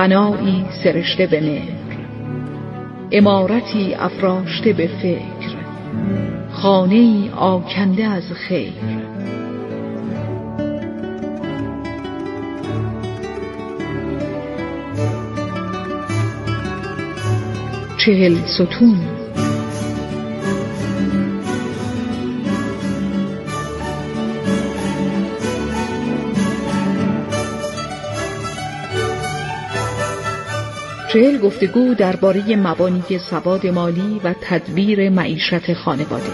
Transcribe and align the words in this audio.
بنایی 0.00 0.64
سرشته 0.84 1.26
به 1.26 1.40
مهر 1.40 1.68
امارتی 3.12 3.94
افراشته 3.94 4.72
به 4.72 4.86
فکر 4.86 5.56
خانه 6.50 7.30
آکنده 7.34 8.04
از 8.04 8.32
خیر. 8.32 8.72
چهل 17.98 18.34
ستون 18.46 19.19
چهل 31.12 31.38
گفتگو 31.38 31.94
درباره 31.94 32.56
مبانی 32.56 33.18
سواد 33.18 33.66
مالی 33.66 34.20
و 34.24 34.34
تدبیر 34.40 35.10
معیشت 35.10 35.72
خانواده. 35.72 36.30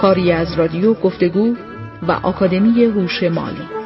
کاری 0.00 0.32
از 0.32 0.58
رادیو 0.58 0.94
گفتگو 0.94 1.54
و 2.08 2.12
آکادمی 2.12 2.84
هوش 2.84 3.22
مالی. 3.22 3.81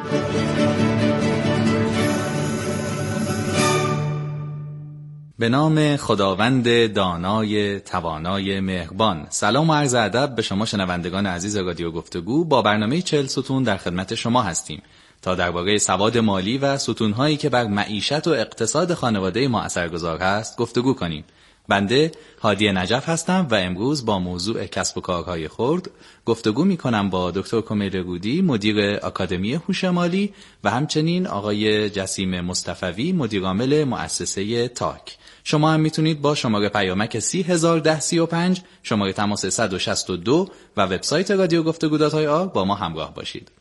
به 5.39 5.49
نام 5.49 5.97
خداوند 5.97 6.93
دانای 6.93 7.79
توانای 7.79 8.59
مهربان. 8.59 9.27
سلام 9.29 9.69
و 9.69 9.73
عرض 9.73 9.93
ادب 9.93 10.35
به 10.35 10.41
شما 10.41 10.65
شنوندگان 10.65 11.25
عزیز 11.25 11.57
رادیو 11.57 11.91
گفتگو. 11.91 12.45
با 12.45 12.61
برنامه 12.61 13.01
چل 13.01 13.25
ستون 13.25 13.63
در 13.63 13.77
خدمت 13.77 14.15
شما 14.15 14.41
هستیم. 14.41 14.81
تا 15.21 15.35
درباره 15.35 15.77
سواد 15.77 16.17
مالی 16.17 16.57
و 16.57 16.77
ستونهایی 16.77 17.37
که 17.37 17.49
بر 17.49 17.67
معیشت 17.67 18.27
و 18.27 18.29
اقتصاد 18.29 18.93
خانواده 18.93 19.47
ما 19.47 19.61
اثرگذار 19.61 20.19
هست 20.19 20.57
گفتگو 20.57 20.93
کنیم. 20.93 21.23
بنده 21.67 22.11
هادی 22.41 22.71
نجف 22.71 23.09
هستم 23.09 23.47
و 23.51 23.55
امروز 23.55 24.05
با 24.05 24.19
موضوع 24.19 24.65
کسب 24.65 24.97
و 24.97 25.01
کارهای 25.01 25.47
خرد 25.47 25.91
گفتگو 26.25 26.63
می 26.63 26.77
کنم 26.77 27.09
با 27.09 27.31
دکتر 27.31 27.61
کمیل 27.61 27.97
رودی 27.97 28.41
مدیر 28.41 28.99
اکادمی 29.05 29.53
هوش 29.53 29.83
مالی 29.83 30.33
و 30.63 30.69
همچنین 30.69 31.27
آقای 31.27 31.89
جسیم 31.89 32.41
مصطفوی 32.41 33.11
مدیرعامل 33.11 33.83
مؤسسه 33.83 34.67
تاک. 34.67 35.17
شما 35.43 35.71
هم 35.71 35.79
می‌تونید 35.79 36.21
با 36.21 36.35
شماره 36.35 36.69
پیامک 36.69 37.19
301035 37.19 38.61
شماره 38.83 39.13
تماس 39.13 39.45
162 39.45 40.49
و 40.77 40.81
وبسایت 40.81 41.31
رادیو 41.31 41.63
گفتگو 41.63 41.97
با 42.53 42.65
ما 42.65 42.75
همراه 42.75 43.13
باشید. 43.13 43.56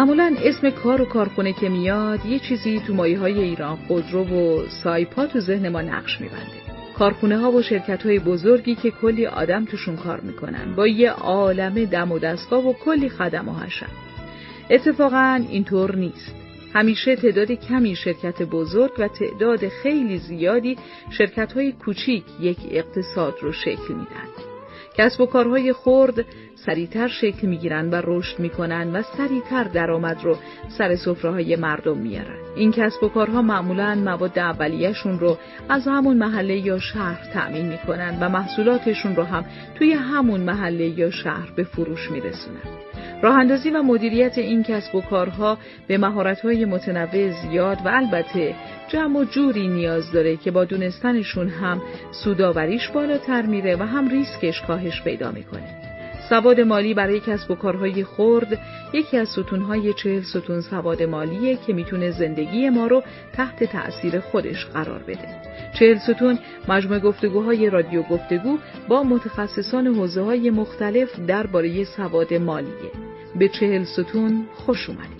معمولا 0.00 0.36
اسم 0.44 0.70
کار 0.70 1.02
و 1.02 1.04
کارخونه 1.04 1.52
که 1.52 1.68
میاد 1.68 2.26
یه 2.26 2.38
چیزی 2.38 2.80
تو 2.86 2.94
مایه 2.94 3.18
های 3.18 3.40
ایران 3.40 3.76
خودرو 3.76 4.24
و 4.24 4.68
سایپا 4.82 5.26
تو 5.26 5.40
ذهن 5.40 5.68
ما 5.68 5.82
نقش 5.82 6.20
میبنده. 6.20 6.60
کارخونه 6.98 7.38
ها 7.38 7.52
و 7.52 7.62
شرکت 7.62 8.06
های 8.06 8.18
بزرگی 8.18 8.74
که 8.74 8.90
کلی 8.90 9.26
آدم 9.26 9.64
توشون 9.64 9.96
کار 9.96 10.20
می‌کنن. 10.20 10.74
با 10.76 10.86
یه 10.86 11.10
عالم 11.10 11.84
دم 11.84 12.12
و 12.12 12.18
دستگاه 12.18 12.66
و 12.66 12.72
کلی 12.72 13.08
خدم 13.08 13.48
و 13.48 13.52
هشم 13.52 13.90
اتفاقا 14.70 15.44
اینطور 15.50 15.96
نیست. 15.96 16.34
همیشه 16.74 17.16
تعداد 17.16 17.52
کمی 17.52 17.96
شرکت 17.96 18.42
بزرگ 18.42 18.92
و 18.98 19.08
تعداد 19.08 19.68
خیلی 19.68 20.18
زیادی 20.18 20.76
شرکت 21.10 21.52
های 21.52 21.72
کوچیک 21.72 22.24
یک 22.40 22.58
اقتصاد 22.70 23.34
رو 23.42 23.52
شکل 23.52 23.94
میدن. 23.94 24.49
کسب 24.96 25.20
و 25.20 25.26
کارهای 25.26 25.72
خرد 25.72 26.24
سریعتر 26.66 27.08
شکل 27.08 27.46
می‌گیرن 27.46 27.90
و 27.90 28.00
رشد 28.04 28.38
می‌کنن 28.38 28.96
و 28.96 29.02
سریعتر 29.02 29.64
درآمد 29.64 30.24
رو 30.24 30.36
سر 30.78 30.96
سفره 30.96 31.30
های 31.30 31.56
مردم 31.56 31.96
میارن 31.96 32.36
این 32.56 32.72
کسب 32.72 33.04
و 33.04 33.08
کارها 33.08 33.42
معمولا 33.42 33.94
مواد 33.94 34.38
اولیهشون 34.38 35.18
رو 35.18 35.38
از 35.68 35.88
همون 35.88 36.16
محله 36.16 36.56
یا 36.56 36.78
شهر 36.78 37.32
تأمین 37.32 37.68
می‌کنن 37.68 38.18
و 38.20 38.28
محصولاتشون 38.28 39.16
رو 39.16 39.22
هم 39.22 39.44
توی 39.78 39.92
همون 39.92 40.40
محله 40.40 40.86
یا 40.86 41.10
شهر 41.10 41.52
به 41.56 41.64
فروش 41.64 42.10
میرسونن. 42.10 42.80
راه 43.22 43.34
اندازی 43.34 43.70
و 43.70 43.82
مدیریت 43.82 44.38
این 44.38 44.62
کسب 44.62 44.94
و 44.94 45.00
کارها 45.00 45.58
به 45.86 45.98
مهارت‌های 45.98 46.64
متنوع 46.64 47.30
زیاد 47.30 47.78
و 47.84 47.88
البته 47.88 48.54
جمع 48.92 49.18
و 49.18 49.24
جوری 49.24 49.68
نیاز 49.68 50.12
داره 50.12 50.36
که 50.36 50.50
با 50.50 50.64
دونستنشون 50.64 51.48
هم 51.48 51.82
سوداوریش 52.24 52.88
بالاتر 52.88 53.42
میره 53.42 53.76
و 53.76 53.82
هم 53.82 54.08
ریسکش 54.08 54.60
کاهش 54.60 55.02
پیدا 55.02 55.32
می‌کنه. 55.32 55.90
سواد 56.28 56.60
مالی 56.60 56.94
برای 56.94 57.20
کسب 57.20 57.50
و 57.50 57.54
کارهای 57.54 58.04
خرد 58.04 58.58
یکی 58.92 59.16
از 59.16 59.28
ستونهای 59.28 59.92
چهل 59.92 60.22
ستون 60.22 60.60
سواد 60.60 61.02
مالیه 61.02 61.56
که 61.66 61.72
می‌تونه 61.72 62.10
زندگی 62.10 62.70
ما 62.70 62.86
رو 62.86 63.02
تحت 63.32 63.64
تأثیر 63.64 64.20
خودش 64.20 64.66
قرار 64.66 65.02
بده. 65.02 65.40
چهل 65.78 65.98
ستون 65.98 66.38
مجموع 66.68 66.98
گفتگوهای 66.98 67.70
رادیو 67.70 68.02
گفتگو 68.02 68.58
با 68.88 69.02
متخصصان 69.02 69.86
حوزه 69.86 70.22
های 70.22 70.50
مختلف 70.50 71.20
درباره 71.26 71.84
سواد 71.84 72.34
مالیه. 72.34 72.90
به 73.38 73.48
چهل 73.48 73.84
ستون 73.84 74.46
خوش 74.54 74.88
اومدید. 74.88 75.19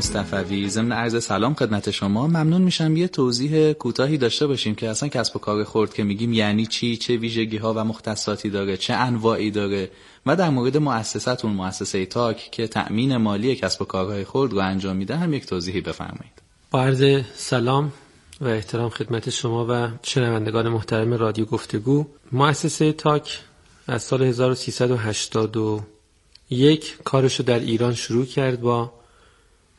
مصطفوی 0.00 0.68
ضمن 0.68 0.92
عرض 0.92 1.24
سلام 1.24 1.54
خدمت 1.54 1.90
شما. 1.90 2.26
ممنون 2.26 2.62
میشم 2.62 2.96
یه 2.96 3.08
توضیح 3.08 3.72
کوتاهی 3.72 4.18
داشته 4.18 4.46
باشیم 4.46 4.74
که 4.74 4.88
اصلا 4.88 5.08
کسب 5.08 5.36
و 5.36 5.38
کار 5.38 5.64
خرد 5.64 5.94
که 5.94 6.04
میگیم 6.04 6.32
یعنی 6.32 6.66
چی 6.66 6.96
چه 6.96 7.16
ویژگی 7.16 7.56
ها 7.56 7.74
و 7.74 7.84
مختصاتی 7.84 8.50
داره 8.50 8.76
چه 8.76 8.94
انواعی 8.94 9.50
داره 9.50 9.90
و 10.26 10.36
در 10.36 10.50
مورد 10.50 10.76
مؤسستتون 10.76 11.52
مؤسسه 11.52 12.06
تاک 12.06 12.50
که 12.50 12.66
تأمین 12.66 13.16
مالی 13.16 13.56
کسب 13.56 13.82
و 13.82 13.84
کارهای 13.84 14.24
خرد 14.24 14.52
رو 14.52 14.58
انجام 14.58 14.96
میده 14.96 15.16
هم 15.16 15.34
یک 15.34 15.46
توضیحی 15.46 15.80
بفرمایید. 15.80 16.42
با 16.70 16.82
عرض 16.82 17.24
سلام 17.34 17.92
و 18.40 18.48
احترام 18.48 18.88
خدمت 18.88 19.30
شما 19.30 19.66
و 19.70 19.88
شنوندگان 20.02 20.68
محترم 20.68 21.14
رادیو 21.14 21.44
گفتگو. 21.44 22.06
مؤسسه 22.32 22.92
تاک 22.92 23.40
از 23.86 24.02
سال 24.02 24.22
1381 24.22 26.98
کارش 27.04 27.40
رو 27.40 27.44
در 27.44 27.58
ایران 27.58 27.94
شروع 27.94 28.26
کرد 28.26 28.60
با 28.60 28.99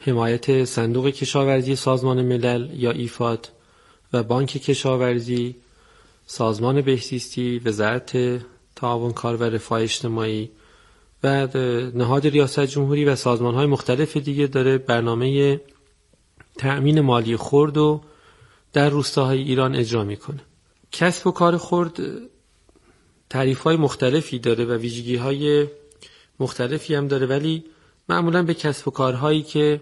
حمایت 0.04 0.66
صندوق 0.66 1.10
کشاورزی 1.10 1.76
سازمان 1.76 2.22
ملل 2.22 2.70
یا 2.74 2.92
ایفاد 2.92 3.50
و 4.14 4.24
بانک 4.24 4.50
کشاورزی 4.50 5.56
سازمان 6.26 6.82
بهزیستی 6.82 7.60
وزارت 7.60 8.42
تعاون 8.76 9.14
کار 9.14 9.36
و 9.36 9.44
رفاه 9.44 9.82
اجتماعی 9.82 10.50
و 11.24 11.48
نهاد 11.96 12.28
ریاست 12.28 12.60
جمهوری 12.60 13.06
و 13.06 13.16
سازمان 13.16 13.56
های 13.56 13.66
مختلف 13.66 14.18
دیگه 14.18 14.48
داره 14.48 14.78
برنامه 14.78 15.62
تأمین 16.58 17.02
مالی 17.02 17.38
خرد 17.38 17.78
و 17.78 18.02
در 18.74 18.90
روستاهای 18.90 19.42
ایران 19.42 19.76
اجرا 19.76 20.04
می‌کنه. 20.04 20.40
کسب 20.92 21.28
و 21.28 21.32
کار 21.32 21.58
خرد 21.58 22.00
تعریف 23.30 23.64
های 23.64 23.76
مختلفی 23.76 24.40
داره 24.40 24.66
و 24.66 24.74
ویژگی 24.74 25.16
های 25.16 25.68
مختلفی 26.40 26.96
هم 26.96 27.08
داره 27.08 27.26
ولی 27.26 27.64
معمولا 28.10 28.44
به 28.44 28.54
کسب 28.54 28.88
و 28.88 28.92
کارهایی 28.92 29.42
که 29.42 29.82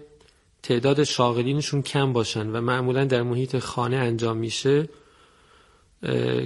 تعداد 0.62 1.04
شاغلینشون 1.04 1.82
کم 1.82 2.12
باشن 2.12 2.50
و 2.50 2.60
معمولا 2.60 3.04
در 3.04 3.22
محیط 3.22 3.58
خانه 3.58 3.96
انجام 3.96 4.36
میشه 4.36 4.88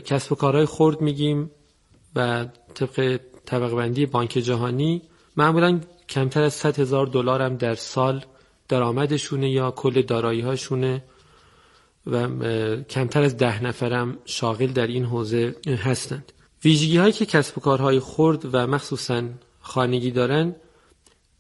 کسب 0.04 0.32
و 0.32 0.34
کارهای 0.34 0.66
خرد 0.66 1.00
میگیم 1.00 1.50
و 2.16 2.46
طبق 2.74 3.20
طبقه 3.46 3.76
بندی 3.76 4.06
بانک 4.06 4.30
جهانی 4.30 5.02
معمولا 5.36 5.80
کمتر 6.08 6.42
از 6.42 6.54
100 6.54 6.78
هزار 6.78 7.06
دلار 7.06 7.42
هم 7.42 7.56
در 7.56 7.74
سال 7.74 8.24
درآمدشونه 8.68 9.50
یا 9.50 9.70
کل 9.70 10.02
دارایی 10.02 10.40
هاشونه 10.40 11.04
و 12.06 12.28
کمتر 12.82 13.22
از 13.22 13.36
ده 13.36 13.64
نفرم 13.64 14.18
شاغل 14.24 14.66
در 14.66 14.86
این 14.86 15.04
حوزه 15.04 15.56
هستند. 15.66 16.32
ویژگی 16.64 16.96
هایی 16.96 17.12
که 17.12 17.26
کسب 17.26 17.58
و 17.58 17.60
کارهای 17.60 18.00
خرد 18.00 18.54
و 18.54 18.66
مخصوصا 18.66 19.22
خانگی 19.60 20.10
دارن 20.10 20.54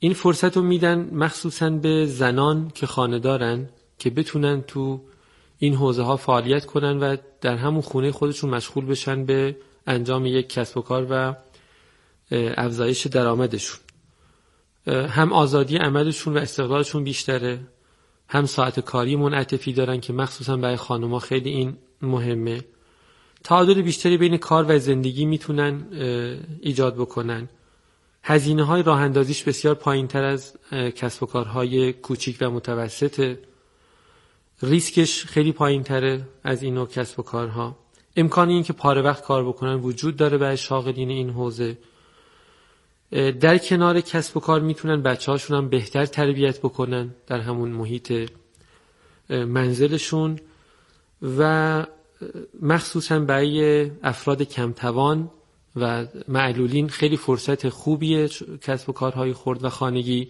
این 0.04 0.14
فرصت 0.14 0.56
رو 0.56 0.62
میدن 0.62 1.10
مخصوصا 1.12 1.70
به 1.70 2.06
زنان 2.06 2.70
که 2.74 2.86
خانه 2.86 3.18
دارن 3.18 3.68
که 3.98 4.10
بتونن 4.10 4.62
تو 4.62 5.00
این 5.58 5.74
حوزه 5.74 6.02
ها 6.02 6.16
فعالیت 6.16 6.66
کنن 6.66 6.98
و 6.98 7.16
در 7.40 7.56
همون 7.56 7.80
خونه 7.80 8.12
خودشون 8.12 8.50
مشغول 8.50 8.86
بشن 8.86 9.24
به 9.24 9.56
انجام 9.86 10.26
یک 10.26 10.48
کسب 10.48 10.78
و 10.78 10.80
کار 10.80 11.06
و 11.10 11.34
افزایش 12.56 13.06
درآمدشون. 13.06 13.80
هم 14.86 15.32
آزادی 15.32 15.76
عملشون 15.76 16.36
و 16.36 16.40
استقلالشون 16.40 17.04
بیشتره 17.04 17.60
هم 18.28 18.46
ساعت 18.46 18.80
کاری 18.80 19.16
منعطفی 19.16 19.72
دارن 19.72 20.00
که 20.00 20.12
مخصوصا 20.12 20.56
برای 20.56 20.76
خانوما 20.76 21.18
خیلی 21.18 21.50
این 21.50 21.76
مهمه. 22.02 22.64
تعادل 23.44 23.82
بیشتری 23.82 24.16
بین 24.16 24.36
کار 24.36 24.64
و 24.68 24.78
زندگی 24.78 25.24
می‌تونن 25.24 25.86
ایجاد 26.60 26.94
بکنن. 26.94 27.48
هزینه 28.26 28.62
های 28.62 28.82
راه 28.82 29.00
اندازیش 29.00 29.42
بسیار 29.42 29.74
پایین 29.74 30.06
تر 30.06 30.24
از 30.24 30.56
کسب 30.72 31.22
و 31.22 31.26
کارهای 31.26 31.92
کوچیک 31.92 32.36
و 32.40 32.50
متوسطه 32.50 33.38
ریسکش 34.62 35.24
خیلی 35.24 35.52
پایین 35.52 35.82
تره 35.82 36.28
از 36.44 36.62
این 36.62 36.74
نوع 36.74 36.86
کسب 36.86 37.20
و 37.20 37.22
کارها 37.22 37.76
امکان 38.16 38.48
این 38.48 38.62
که 38.62 38.72
پاره 38.72 39.02
وقت 39.02 39.24
کار 39.24 39.44
بکنن 39.44 39.74
وجود 39.74 40.16
داره 40.16 40.38
برای 40.38 40.56
شاغلین 40.56 41.10
این 41.10 41.30
حوزه. 41.30 41.78
در 43.40 43.58
کنار 43.58 44.00
کسب 44.00 44.36
و 44.36 44.40
کار 44.40 44.60
می‌تونن 44.60 45.02
بچه 45.02 45.32
هاشون 45.32 45.56
هم 45.56 45.68
بهتر 45.68 46.06
تربیت 46.06 46.58
بکنن 46.58 47.14
در 47.26 47.40
همون 47.40 47.70
محیط 47.70 48.30
منزلشون 49.30 50.38
و 51.38 51.86
مخصوصا 52.62 53.18
برای 53.18 53.90
افراد 54.02 54.42
کمتوان 54.42 55.30
و 55.76 56.06
معلولین 56.28 56.88
خیلی 56.88 57.16
فرصت 57.16 57.68
خوبیه 57.68 58.28
کسب 58.62 58.88
و 58.88 58.92
کارهای 58.92 59.32
خورد 59.32 59.64
و 59.64 59.68
خانگی 59.68 60.28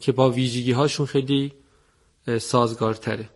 که 0.00 0.12
با 0.12 0.30
ویژگی 0.30 0.72
هاشون 0.72 1.06
خیلی 1.06 1.52
سازگارتره. 2.38 3.28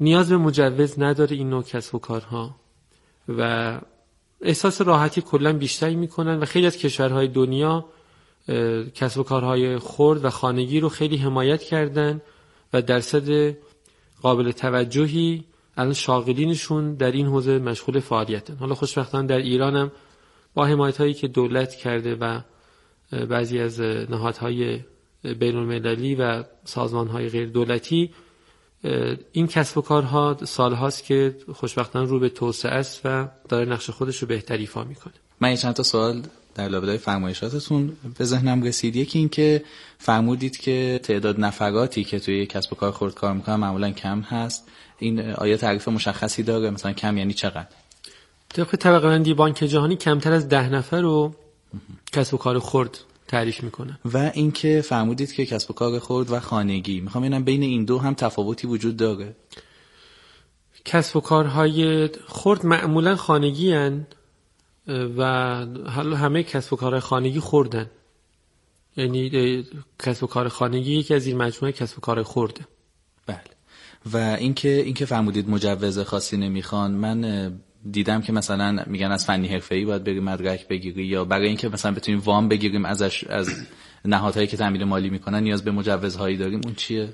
نیاز 0.00 0.28
به 0.28 0.36
مجوز 0.36 1.00
نداره 1.00 1.36
این 1.36 1.50
نوع 1.50 1.62
کسب 1.62 1.94
و 1.94 1.98
کارها 1.98 2.56
و 3.28 3.80
احساس 4.40 4.80
راحتی 4.80 5.20
کلا 5.20 5.52
بیشتری 5.52 5.96
می‌کنن 5.96 6.38
و 6.38 6.44
خیلی 6.44 6.66
از 6.66 6.76
کشورهای 6.76 7.28
دنیا 7.28 7.84
کسب 8.94 9.18
و 9.18 9.22
کارهای 9.22 9.78
خرد 9.78 10.24
و 10.24 10.30
خانگی 10.30 10.80
رو 10.80 10.88
خیلی 10.88 11.16
حمایت 11.16 11.62
کردن 11.62 12.20
و 12.72 12.82
درصد 12.82 13.56
قابل 14.22 14.52
توجهی 14.52 15.44
الان 15.76 15.92
شاغلینشون 15.92 16.94
در 16.94 17.12
این 17.12 17.26
حوزه 17.26 17.58
مشغول 17.58 18.00
فعالیتن. 18.00 18.56
حالا 18.56 18.74
خوشبختانه 18.74 19.26
در 19.28 19.38
ایران 19.38 19.76
هم 19.76 19.92
با 20.56 20.66
حمایت 20.66 20.96
هایی 20.96 21.14
که 21.14 21.28
دولت 21.28 21.74
کرده 21.74 22.14
و 22.14 22.40
بعضی 23.28 23.60
از 23.60 23.80
نهادهای 23.80 24.80
بین 25.22 25.56
المللی 25.56 26.14
و 26.14 26.44
سازمان 26.64 27.08
های 27.08 27.28
غیر 27.28 27.48
دولتی 27.48 28.10
این 29.32 29.46
کسب 29.46 29.78
و 29.78 29.80
کارها 29.80 30.36
سالهاست 30.44 31.04
که 31.04 31.36
خوشبختانه 31.54 32.08
رو 32.08 32.18
به 32.18 32.28
توسعه 32.28 32.72
است 32.72 33.00
و 33.04 33.28
داره 33.48 33.72
نقش 33.72 33.90
خودش 33.90 34.18
رو 34.18 34.28
بهتر 34.28 34.56
ایفا 34.56 34.84
می‌کنه. 34.84 35.12
من 35.40 35.50
یه 35.50 35.56
چند 35.56 35.74
تا 35.74 35.82
سوال 35.82 36.22
در 36.54 36.68
لابلای 36.68 36.98
فرمایشاتتون 36.98 37.96
به 38.18 38.24
ذهنم 38.24 38.62
رسید. 38.62 38.96
یکی 38.96 39.18
این 39.18 39.28
که 39.28 39.64
فرمودید 39.98 40.56
که 40.56 41.00
تعداد 41.02 41.40
نفراتی 41.40 42.04
که 42.04 42.18
توی 42.20 42.46
کسب 42.46 42.72
و 42.72 42.76
کار 42.76 42.92
خورد 42.92 43.14
کار 43.14 43.34
می‌کنن 43.34 43.56
معمولا 43.56 43.90
کم 43.90 44.20
هست. 44.20 44.68
این 44.98 45.20
آیا 45.20 45.56
تعریف 45.56 45.88
مشخصی 45.88 46.42
داره؟ 46.42 46.70
مثلا 46.70 46.92
کم 46.92 47.18
یعنی 47.18 47.34
چقدر؟ 47.34 47.68
طبق 48.48 48.76
طبقه 48.76 49.08
بندی 49.08 49.34
بانک 49.34 49.56
جهانی 49.56 49.96
کمتر 49.96 50.32
از 50.32 50.48
ده 50.48 50.68
نفر 50.68 51.00
رو 51.00 51.34
کسب 52.12 52.34
و 52.34 52.36
کار 52.36 52.58
خرد 52.58 52.98
تعریف 53.28 53.62
می‌کنه. 53.62 53.98
و 54.04 54.30
اینکه 54.34 54.80
فرمودید 54.80 55.32
که 55.32 55.46
کسب 55.46 55.70
و 55.70 55.74
کار 55.74 55.98
خرد 55.98 56.30
و 56.30 56.40
خانگی. 56.40 57.00
می‌خوام 57.00 57.24
ببینم 57.24 57.44
بین 57.44 57.62
این 57.62 57.84
دو 57.84 57.98
هم 57.98 58.14
تفاوتی 58.14 58.66
وجود 58.66 58.96
داره. 58.96 59.36
کسب 60.84 61.16
و 61.16 61.20
کارهای 61.20 62.08
خرد 62.26 62.66
معمولا 62.66 63.16
خانگی 63.16 63.72
هن 63.72 64.06
و 64.88 65.22
حالا 65.86 66.16
همه 66.16 66.42
کسب 66.42 66.72
و 66.72 66.76
کارهای 66.76 67.00
خانگی 67.00 67.40
خوردن. 67.40 67.90
یعنی 68.96 69.64
کسب 69.98 70.24
و 70.24 70.26
کار 70.26 70.48
خانگی 70.48 70.96
یکی 70.96 71.14
از 71.14 71.26
این 71.26 71.36
مجموعه 71.36 71.72
کسب 71.72 71.98
و 71.98 72.00
کار 72.00 72.22
خورده 72.22 72.60
بله. 73.26 73.40
و 74.12 74.16
اینکه 74.16 74.68
اینکه 74.68 75.06
فرمودید 75.06 75.50
مجوز 75.50 75.98
خاصی 75.98 76.36
نمی‌خوان 76.36 76.90
من 76.90 77.52
دیدم 77.90 78.22
که 78.22 78.32
مثلا 78.32 78.84
میگن 78.86 79.12
از 79.12 79.26
فنی 79.26 79.48
حرفه‌ای 79.48 79.84
باید 79.84 80.04
بری 80.04 80.20
مدرک 80.20 80.68
بگیری 80.68 81.04
یا 81.04 81.24
برای 81.24 81.48
اینکه 81.48 81.68
مثلا 81.68 81.92
بتونیم 81.92 82.20
وام 82.20 82.48
بگیریم 82.48 82.84
ازش 82.84 83.24
از 83.24 83.48
نهادهایی 84.04 84.46
که 84.46 84.56
تامین 84.56 84.84
مالی 84.84 85.10
می‌کنن 85.10 85.42
نیاز 85.42 85.64
به 85.64 85.70
مجوزهایی 85.70 86.36
داریم. 86.36 86.60
اون 86.64 86.74
چیه؟ 86.74 87.08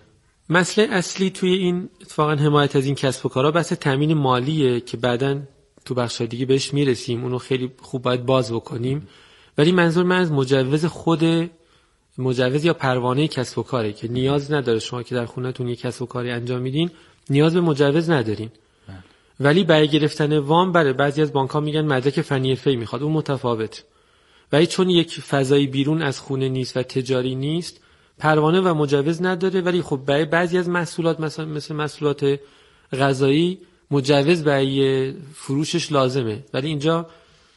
مسئله 0.48 0.88
اصلی 0.94 1.30
توی 1.30 1.52
این 1.52 1.88
اتفاقا 2.00 2.34
حمایت 2.34 2.76
از 2.76 2.86
این 2.86 2.94
کسب 2.94 3.26
و 3.26 3.28
کارا 3.28 3.50
بحث 3.50 3.72
تامین 3.72 4.14
مالیه 4.14 4.80
که 4.80 4.96
بعدا 4.96 5.40
تو 5.84 5.94
بخش 5.94 6.20
دیگه 6.20 6.46
بهش 6.46 6.74
می‌رسیم. 6.74 7.22
اونو 7.22 7.38
خیلی 7.38 7.70
خوب 7.80 8.02
باید 8.02 8.26
باز 8.26 8.52
بکنیم. 8.52 9.08
ولی 9.58 9.72
منظور 9.72 10.04
من 10.04 10.20
از 10.20 10.32
مجوز 10.32 10.84
خود 10.84 11.50
مجوز 12.18 12.64
یا 12.64 12.74
پروانه 12.74 13.28
کسب 13.28 13.58
و 13.58 13.62
کاره 13.62 13.92
که 13.92 14.08
نیاز 14.08 14.52
نداره 14.52 14.78
شما 14.78 15.02
که 15.02 15.14
در 15.14 15.26
خونهتون 15.26 15.68
یک 15.68 15.80
کسب 15.80 16.02
و 16.02 16.06
کاری 16.06 16.30
انجام 16.30 16.62
میدین 16.62 16.90
نیاز 17.30 17.54
به 17.54 17.60
مجوز 17.60 18.10
ندارین. 18.10 18.50
ولی 19.42 19.64
برای 19.64 19.88
گرفتن 19.88 20.38
وام 20.38 20.72
بله 20.72 20.92
بعضی 20.92 21.22
از 21.22 21.32
بانک 21.32 21.50
ها 21.50 21.60
میگن 21.60 21.84
مدرک 21.84 22.20
فنی 22.20 22.56
فی 22.56 22.76
می‌خواد 22.76 23.02
اون 23.02 23.12
متفاوت. 23.12 23.84
ولی 24.52 24.66
چون 24.66 24.90
یک 24.90 25.20
فضای 25.20 25.66
بیرون 25.66 26.02
از 26.02 26.20
خونه 26.20 26.48
نیست 26.48 26.76
و 26.76 26.82
تجاری 26.82 27.34
نیست 27.34 27.80
پروانه 28.18 28.60
و 28.60 28.74
مجوز 28.74 29.22
نداره 29.22 29.60
ولی 29.60 29.82
خب 29.82 30.00
برای 30.06 30.24
بعضی 30.24 30.58
از 30.58 30.68
محصولات 30.68 31.20
مثلا 31.20 31.44
مثل 31.44 31.74
محصولات 31.74 32.40
غذایی 32.92 33.58
مجوز 33.90 34.44
برای 34.44 35.12
فروشش 35.34 35.92
لازمه. 35.92 36.44
ولی 36.54 36.68
اینجا 36.68 37.06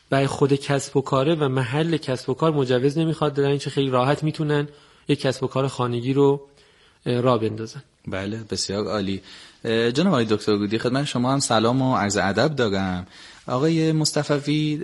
برای 0.09 0.27
خود 0.27 0.53
کسب 0.53 0.97
و 0.97 1.01
کاره 1.01 1.35
و 1.35 1.49
محل 1.49 1.97
کسب 1.97 2.29
و 2.29 2.33
کار 2.33 2.51
مجوز 2.51 2.97
نمی‌خواد 2.97 3.33
در 3.33 3.43
اینچه 3.43 3.69
خیلی 3.69 3.89
راحت 3.89 4.23
می‌تونن 4.23 4.67
یک 5.07 5.21
کسب 5.21 5.43
و 5.43 5.47
کار 5.47 5.67
خانگی 5.67 6.13
رو 6.13 6.41
را 7.05 7.37
بندازن. 7.37 7.83
بله 8.07 8.43
بسیار 8.49 8.85
عالی. 8.87 9.21
جناب 9.65 10.07
آقای 10.07 10.25
دکتر 10.25 10.57
گودی 10.57 10.77
خدمت 10.77 11.05
شما 11.05 11.33
هم 11.33 11.39
سلام 11.39 11.81
و 11.81 11.95
عرض 11.95 12.17
ادب 12.17 12.55
دارم. 12.55 13.07
آقای 13.47 13.91
مصطفی 13.91 14.81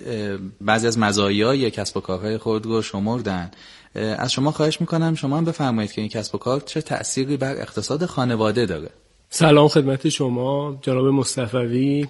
بعضی 0.62 0.88
از 0.88 1.00
مزایای 1.00 1.72
کسب 1.72 1.98
و 1.98 2.00
کارهای 2.00 2.38
خود 2.38 2.66
رو 2.66 2.82
شمردن. 2.82 3.52
از 3.96 4.32
شما 4.32 4.52
خواهش 4.52 4.82
می‌کنم 4.82 5.16
شما 5.16 5.38
هم 5.38 5.46
بفرمایید 5.46 5.92
که 5.92 6.02
این 6.02 6.10
کسب 6.10 6.36
و 6.36 6.38
کار 6.38 6.62
چه 6.62 6.82
تأثیری 6.82 7.38
بر 7.38 7.56
اقتصاد 7.58 8.06
خانواده 8.06 8.66
داره. 8.66 8.90
سلام 9.30 9.68
خدمت 9.68 10.10
شما 10.10 10.80
جناب 10.82 11.08
مصطفی 11.08 12.08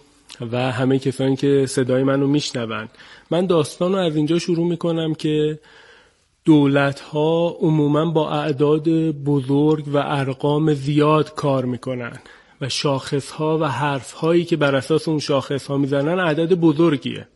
و 0.51 0.71
همه 0.71 0.99
کسانی 0.99 1.35
که 1.35 1.65
صدای 1.69 2.03
منو 2.03 2.27
میشنون. 2.27 2.89
من 3.31 3.45
داستان 3.45 3.93
رو 3.93 3.99
از 3.99 4.15
اینجا 4.15 4.39
شروع 4.39 4.67
می‌کنم 4.67 5.13
که 5.13 5.59
دولت 6.45 6.99
ها 6.99 7.57
عموما 7.59 8.11
با 8.11 8.31
اعداد 8.31 8.89
بزرگ 9.11 9.87
و 9.87 9.97
ارقام 9.97 10.73
زیاد 10.73 11.35
کار 11.35 11.65
می‌کنن. 11.65 12.19
و 12.61 12.69
شاخص 12.69 13.31
ها 13.31 13.57
و 13.57 13.63
حرف 13.63 14.11
هایی 14.11 14.45
که 14.45 14.57
بر 14.57 14.75
اساس 14.75 15.07
اون 15.07 15.19
شاخص 15.19 15.67
ها 15.67 15.77
می‌زنن 15.77 16.19
عدد 16.19 16.53
بزرگیه. 16.53 17.27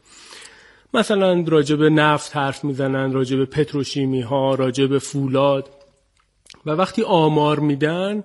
مثلا 0.94 1.44
راجب 1.48 1.84
نفت 1.84 2.36
حرف 2.36 2.64
می‌زنن 2.64 3.14
راجب 3.14 3.46
پتروشیمی 3.46 4.22
ها 4.22 4.56
راجب 4.56 4.98
فولاد. 4.98 5.70
و 6.66 6.72
وقتی 6.72 7.04
آمار 7.04 7.60
میدن 7.60 8.24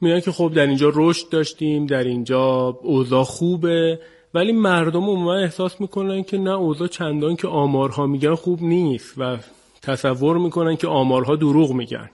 میگن 0.00 0.20
که 0.20 0.32
خب 0.32 0.52
در 0.54 0.66
اینجا 0.66 0.92
رشد 0.94 1.28
داشتیم 1.28 1.86
در 1.86 2.04
اینجا 2.04 2.78
اوضاع 2.82 3.24
خوبه. 3.24 4.00
ولی 4.34 4.52
مردم 4.52 5.00
عموما 5.00 5.34
احساس 5.34 5.80
می‌کنن 5.80 6.22
که 6.22 6.38
نه 6.38 6.50
اوضاع 6.50 6.88
چندان 6.88 7.36
که 7.36 7.48
آمارها 7.48 8.06
میگن 8.06 8.34
خوب 8.34 8.62
نیست 8.62 9.14
و 9.18 9.36
تصور 9.82 10.38
می‌کنن 10.38 10.76
که 10.76 10.88
آمارها 10.88 11.36
دروغ 11.36 11.72
میگن. 11.72 12.10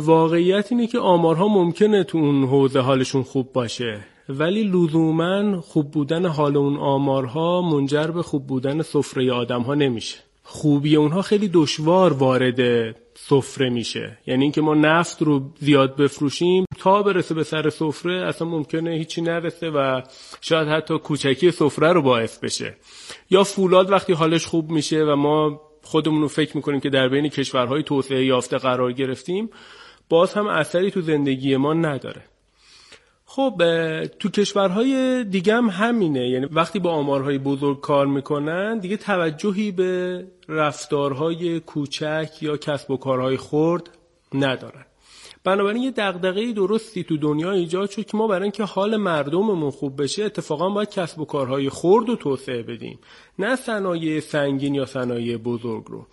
واقعیت 0.00 0.72
اینه 0.72 0.86
که 0.86 0.98
آمارها 0.98 1.48
ممکنه 1.48 2.04
تو 2.04 2.18
اون 2.18 2.44
حوزه 2.44 2.80
حالشون 2.80 3.22
خوب 3.22 3.52
باشه 3.52 4.00
ولی 4.28 4.64
لزوما 4.64 5.60
خوب 5.60 5.90
بودن 5.90 6.26
حال 6.26 6.56
اون 6.56 6.76
آمارها 6.76 7.62
منجر 7.62 8.06
به 8.06 8.22
خوب 8.22 8.46
بودن 8.46 8.82
سفره 8.82 9.32
آدم 9.32 9.62
ها 9.62 9.74
نمیشه. 9.74 10.16
خوبی 10.42 10.96
اونها 10.96 11.22
خیلی 11.22 11.50
دشوار 11.52 12.12
وارد 12.12 12.60
سفره 13.14 13.70
میشه. 13.70 14.18
یعنی 14.26 14.42
اینکه 14.42 14.60
ما 14.60 14.74
نفت 14.74 15.22
رو 15.22 15.42
زیاد 15.60 15.96
بفروشیم 15.96 16.64
تا 16.78 17.02
برسه 17.02 17.34
به 17.34 17.44
سر 17.44 17.70
سفره 17.70 18.26
اصلا 18.26 18.48
ممکنه 18.48 18.90
هیچی 18.90 19.22
نرسه 19.22 19.70
و 19.70 20.00
شاید 20.40 20.68
حتی 20.68 20.98
کوچکی 20.98 21.50
سفره 21.50 21.92
رو 21.92 22.02
باعث 22.02 22.38
بشه. 22.38 22.76
یا 23.30 23.44
فولاد 23.44 23.90
وقتی 23.90 24.12
حالش 24.12 24.46
خوب 24.46 24.70
میشه 24.70 25.04
و 25.04 25.16
ما 25.16 25.60
خودمون 25.88 26.22
رو 26.22 26.28
فکر 26.28 26.56
می‌کنیم 26.56 26.80
که 26.80 26.90
در 26.90 27.08
بین 27.08 27.28
کشورهای 27.28 27.82
توسعه 27.82 28.24
یافته 28.24 28.58
قرار 28.58 28.92
گرفتیم 28.92 29.50
باز 30.08 30.34
هم 30.34 30.46
اثری 30.46 30.90
تو 30.90 31.00
زندگی 31.00 31.56
ما 31.56 31.74
نداره. 31.74 32.22
خب 33.24 33.62
تو 34.06 34.28
کشورهای 34.28 35.24
دیگه 35.24 35.54
هم 35.54 35.66
همینه. 35.66 36.28
یعنی 36.28 36.46
وقتی 36.46 36.78
با 36.78 36.90
آمارهای 36.90 37.38
بزرگ 37.38 37.80
کار 37.80 38.06
می‌کنن 38.06 38.78
دیگه 38.78 38.96
توجهی 38.96 39.70
به 39.70 40.24
رفتارهای 40.48 41.60
کوچک 41.60 42.30
یا 42.40 42.56
کسب 42.56 42.90
و 42.90 42.96
کارهای 42.96 43.36
خرد 43.36 43.90
ندارن. 44.34 44.84
بنابراین 45.44 45.82
یه 45.82 45.90
دغدغه 45.90 46.52
درستی 46.52 47.04
تو 47.04 47.16
دنیا 47.16 47.52
ایجاد 47.52 47.90
شد 47.90 48.04
که 48.04 48.16
ما 48.16 48.26
برای 48.26 48.42
اینکه 48.42 48.64
حال 48.64 48.96
مردممون 48.96 49.70
خوب 49.70 50.02
بشه 50.02 50.24
اتفاقا 50.24 50.68
باید 50.68 50.90
کسب 50.90 51.20
و 51.20 51.24
کارهای 51.24 51.70
خرد 51.70 52.08
و 52.08 52.16
توسعه 52.16 52.62
بدیم. 52.62 52.98
نه 53.38 53.56
صنایع 53.56 54.20
سنگین 54.20 54.74
یا 54.74 54.86
صنایع 54.86 55.36
بزرگ 55.36 55.84
رو. 55.86 56.06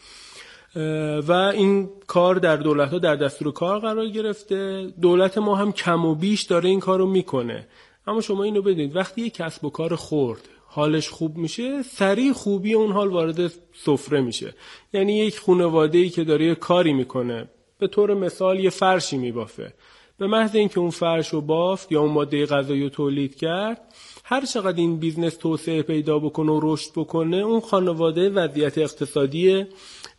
و 1.22 1.32
این 1.32 1.90
کار 2.08 2.36
در 2.36 2.58
دولت 2.58 2.90
ها 2.90 3.00
در 3.00 3.16
دستور 3.16 3.52
کار 3.52 3.80
قرار 3.80 4.08
گرفته. 4.08 4.88
دولت 5.02 5.38
ما 5.38 5.56
هم 5.56 5.72
کم 5.72 6.06
و 6.06 6.16
بیش 6.16 6.44
داره 6.44 6.70
این 6.70 6.80
کار 6.80 7.00
رو 7.00 7.06
می‌کنه. 7.06 7.68
اما 8.08 8.22
شما 8.22 8.44
اینو 8.44 8.62
بدونید 8.62 8.96
وقتی 8.96 9.22
یک 9.22 9.34
کسب 9.34 9.66
و 9.66 9.70
کار 9.70 9.96
خورد 9.96 10.42
حالش 10.68 11.10
خوب 11.10 11.38
میشه 11.38 11.82
سریع 11.84 12.34
خوبی 12.34 12.74
اون 12.74 12.92
حال 12.92 13.08
وارد 13.08 13.52
سفره 13.74 14.22
میشه. 14.22 14.54
یعنی 14.94 15.18
یک 15.18 15.40
خانواده 15.40 15.98
ای 15.98 16.10
که 16.10 16.24
داره 16.24 16.46
یه 16.46 16.56
کاری 16.56 16.94
می‌کنه. 16.94 17.50
به 17.80 17.88
طور 17.88 18.14
مثال 18.14 18.60
یه 18.60 18.70
فرشی 18.70 19.18
میبافه. 19.18 19.74
به 20.18 20.28
محض 20.28 20.56
اینکه 20.56 20.80
اون 20.80 20.90
فرش 20.90 21.30
رو 21.30 21.42
بافت 21.42 21.92
یا 21.92 22.02
اون 22.02 22.12
ماده 22.12 22.46
غذایی 22.46 22.84
رو 22.84 22.90
تولید 22.90 23.36
کرد 23.36 23.82
هر 24.24 24.46
چقدر 24.46 24.78
این 24.78 24.98
بیزنس 25.00 25.38
توسعه 25.38 25.82
پیدا 25.82 26.20
بکنه 26.20 26.52
و 26.52 26.60
رشد 26.64 26.92
بکنه 26.96 27.38
اون 27.38 27.60
خانواده 27.60 28.30
وضعیت 28.30 28.78
اقتصادی 28.78 29.66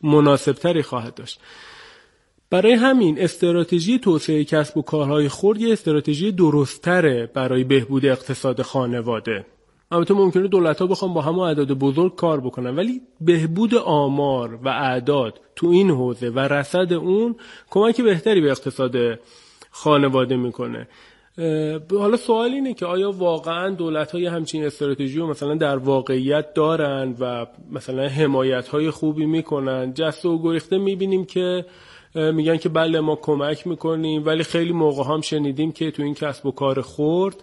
مناسبتری 0.03 0.83
خواهد 0.83 1.15
داشت. 1.15 1.41
برای 2.51 2.73
همین 2.73 3.23
استراتژی 3.23 3.99
توسعه 3.99 4.45
کسب 4.45 4.77
و 4.77 4.83
کارهای 4.83 5.29
خرد 5.29 5.61
یه 5.61 5.73
استراتژی 5.73 6.33
درستتره 6.33 7.31
برای 7.35 7.65
بهبود 7.65 8.07
اقتصاد 8.07 8.63
خانواده. 8.63 9.47
البته 9.91 10.15
ممکنه 10.15 10.49
دولت 10.49 10.81
ها 10.81 10.87
بخوام 10.87 11.15
با 11.15 11.23
همه 11.23 11.39
اعداد 11.39 11.73
بزرگ 11.73 12.15
کار 12.15 12.41
بکنن 12.41 12.77
ولی 12.77 13.01
بهبود 13.21 13.75
آمار 13.75 14.59
و 14.65 14.69
اعداد 14.69 15.41
تو 15.57 15.67
این 15.67 15.91
حوزه 15.91 16.29
و 16.29 16.39
رصد 16.39 16.93
اون 16.93 17.37
کمک 17.71 18.01
بهتری 18.01 18.41
به 18.41 18.51
اقتصاد 18.51 18.97
خانواده 19.71 20.37
می‌کنه. 20.37 20.89
حالا 21.91 22.17
سوال 22.17 22.51
اینه 22.51 22.75
که 22.75 22.87
آیا 22.87 23.11
واقعا 23.11 23.71
دولت 23.71 24.13
های 24.13 24.27
همچین 24.27 24.65
استراتژی 24.65 25.19
رو 25.19 25.31
مثلا 25.31 25.55
در 25.55 25.77
واقعیت 25.77 26.55
دارن 26.55 27.17
و 27.21 27.47
مثلا 27.71 28.09
حمایت 28.09 28.69
های 28.69 28.91
خوبی 28.91 29.27
می‌کنن؟ 29.27 29.95
جست 29.95 30.25
و 30.25 30.43
گریخته 30.43 30.79
می‌بینیم 30.79 31.25
که 31.25 31.65
میگن 32.15 32.57
که 32.57 32.69
بله 32.69 33.01
ما 33.01 33.17
کمک 33.17 33.67
می‌کنیم 33.67 34.27
ولی 34.27 34.43
خیلی 34.43 34.73
موقع 34.73 35.15
هم 35.15 35.21
شنیدیم 35.21 35.73
که 35.73 35.91
تو 35.91 36.03
این 36.03 36.15
کسب 36.15 36.47
و 36.47 36.51
کار 36.51 36.81
خورد 36.81 37.37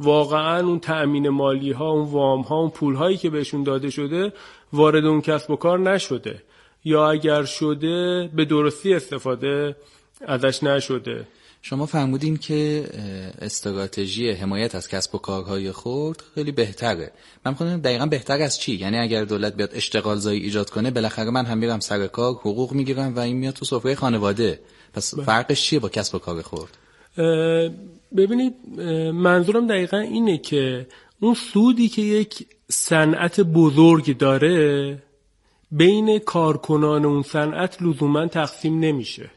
واقعا 0.00 0.66
اون 0.66 0.80
تأمین 0.80 1.28
مالی 1.28 1.72
ها 1.72 1.90
اون 1.90 2.04
وام 2.04 2.40
ها 2.40 2.56
اون 2.56 2.70
پول 2.70 2.94
هایی 2.94 3.16
که 3.16 3.30
بهشون 3.30 3.62
داده 3.62 3.90
شده 3.90 4.32
وارد 4.72 5.04
اون 5.04 5.20
کسب 5.20 5.50
و 5.50 5.56
کار 5.56 5.78
نشده. 5.78 6.42
یا 6.84 7.10
اگر 7.10 7.44
شده 7.44 8.30
به 8.34 8.44
درستی 8.44 8.94
استفاده 8.94 9.76
ازش 10.26 10.62
نشده. 10.62 11.26
شما 11.62 11.86
فرمودین 11.86 12.36
که 12.36 12.84
استراتژی 13.40 14.30
حمایت 14.30 14.74
از 14.74 14.88
کسب 14.88 15.14
و 15.14 15.18
کارهای 15.18 15.72
خرد 15.72 16.22
خیلی 16.34 16.52
بهتره. 16.52 17.12
من 17.44 17.52
می‌خوام 17.52 17.76
دقیقا 17.76 18.06
بهتر 18.06 18.42
از 18.42 18.60
چی؟ 18.60 18.74
یعنی 18.74 18.98
اگر 18.98 19.24
دولت 19.24 19.56
بیاد 19.56 19.70
اشتغال 19.74 20.16
زایی 20.16 20.40
ایجاد 20.40 20.70
کنه 20.70 20.90
بالاخره 20.90 21.30
من 21.30 21.46
هم 21.46 21.58
میرم 21.58 21.80
سر 21.80 22.06
کار 22.06 22.34
حقوق 22.34 22.72
می‌گیرم 22.72 23.16
و 23.16 23.20
این 23.20 23.36
میاد 23.36 23.54
تو 23.54 23.64
سفره 23.64 23.94
خانواده. 23.94 24.60
پس 24.94 25.14
بله. 25.14 25.24
فرقش 25.24 25.62
چیه 25.62 25.78
با 25.78 25.88
کسب 25.88 26.14
و 26.14 26.18
کار 26.18 26.42
خرد؟ 26.42 26.78
ببینید 28.16 28.54
منظورم 29.12 29.66
دقیقا 29.66 29.98
اینه 29.98 30.38
که 30.38 30.86
اون 31.20 31.34
سودی 31.34 31.88
که 31.88 32.02
یک 32.02 32.46
صنعت 32.68 33.40
بزرگ 33.40 34.18
داره 34.18 34.98
بین 35.70 36.18
کارکنان 36.18 37.04
اون 37.04 37.22
صنعت 37.22 37.82
لزوما 37.82 38.26
تقسیم 38.26 38.80
نمیشه. 38.80 39.30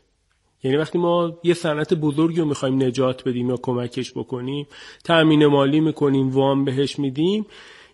یعنی 0.64 0.78
وقتی 0.78 0.98
ما 0.98 1.40
یه 1.44 1.54
صنعت 1.54 1.94
بزرگی 1.94 2.40
رو 2.40 2.46
می‌خوایم 2.46 2.84
نجات 2.84 3.24
بدیم 3.24 3.50
یا 3.50 3.58
کمکش 3.58 4.12
بکنیم 4.12 4.68
تأمین 5.04 5.46
مالی 5.46 5.80
می‌کنیم 5.80 6.30
وام 6.30 6.66
بهش 6.66 7.00
میدیم 7.00 7.46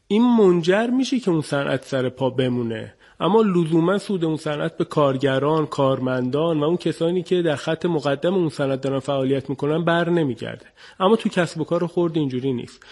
این 0.08 0.38
منجر 0.38 0.88
میشه 0.88 1.20
که 1.20 1.32
اون 1.32 1.42
صنعت 1.42 1.86
سر 1.86 2.10
پا 2.10 2.30
بمونه. 2.30 2.94
اما 3.20 3.42
لزوما 3.42 3.98
سود 3.98 4.26
اون 4.26 4.38
صنعت 4.38 4.78
به 4.78 4.86
کارگران، 4.86 5.66
کارمندان 5.66 6.60
و 6.60 6.64
اون 6.64 6.78
کسانی 6.78 7.24
که 7.24 7.42
در 7.42 7.56
خط 7.56 7.86
مقدم 7.86 8.34
اون 8.34 8.50
صنعت 8.50 8.82
دارن 8.82 9.00
فعالیت 9.00 9.50
می‌کنن 9.50 9.86
بر 9.86 10.10
نمیگرده. 10.10 10.66
اما 11.00 11.16
تو 11.16 11.30
کسب 11.30 11.62
و 11.62 11.64
کار 11.64 11.88
خورد 11.88 12.18
اینجوری 12.18 12.54
نیست. 12.54 12.84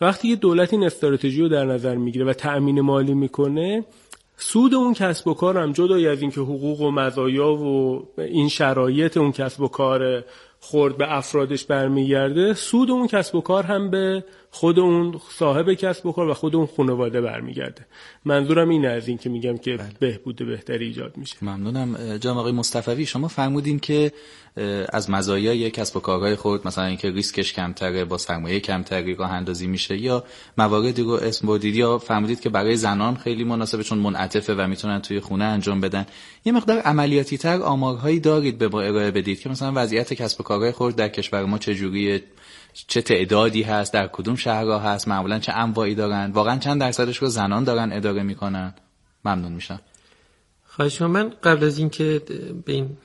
وقتی 0.00 0.28
یه 0.28 0.36
دولت 0.36 0.72
این 0.72 0.84
استراتژی 0.84 1.40
رو 1.40 1.48
در 1.48 1.64
نظر 1.64 1.94
می‌گیره 1.94 2.24
و 2.24 2.32
تأمین 2.32 2.80
مالی 2.80 3.14
می‌کنه 3.14 3.84
سود 4.36 4.74
اون 4.74 4.94
کسب 4.94 5.28
و 5.28 5.34
کار 5.34 5.58
هم 5.58 5.72
جدای 5.72 6.08
از 6.08 6.22
اینکه 6.22 6.40
حقوق 6.40 6.80
و 6.80 6.90
مزایا 6.90 7.52
و 7.52 8.02
این 8.18 8.48
شرایط 8.48 9.16
اون 9.16 9.32
کسب 9.32 9.60
و 9.60 9.68
کار 9.68 10.24
خورد 10.60 10.96
به 10.96 11.16
افرادش 11.16 11.64
برمیگرده 11.64 12.54
سود 12.54 12.90
اون 12.90 13.06
کسب 13.06 13.34
و 13.34 13.40
کار 13.40 13.64
هم 13.64 13.90
به 13.90 14.24
خود 14.50 14.78
اون 14.78 15.20
صاحب 15.38 15.74
کسب 15.74 16.06
و 16.06 16.12
کار 16.12 16.28
و 16.28 16.34
خود 16.34 16.56
اون 16.56 16.68
خانواده 16.76 17.20
برمیگرده. 17.20 17.86
منظورم 18.24 18.68
اینه 18.68 18.88
از 18.88 19.08
این 19.08 19.18
که 19.18 19.28
میگم 19.28 19.56
که 19.56 19.76
بله. 19.76 19.88
بهبود 20.00 20.36
بهتری 20.36 20.86
ایجاد 20.86 21.16
میشه. 21.16 21.36
ممنونم. 21.42 22.18
جناب 22.18 22.38
آقای 22.38 22.52
مصطفی 22.52 23.06
شما 23.06 23.28
فرمودین 23.28 23.78
که 23.78 24.12
از 24.92 25.10
مزایای 25.10 25.70
کسب 25.70 25.96
و 25.96 26.00
کارهای 26.00 26.36
خود 26.36 26.66
مثلا 26.66 26.84
اینکه 26.84 27.10
ریسکش 27.10 27.52
کمتره 27.52 28.04
با 28.04 28.18
سرمایه 28.18 28.60
کمتری 28.60 29.14
راه 29.14 29.30
اندازی 29.30 29.66
میشه 29.66 29.96
یا 29.96 30.24
مواردی 30.58 31.02
رو 31.02 31.10
اسم 31.10 31.46
بردید 31.46 31.76
یا 31.76 31.98
فرمودید 31.98 32.40
که 32.40 32.48
برای 32.48 32.76
زنان 32.76 33.16
خیلی 33.16 33.44
مناسبه 33.44 33.82
چون 33.82 33.98
منعطفه 33.98 34.54
و 34.54 34.66
می‌تونن 34.66 35.00
توی 35.02 35.20
خونه 35.20 35.44
انجام 35.44 35.80
بدن. 35.80 36.06
یه 36.44 36.52
مقدار 36.52 36.78
عملیاتی 36.78 37.38
تر 37.38 37.62
آمارهایی 37.62 38.20
دارید 38.20 38.58
به 38.58 38.68
ما 38.68 38.80
ارائه 38.80 39.10
بدید 39.10 39.40
که 39.40 39.48
مثلا 39.48 39.72
وضعیت 39.74 40.14
کسب 40.14 40.40
و 40.40 40.44
کارهای 40.44 40.72
خود 40.72 40.96
در 40.96 41.08
کشور 41.08 41.44
ما 41.44 41.58
چجوریه؟ 41.58 42.22
چه 42.72 43.02
تعدادی 43.02 43.62
هست 43.62 43.92
در 43.92 44.06
کدوم 44.06 44.36
شهرها 44.36 44.78
هست 44.78 45.08
معمولا 45.08 45.38
چه 45.38 45.52
انواعی 45.52 45.94
دارن. 45.94 46.30
واقعا 46.30 46.58
چند 46.58 46.80
درصدش 46.80 47.16
رو 47.16 47.28
زنان 47.28 47.64
دارن 47.64 47.92
اداره 47.92 48.22
می‌کنن. 48.22 48.74
ممنون 49.24 49.52
میشم. 49.52 49.80
خواهش 50.66 51.02
من 51.02 51.32
قبل 51.42 51.64
از 51.64 51.78
اینکه 51.78 52.22
به 52.64 52.72
این 52.72 52.96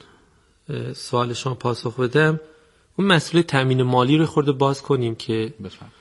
سوال 0.94 1.34
شما 1.34 1.56
پاسخ 1.56 2.00
بدم 2.00 2.40
اون 2.96 3.08
مسئله 3.08 3.44
تامین 3.44 3.84
مالی 3.84 4.18
رو 4.18 4.26
خورده 4.26 4.52
باز 4.52 4.82
کنیم 4.82 5.16
که 5.16 5.54
بفهم. 5.64 5.92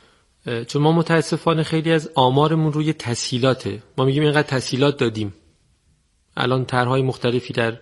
چون 0.65 0.83
ما 0.83 0.93
متاسفانه 0.93 1.63
خیلی 1.63 1.93
از 1.93 2.11
آمارمون 2.15 2.73
روی 2.73 2.93
تسهیلاته. 2.93 3.83
ما 3.99 4.05
میگیم 4.05 4.23
اینقدر 4.23 4.43
تسهیلات 4.43 4.97
دادیم. 4.97 5.35
الان 6.37 6.65
طرحهای 6.65 7.03
مختلفی 7.03 7.53
در 7.53 7.79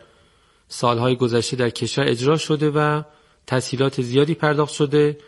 سالهای 0.69 1.17
گذشته 1.17 1.57
در 1.57 1.71
کشور 1.71 2.09
اجرا 2.09 2.37
شده 2.37 2.71
و 2.71 3.03
تسهیلات 3.47 4.03
زیادی 4.03 4.35
پرداخت 4.35 4.75
شده. 4.75 5.19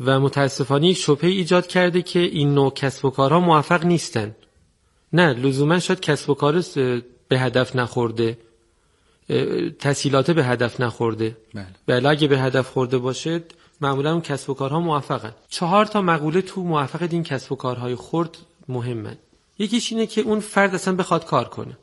و 0.00 0.20
متاسفانه 0.20 0.88
یک 0.88 0.96
شبهه 0.96 1.30
ایجاد 1.30 1.66
کرده 1.66 2.02
که 2.02 2.18
این 2.18 2.54
نوع 2.54 2.72
کسب 2.74 3.04
و 3.04 3.10
کارها 3.10 3.40
موفق 3.40 3.84
نیستن. 3.84 4.36
نه 5.12 5.32
لزوما 5.32 5.78
شاید 5.78 6.00
کسب 6.00 6.30
و 6.30 6.34
کار 6.34 6.64
به 7.28 7.38
هدف 7.38 7.76
نخورده. 7.76 8.38
تسهیلات 9.78 10.30
به 10.30 10.44
هدف 10.44 10.80
نخورده. 10.80 11.36
بله. 11.54 11.66
بله 11.86 12.08
اگه 12.08 12.28
به 12.28 12.38
هدف 12.38 12.70
خورده 12.70 12.98
باشه 12.98 13.44
معمولا 13.80 14.12
اون 14.12 14.20
کسب 14.20 14.50
و 14.50 14.54
کارها 14.54 14.80
موفقن. 14.80 15.32
چهار 15.48 15.84
تا 15.84 16.02
مقوله 16.02 16.42
تو 16.42 16.62
موفق 16.62 17.08
این 17.10 17.22
کسب 17.22 17.52
و 17.52 17.56
کارهای 17.56 17.94
خورد 17.94 18.36
مهمن. 18.68 19.16
یکیش 19.58 19.92
اینه 19.92 20.06
که 20.06 20.20
اون 20.20 20.40
فرد 20.40 20.74
اصلا 20.74 20.94
بخواد 20.94 21.24
کار 21.24 21.48
کنه. 21.48 21.78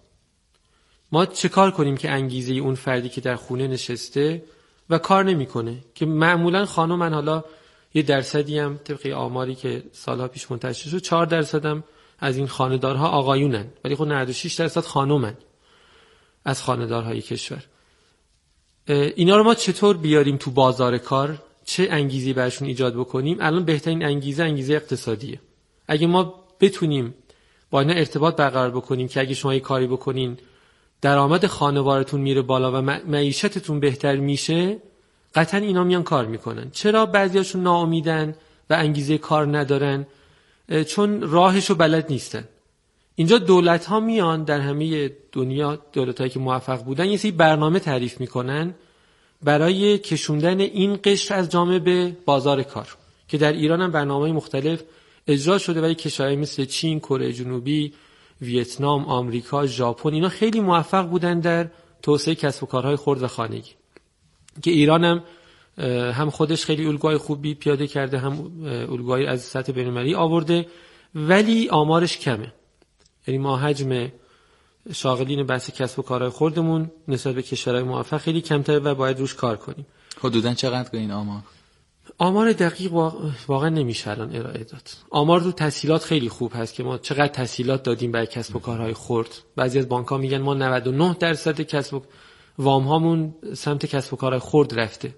ما 1.11 1.25
چه 1.25 1.49
کار 1.49 1.71
کنیم 1.71 1.97
که 1.97 2.11
انگیزه 2.11 2.53
اون 2.53 2.75
فردی 2.75 3.09
که 3.09 3.21
در 3.21 3.35
خونه 3.35 3.67
نشسته 3.67 4.43
و 4.89 4.97
کار 4.97 5.23
نمی‌کنه؟ 5.23 5.77
که 5.95 6.05
معمولا 6.05 6.65
خانم 6.65 7.03
حالا 7.03 7.43
یه 7.95 8.01
درصدی 8.01 8.59
هم 8.59 8.77
طبق 8.77 9.07
آماری 9.07 9.55
که 9.55 9.83
سالها 9.91 10.27
پیش 10.27 10.51
منتشر 10.51 10.89
شد 10.89 10.97
4 10.97 11.25
درصد 11.25 11.65
هم 11.65 11.83
از 12.19 12.37
این 12.37 12.47
خانه‌دارها 12.47 13.07
آقایونن. 13.07 13.67
ولی 13.83 13.95
خب 13.95 14.03
96 14.03 14.53
درصد 14.53 14.81
خانومن 14.81 15.37
از 16.45 16.61
خانه‌دارهای 16.61 17.21
کشور. 17.21 17.63
اینا 18.87 19.37
رو 19.37 19.43
ما 19.43 19.55
چطور 19.55 19.97
بیاریم 19.97 20.37
تو 20.37 20.51
بازار 20.51 20.97
کار؟ 20.97 21.43
چه 21.65 21.87
انگیزی 21.91 22.33
برشون 22.33 22.67
ایجاد 22.67 22.95
بکنیم؟ 22.95 23.37
الان 23.41 23.65
بهترین 23.65 24.05
انگیزه 24.05 24.43
انگیزه 24.43 24.73
اقتصادیه. 24.73 25.39
اگه 25.87 26.07
ما 26.07 26.45
بتونیم 26.59 27.13
با 27.69 27.79
اینا 27.79 27.93
ارتباط 27.93 28.35
برقرار 28.35 28.71
بکنیم 28.71 29.07
که 29.07 29.19
اگه 29.19 29.33
شما 29.33 29.53
یه 29.53 29.59
کاری 29.59 29.87
بکنین 29.87 30.37
درآمد 31.01 31.45
خانوارتون 31.45 32.21
میره 32.21 32.41
بالا 32.41 32.71
و 32.71 32.81
معیشتتون 32.81 33.79
بهتر 33.79 34.15
میشه 34.15 34.77
قطعا 35.35 35.59
اینا 35.59 35.83
میان 35.83 36.03
کار 36.03 36.25
می‌کنن. 36.25 36.69
چرا 36.71 37.05
بعضیاشون 37.05 37.63
ناامیدن 37.63 38.35
و 38.69 38.73
انگیزه 38.73 39.17
کار 39.17 39.57
ندارن؟ 39.57 40.07
چون 40.87 41.21
راهشو 41.21 41.75
بلد 41.75 42.05
نیستن. 42.09 42.47
اینجا 43.15 43.37
دولت 43.37 43.85
ها 43.85 43.99
میان 43.99 44.43
در 44.43 44.59
همه 44.59 45.11
دنیا 45.31 45.79
دولت 45.93 46.17
هایی 46.19 46.29
که 46.29 46.39
موفق 46.39 46.83
بودن 46.83 47.05
یه 47.05 47.17
سری 47.17 47.31
برنامه 47.31 47.79
تعریف 47.79 48.19
می‌کنن 48.19 48.75
برای 49.43 49.97
کشوندن 49.97 50.59
این 50.59 50.99
قشر 51.03 51.35
از 51.35 51.49
جامعه 51.49 51.79
به 51.79 52.17
بازار 52.25 52.63
کار 52.63 52.87
که 53.27 53.37
در 53.37 53.53
ایران 53.53 53.81
هم 53.81 53.91
برنامه 53.91 54.31
مختلف 54.31 54.83
اجرا 55.27 55.57
شده 55.57 55.81
ولی 55.81 55.95
کشورهای 55.95 56.35
مثل 56.35 56.65
چین، 56.65 56.99
کره 56.99 57.33
جنوبی، 57.33 57.93
ویتنام، 58.41 59.05
آمریکا، 59.05 59.65
ژاپن 59.65 60.13
اینا 60.13 60.29
خیلی 60.29 60.59
موفق 60.59 61.07
بودن 61.07 61.39
در 61.39 61.67
توسعه 62.01 62.35
کسب 62.35 62.63
و 62.63 62.65
کارهای 62.65 62.95
خرد 62.95 63.23
و 63.23 63.27
خانگی. 63.27 63.71
که 64.61 64.71
ایران 64.71 65.03
هم 65.03 65.23
هم 66.11 66.29
خودش 66.29 66.65
خیلی 66.65 66.85
الگوهای 66.85 67.17
خوبی 67.17 67.53
پیاده 67.53 67.87
کرده 67.87 68.19
هم 68.19 68.51
الگوهای 68.65 69.25
از 69.25 69.41
سطح 69.41 69.71
بین‌المللی 69.71 70.15
آورده 70.15 70.65
ولی 71.15 71.69
آمارش 71.69 72.17
کمه. 72.17 72.53
یعنی 73.27 73.37
ما 73.37 73.57
حجم 73.57 74.11
شاغلین 74.93 75.43
بحث 75.43 75.69
کسب 75.69 75.99
و 75.99 76.01
کارهای 76.01 76.31
خوردمون 76.31 76.91
نسبت 77.07 77.35
به 77.35 77.41
کشورهای 77.41 77.83
موفق 77.83 78.17
خیلی 78.17 78.41
کمتر 78.41 78.81
و 78.83 78.95
باید 78.95 79.19
روش 79.19 79.35
کار 79.35 79.57
کنیم. 79.57 79.85
حدودا 80.19 80.53
چقدر 80.53 80.89
این 80.93 81.11
آمار؟ 81.11 81.41
آمار 82.17 82.51
دقیق 82.53 82.93
واقعا 83.47 83.69
نمیشه 83.69 84.11
الان 84.11 84.35
ارائه 84.35 84.63
داد. 84.63 84.89
آمار 85.09 85.41
رو 85.41 85.51
تسهیلات 85.51 86.03
خیلی 86.03 86.29
خوب 86.29 86.51
هست 86.55 86.73
که 86.73 86.83
ما 86.83 86.97
چقدر 86.97 87.27
تسهیلات 87.27 87.83
دادیم 87.83 88.11
برای 88.11 88.27
کسب 88.27 88.55
و 88.55 88.59
کارهای 88.59 88.93
خرد. 88.93 89.29
بعضی 89.55 89.79
از 89.79 89.89
بانک 89.89 90.07
ها 90.07 90.17
میگن 90.17 90.41
ما 90.41 90.53
99 90.53 91.15
درصد 91.19 91.61
کسب 91.61 91.93
و 91.93 92.01
وام 92.57 92.83
هامون 92.83 93.35
سمت 93.53 93.85
کسب 93.85 94.13
و 94.13 94.17
کارهای 94.17 94.39
خرد 94.39 94.79
رفته. 94.79 95.15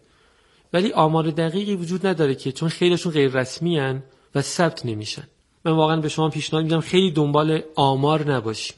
ولی 0.74 0.92
آمار 0.92 1.32
دقیقی 1.32 1.76
وجود 1.76 2.08
نداره 2.08 2.36
که 2.36 2.52
چون 2.52 2.70
خیلیشون 2.70 3.12
غیر 3.12 3.32
رسمی 3.32 3.78
هن 3.78 4.04
و 4.36 4.42
ثبت 4.42 4.86
نمیشن. 4.86 5.28
من 5.66 5.72
واقعا 5.72 6.02
به 6.02 6.10
شما 6.10 6.30
پیشنهاد 6.30 6.64
میدم 6.64 6.80
خیلی 6.80 7.12
دنبال 7.12 7.62
آمار 7.76 8.32
نباشیم 8.32 8.78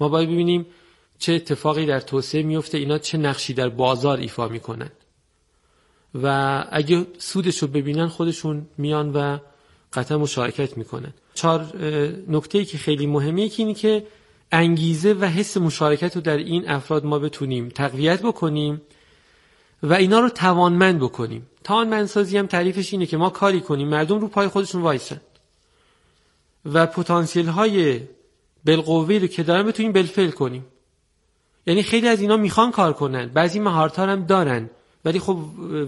ما 0.00 0.08
باید 0.08 0.28
ببینیم 0.28 0.66
چه 1.18 1.32
اتفاقی 1.32 1.86
در 1.86 2.00
توسعه 2.00 2.42
میفته 2.42 2.78
اینا 2.78 2.98
چه 2.98 3.18
نقشی 3.18 3.54
در 3.54 3.68
بازار 3.68 4.18
ایفا 4.18 4.48
می‌کنن. 4.48 4.90
و 6.22 6.64
اگه 6.70 7.06
سودش 7.18 7.58
رو 7.58 7.68
ببینن 7.68 8.06
خودشون 8.06 8.66
میان 8.78 9.12
و 9.12 9.38
قطعا 9.92 10.18
مشارکت 10.18 10.76
می‌کنن. 10.78 11.12
چهار 11.34 11.76
نکته 12.28 12.58
ای 12.58 12.64
که 12.64 12.78
خیلی 12.78 13.06
مهمه 13.06 13.48
که 13.48 13.62
اینی 13.62 13.74
که 13.74 14.06
انگیزه 14.52 15.12
و 15.12 15.24
حس 15.24 15.56
مشارکت 15.56 16.16
رو 16.16 16.22
در 16.22 16.36
این 16.36 16.68
افراد 16.68 17.04
ما 17.04 17.18
بتونیم 17.18 17.68
تقویت 17.68 18.22
بکنیم 18.22 18.80
و 19.82 19.94
اینا 19.94 20.20
رو 20.20 20.28
توانمند 20.28 20.98
بکنیم. 20.98 21.46
توانمندسازی 21.64 22.38
هم 22.38 22.46
تعریفش 22.46 22.92
اینه 22.92 23.06
که 23.06 23.16
ما 23.16 23.30
کاری 23.30 23.60
کنیم. 23.60 23.88
مردم 23.88 24.18
رو 24.20 24.28
پای 24.28 24.48
خودشون 24.48 24.82
وایسن. 24.82 25.20
و 26.64 26.86
پتانسیل 26.86 27.46
های 27.46 28.00
بالقوه 28.64 29.18
رو 29.18 29.26
که 29.26 29.42
دارن 29.42 29.66
بتونیم 29.66 29.92
بالفعل 29.92 30.30
کنیم. 30.30 30.66
یعنی 31.66 31.82
خیلی 31.82 32.08
از 32.08 32.20
اینا 32.20 32.36
می‌خوان 32.36 32.70
کار 32.70 32.92
کنن. 32.92 33.26
بعضی 33.26 33.60
مهارت 33.60 33.98
هم 33.98 34.24
دارن. 34.24 34.70
ولی 35.04 35.18
خب 35.18 35.38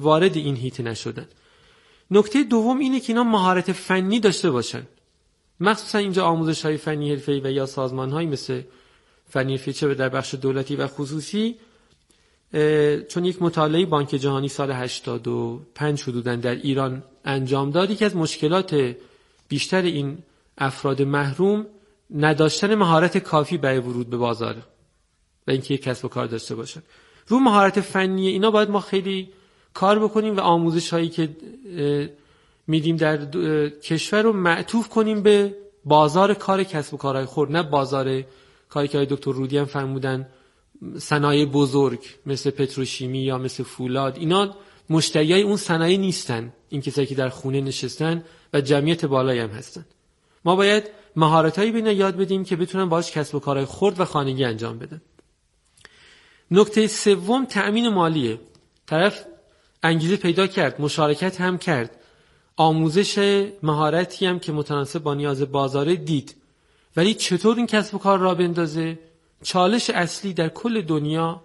وارد 0.01 0.37
این 0.37 0.57
هیت 0.57 0.81
نشدن. 0.81 1.29
نکته 2.11 2.43
دوم 2.43 2.79
اینه 2.79 3.01
که 3.01 3.13
اینا 3.13 3.25
مهارت 3.25 3.73
فنی 3.73 4.21
داشته 4.21 4.51
باشن. 4.51 4.83
مخصوصا 5.61 5.99
اینجا 5.99 6.25
آموزش 6.25 6.65
های 6.65 6.77
فنی 6.77 7.11
حرفه‌ای 7.11 7.41
و 7.41 7.51
یا 7.51 7.67
سازمان 7.67 8.11
های 8.11 8.27
مثل 8.27 8.63
فنی 9.29 9.59
فیچه 9.59 9.95
در 9.95 10.09
بخش 10.09 10.35
دولتی 10.35 10.77
و 10.77 10.87
خصوصی 10.87 11.57
چون 13.09 13.25
یک 13.25 13.43
مطالعه 13.43 13.87
بانک 13.87 14.09
جهانی 14.09 14.49
سال 14.49 14.71
85 14.71 16.03
حدودا 16.03 16.37
در 16.37 16.55
ایران 16.55 17.03
انجام 17.25 17.71
داد 17.71 17.97
که 17.97 18.07
از 18.07 18.17
مشکلات 18.17 18.97
بیشتر 19.49 19.83
این 19.83 20.19
افراد 20.59 21.03
محروم 21.03 21.67
نداشتن 22.15 22.75
مهارت 22.75 23.19
کافی 23.19 23.59
برای 23.59 23.79
ورود 23.79 24.11
به 24.11 24.17
بازار 24.17 24.57
و 25.47 25.51
اینکه 25.51 25.75
یک 25.75 25.83
کسب 25.83 26.05
و 26.05 26.09
کار 26.09 26.27
داشته 26.27 26.55
باشن. 26.55 26.83
رو 27.29 27.39
مهارت 27.39 27.81
فنی 27.81 28.29
اینا 28.29 28.51
باید 28.51 28.71
ما 28.71 28.81
خیلی 28.81 29.29
کار 29.75 29.99
بکنیم 29.99 30.37
و 30.37 30.41
آموزش 30.41 30.91
هایی 30.91 31.09
که 31.09 31.37
میدیم 32.67 32.97
در 32.97 33.17
کشور 33.69 34.23
رو 34.23 34.33
معطوف 34.33 34.89
کنیم 34.89 35.23
به 35.23 35.57
بازار 35.85 36.35
کار 36.35 36.65
کسب 36.65 36.95
و 36.95 36.97
کارهای 36.97 37.25
خورد 37.25 37.53
نه 37.53 37.63
بازار 37.63 38.23
کاری 38.69 38.89
که 38.89 39.07
دکتر 39.11 39.33
رودی 39.33 39.59
هم 39.59 39.65
فرمودن 39.65 40.29
صنایع 40.99 41.45
بزرگ 41.45 42.01
مثل 42.27 42.51
پتروشیمی 42.51 43.19
یا 43.19 43.39
مثل 43.39 43.63
فولاد. 43.63 44.17
اینا 44.17 44.57
مشتریای 44.91 45.43
اون 45.43 45.57
صنایع 45.57 45.99
نیستن 45.99 46.53
این 46.69 46.81
کسایی 46.81 47.07
که 47.07 47.15
در 47.15 47.29
خونه 47.29 47.61
نشستن 47.61 48.25
و 48.53 48.61
جمعیت 48.61 49.05
بالایی 49.05 49.41
هم 49.41 49.51
هستن. 49.51 49.85
ما 50.45 50.57
باید 50.57 50.91
مهارتایی 51.17 51.73
بین 51.73 51.87
یاد 51.87 52.17
بدیم 52.17 52.45
که 52.45 52.57
بتونن 52.57 52.89
باش 52.89 53.13
کسب 53.13 53.35
و 53.35 53.41
کارهای 53.41 53.67
خرد 53.67 54.01
و 54.01 54.05
خانگی 54.05 54.45
انجام 54.45 54.79
بدن. 54.79 55.01
نکته 56.51 56.87
سوم 56.87 57.45
تأمین 57.45 57.89
مالیه. 57.89 58.41
طرف 58.87 59.25
انگیزه 59.83 60.17
پیدا 60.17 60.47
کرد 60.47 60.81
مشارکت 60.81 61.41
هم 61.41 61.59
کرد. 61.59 62.00
آموزش 62.61 63.19
مهارتی 63.63 64.27
هم 64.27 64.39
که 64.39 64.53
متناسب 64.53 65.03
با 65.03 65.15
نیاز 65.15 65.53
بازاره 65.53 65.97
دید. 65.97 66.37
ولی 66.97 67.15
چطور 67.15 67.57
این 67.57 67.67
کسب 67.67 67.95
و 67.95 67.99
کار 67.99 68.19
را 68.19 68.35
بندازه؟ 68.35 68.99
چالش 69.43 69.91
اصلی 69.91 70.33
در 70.33 70.49
کل 70.49 70.83
دنیا 70.83 71.43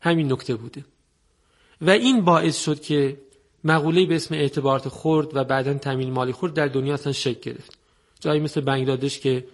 همین 0.00 0.32
نکته 0.32 0.54
بوده. 0.54 0.84
و 1.80 1.90
این 1.90 2.24
باعث 2.24 2.64
شد 2.64 2.80
که 2.80 3.20
مقوله 3.64 4.06
به 4.06 4.16
اسم 4.16 4.34
اعتبارات 4.34 4.88
خورد 4.88 5.36
و 5.36 5.44
بعدا 5.44 5.74
تامین 5.74 6.10
مالی 6.10 6.32
خورد 6.32 6.54
در 6.54 6.66
دنیا 6.66 6.94
اصلا 6.94 7.12
شکل 7.12 7.40
گرفت. 7.40 7.78
جایی 8.20 8.40
مثل 8.40 8.60
بنگلادش 8.60 9.20
که 9.20 9.44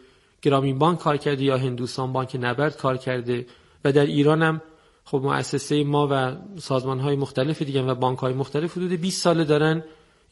گرامین 0.43 0.79
بانک 0.79 0.99
کار 0.99 1.17
کرده 1.17 1.45
یا 1.45 1.59
هندوستان 1.59 2.13
بانک 2.13 2.37
نبرد 2.41 2.77
کار 2.77 2.97
کرده 2.97 3.47
و 3.85 3.93
در 3.93 4.07
ایران 4.07 4.43
هم 4.43 4.63
خب 5.05 5.19
مؤسسه 5.25 5.85
ما 5.85 6.09
و 6.11 6.37
سازمان 6.61 7.01
های 7.01 7.17
مختلف 7.17 7.63
دیگه 7.63 7.83
و 7.83 7.95
بانک 7.95 8.19
های 8.19 8.33
مختلف 8.33 8.73
حدود 8.77 8.93
20 8.93 9.23
ساله 9.23 9.45
دارن 9.45 9.85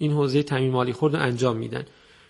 این 0.02 0.12
حوزه 0.12 0.42
تامین 0.42 0.70
مالی 0.70 0.92
خورد 0.92 1.14
انجام 1.14 1.56
میدن. 1.56 1.84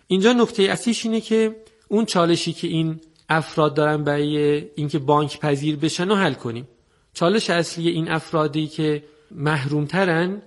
اینجا 0.07 0.33
نکته 0.33 0.63
اصلیش 0.63 1.07
اینه 1.07 1.21
که 1.21 1.57
اون 1.89 2.05
چالشی 2.05 2.53
که 2.53 2.69
این 2.69 3.01
افراد 3.29 3.75
دارن 3.75 4.05
برای 4.05 4.65
اینکه 4.75 4.99
بانک 4.99 5.41
پذیر 5.41 5.77
بشن 5.77 6.11
و 6.11 6.15
حل 6.15 6.35
کنیم. 6.35 6.69
چالش 7.15 7.51
اصلی 7.51 7.89
این 7.89 8.11
افرادی 8.11 8.67
که 8.67 9.05
محرومترن 9.31 10.43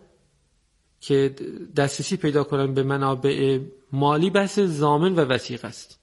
که 1.02 1.36
دسترسی 1.76 2.18
پیدا 2.18 2.44
کنن 2.44 2.74
به 2.74 2.84
منابع 2.84 3.60
مالی 3.92 4.30
بحث 4.30 4.60
زامن 4.60 5.16
و 5.16 5.20
وسیق 5.20 5.66
است. 5.66 6.00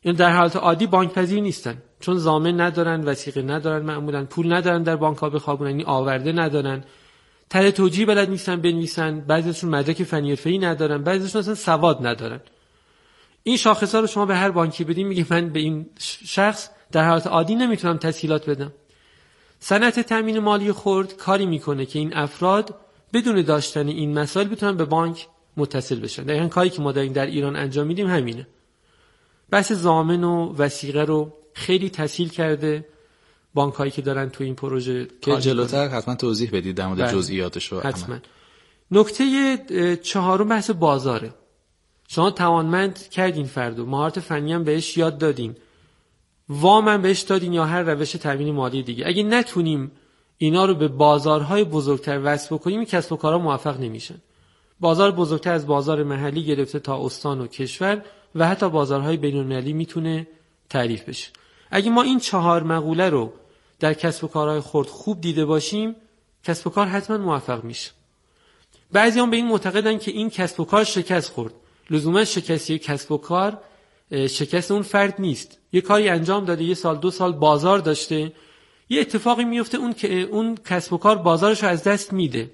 این 0.00 0.14
یعنی 0.14 0.18
در 0.18 0.36
حالت 0.36 0.56
عادی 0.56 0.86
بانک 0.86 1.12
پذیر 1.12 1.40
نیستن. 1.40 1.82
چون 2.00 2.18
زامن 2.18 2.60
ندارن 2.60 3.04
وسیقه 3.04 3.42
ندارن 3.42 3.82
معمولا 3.86 4.24
پول 4.24 4.52
ندارن 4.52 4.82
در 4.82 4.96
بانک 4.96 5.18
ها 5.18 5.30
بخوابونن 5.30 5.70
یعنی 5.70 5.84
آورده 5.84 6.32
ندارن. 6.32 6.84
تر 7.50 7.70
توجیه 7.70 8.06
بلد 8.06 8.30
نیستن 8.30 8.60
بنویسن. 8.60 9.20
بعضیشون 9.20 9.70
مدرک 9.70 10.02
فنی 10.02 10.30
حرفه‌ای 10.30 10.58
ندارن. 10.58 11.02
بعضیشون 11.02 11.38
اصلا 11.38 11.54
سواد 11.54 12.06
ندارن. 12.06 12.40
این 13.42 13.56
شاخص 13.56 13.94
رو 13.94 14.06
شما 14.06 14.26
به 14.26 14.36
هر 14.36 14.50
بانکی 14.50 14.84
بدین 14.84 15.06
میگه 15.06 15.26
من 15.30 15.48
به 15.48 15.60
این 15.60 15.86
شخص 16.24 16.70
در 16.92 17.08
حالت 17.08 17.26
عادی 17.26 17.54
نمی‌تونم 17.54 17.96
تسهیلات 17.96 18.50
بدم. 18.50 18.72
صنعت 19.60 20.00
تامین 20.00 20.38
مالی 20.38 20.72
خرد 20.72 21.16
کاری 21.16 21.46
می‌کنه 21.46 21.86
که 21.86 21.98
این 21.98 22.16
افراد 22.16 22.74
بدون 23.12 23.42
داشتن 23.42 23.88
این 23.88 24.18
مسائل 24.18 24.48
بتونن 24.48 24.76
به 24.76 24.84
بانک 24.84 25.28
متصل 25.56 26.00
بشن. 26.00 26.22
دقیقا 26.22 26.48
کاری 26.48 26.70
که 26.70 26.82
ما 26.82 26.92
در, 26.92 27.04
در 27.04 27.26
ایران 27.26 27.56
انجام 27.56 27.86
میدیم 27.86 28.06
همینه. 28.06 28.46
بحث 29.50 29.72
زامن 29.72 30.24
و 30.24 30.54
وسیقه 30.58 31.04
رو 31.04 31.32
خیلی 31.54 31.90
تسهیل 31.90 32.28
کرده. 32.28 32.84
بانک 33.56 33.74
هایی 33.74 33.90
که 33.90 34.02
دارن 34.02 34.28
تو 34.28 34.44
این 34.44 34.54
پروژه 34.54 35.08
که 35.20 35.36
جلوتر 35.36 35.88
حتما 35.88 36.14
توضیح 36.14 36.50
بدید 36.52 36.76
در 36.76 36.86
مورد 36.86 37.00
بله. 37.00 37.12
جزئیاتش 37.12 37.72
رو. 37.72 37.80
حتما. 37.80 38.16
نکته 38.90 39.98
چهارم 40.02 40.48
بحث 40.48 40.70
بازاره. 40.70 41.30
شما 42.08 42.30
توانمند 42.30 43.08
کردین 43.08 43.46
فردو 43.46 43.86
مهارت 43.86 44.20
فنی 44.20 44.52
هم 44.52 44.64
بهش 44.64 44.96
یاد 44.96 45.18
دادین. 45.18 45.56
وام 46.48 46.88
هم 46.88 47.02
بهش 47.02 47.20
دادین 47.20 47.52
یا 47.52 47.64
هر 47.64 47.82
روش 47.82 48.12
تامین 48.12 48.54
مالی 48.54 48.82
دیگه. 48.82 49.06
اگه 49.06 49.22
نتونیم 49.22 49.90
اینا 50.38 50.64
رو 50.64 50.74
به 50.74 50.88
بازارهای 50.88 51.64
بزرگتر 51.64 52.20
وصل 52.24 52.54
بکنیم 52.54 52.84
کسب 52.84 53.12
و 53.12 53.16
کارا 53.16 53.38
موفق 53.38 53.80
نمیشن. 53.80 54.18
بازار 54.80 55.10
بزرگتر 55.10 55.52
از 55.52 55.66
بازار 55.66 56.02
محلی 56.02 56.44
گرفته 56.44 56.78
تا 56.78 57.04
استان 57.04 57.40
و 57.40 57.46
کشور 57.46 58.02
و 58.34 58.48
حتی 58.48 58.68
بازارهای 58.70 59.16
بین‌المللی 59.16 59.72
می‌تونه 59.72 60.26
تعریف 60.70 61.08
بشه. 61.08 61.28
اگه 61.70 61.90
ما 61.90 62.02
این 62.02 62.18
چهار 62.20 62.62
مقوله 62.62 63.08
رو 63.10 63.32
در 63.80 63.94
کسب 63.94 64.24
و 64.24 64.28
کارهای 64.28 64.60
خرد 64.60 64.86
خوب 64.86 65.20
دیده 65.20 65.44
باشیم 65.44 65.96
کسب 66.44 66.66
و 66.66 66.70
کار 66.70 66.86
حتما 66.86 67.16
موفق 67.18 67.64
میشه. 67.64 67.90
بعضی 68.92 69.20
هم 69.20 69.30
به 69.30 69.36
این 69.36 69.46
معتقدن 69.46 69.98
که 69.98 70.10
این 70.10 70.30
کسب 70.30 70.60
و 70.60 70.64
کار 70.64 70.84
شکست 70.84 71.32
خورد. 71.32 71.52
لزوما 71.90 72.24
شکستی 72.24 72.78
کسب 72.78 73.12
و 73.12 73.18
کار 73.18 73.58
شکست 74.10 74.70
اون 74.70 74.82
فرد 74.82 75.14
نیست. 75.18 75.58
یه 75.72 75.80
کاری 75.80 76.08
انجام 76.08 76.44
داده 76.44 76.64
یه 76.64 76.74
سال 76.74 76.96
دو 76.96 77.10
سال 77.10 77.32
بازار 77.32 77.78
داشته 77.78 78.32
یه 78.88 79.00
اتفاقی 79.00 79.44
میفته 79.44 79.78
اون 79.78 79.92
که 79.92 80.20
اون 80.20 80.54
کسب 80.64 80.92
و 80.92 80.98
کار 80.98 81.16
بازارش 81.16 81.62
رو 81.62 81.68
از 81.68 81.84
دست 81.84 82.12
میده. 82.12 82.50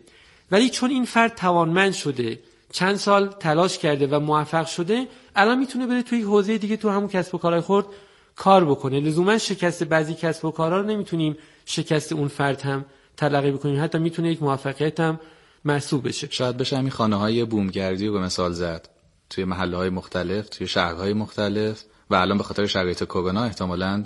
ولی 0.51 0.71
چون 0.71 0.91
این 0.91 1.05
فرد 1.05 1.35
توانمند 1.35 1.93
شده 1.93 2.39
چند 2.73 2.97
سال 2.97 3.29
تلاش 3.29 3.79
کرده 3.79 4.07
و 4.07 4.21
موفق 4.21 4.67
شده 4.67 5.09
الان 5.37 5.59
می‌تونه 5.59 5.87
بره 5.87 6.03
توی 6.03 6.23
حوزه 6.23 6.59
دیگه 6.59 6.77
تو 6.77 6.89
همون 6.91 7.09
کسب 7.09 7.35
و 7.35 7.39
کارهای 7.39 7.61
خورد 7.61 7.87
کار 8.37 8.65
بکنه. 8.65 9.01
لزوما 9.01 9.39
شکست 9.39 9.85
بعضی 9.85 10.15
کسب 10.15 10.45
و 10.45 10.51
کارها 10.51 10.81
رو 10.81 10.87
نمی‌تونیم 10.87 11.37
شکست 11.65 12.13
اون 12.13 12.29
فرد 12.29 12.61
هم 12.61 12.85
تلقی 13.17 13.51
بکنیم. 13.51 13.85
حتی 13.85 13.99
می‌تونه 13.99 14.33
یک 14.33 14.43
موفقیت 14.43 15.01
هم 15.01 15.21
محسوب 15.65 16.09
بشه. 16.09 16.29
شاید 16.31 16.57
بشه 16.57 16.77
همین 16.77 16.91
خانه 16.91 17.17
های 17.17 17.45
بومگردی 17.45 18.07
رو 18.07 18.13
به 18.13 18.21
مثال 18.21 18.53
زد. 18.53 18.89
توی 19.31 19.45
محله 19.45 19.77
های 19.77 19.91
مختلف 19.91 20.49
توی 20.49 20.67
شهرهای 20.67 21.13
مختلف 21.13 21.85
و 22.11 22.15
الان 22.15 22.39
به 22.39 22.45
خاطر 22.45 22.67
شرایط 22.67 23.05
کرونا 23.05 23.45
احتمالاً 23.45 24.05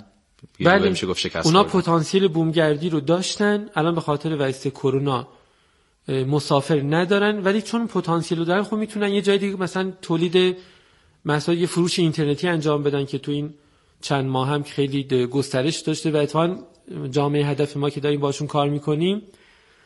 بله. 0.59 0.89
میشه 0.89 1.07
گفت 1.07 1.19
شکست 1.19 1.45
اونا 1.45 1.63
پتانسیل 1.63 2.27
بومگردی 2.27 2.89
رو 2.89 2.99
داشتن. 2.99 3.69
الان 3.75 3.95
به 3.95 4.01
خاطر 4.01 4.35
وضعیت 4.39 4.73
کرونا 4.73 5.27
مسافر 6.07 6.81
ندارن. 6.81 7.43
ولی 7.43 7.61
چون 7.61 7.87
پتانسیل 7.87 8.37
رو 8.37 8.45
دارن 8.45 8.63
خب 8.63 8.75
می‌تونن 8.75 9.09
یه 9.09 9.21
جای 9.21 9.37
دیگه 9.37 9.55
مثلا 9.55 9.91
تولید 10.01 10.57
مسائل 11.25 11.65
فروش 11.65 11.99
اینترنتی 11.99 12.47
انجام 12.47 12.83
بدن 12.83 13.05
که 13.05 13.17
تو 13.17 13.31
این 13.31 13.53
چند 14.01 14.25
ماه 14.25 14.49
هم 14.49 14.63
خیلی 14.63 15.27
گسترش 15.27 15.79
داشته 15.79 16.11
و 16.11 16.15
اتفاقا 16.15 16.55
جامعه 17.11 17.45
هدف 17.45 17.77
ما 17.77 17.89
که 17.89 17.99
داریم 17.99 18.19
باشون 18.19 18.47
کار 18.47 18.69
می‌کنیم. 18.69 19.21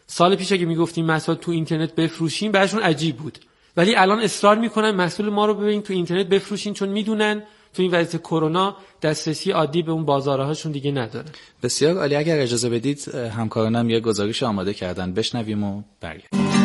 سال 0.07 0.35
پیش 0.35 0.51
اگه 0.51 0.65
می‌گفتیم 0.65 1.05
مسائل 1.05 1.37
تو 1.37 1.51
اینترنت 1.51 1.95
بفروشیم 1.95 2.51
براشون 2.51 2.81
عجیب 2.81 3.17
بود. 3.17 3.37
ولی 3.77 3.95
الان 3.95 4.19
اصرار 4.19 4.57
می‌کنن 4.57 4.91
محصول 4.91 5.29
ما 5.29 5.45
رو 5.45 5.53
ببینید 5.53 5.83
تو 5.83 5.93
اینترنت 5.93 6.27
بفروشین 6.27 6.73
چون 6.73 6.89
می‌دونن 6.89 7.43
تو 7.73 7.81
این 7.81 7.91
وضعیت 7.91 8.21
کرونا 8.21 8.75
دسترسی 9.01 9.51
عادی 9.51 9.81
به 9.81 9.91
اون 9.91 10.05
بازارهاشون 10.05 10.71
دیگه 10.71 10.91
نداره. 10.91 11.29
بسیار 11.63 11.97
عالی. 11.97 12.15
اگر 12.15 12.39
اجازه 12.39 12.69
بدید 12.69 13.15
همکارانم 13.15 13.89
یه 13.89 13.99
گزارش 13.99 14.43
آماده 14.43 14.73
کردن. 14.73 15.13
بشنویم 15.13 15.63
و 15.63 15.81
برگردیم. 16.01 16.60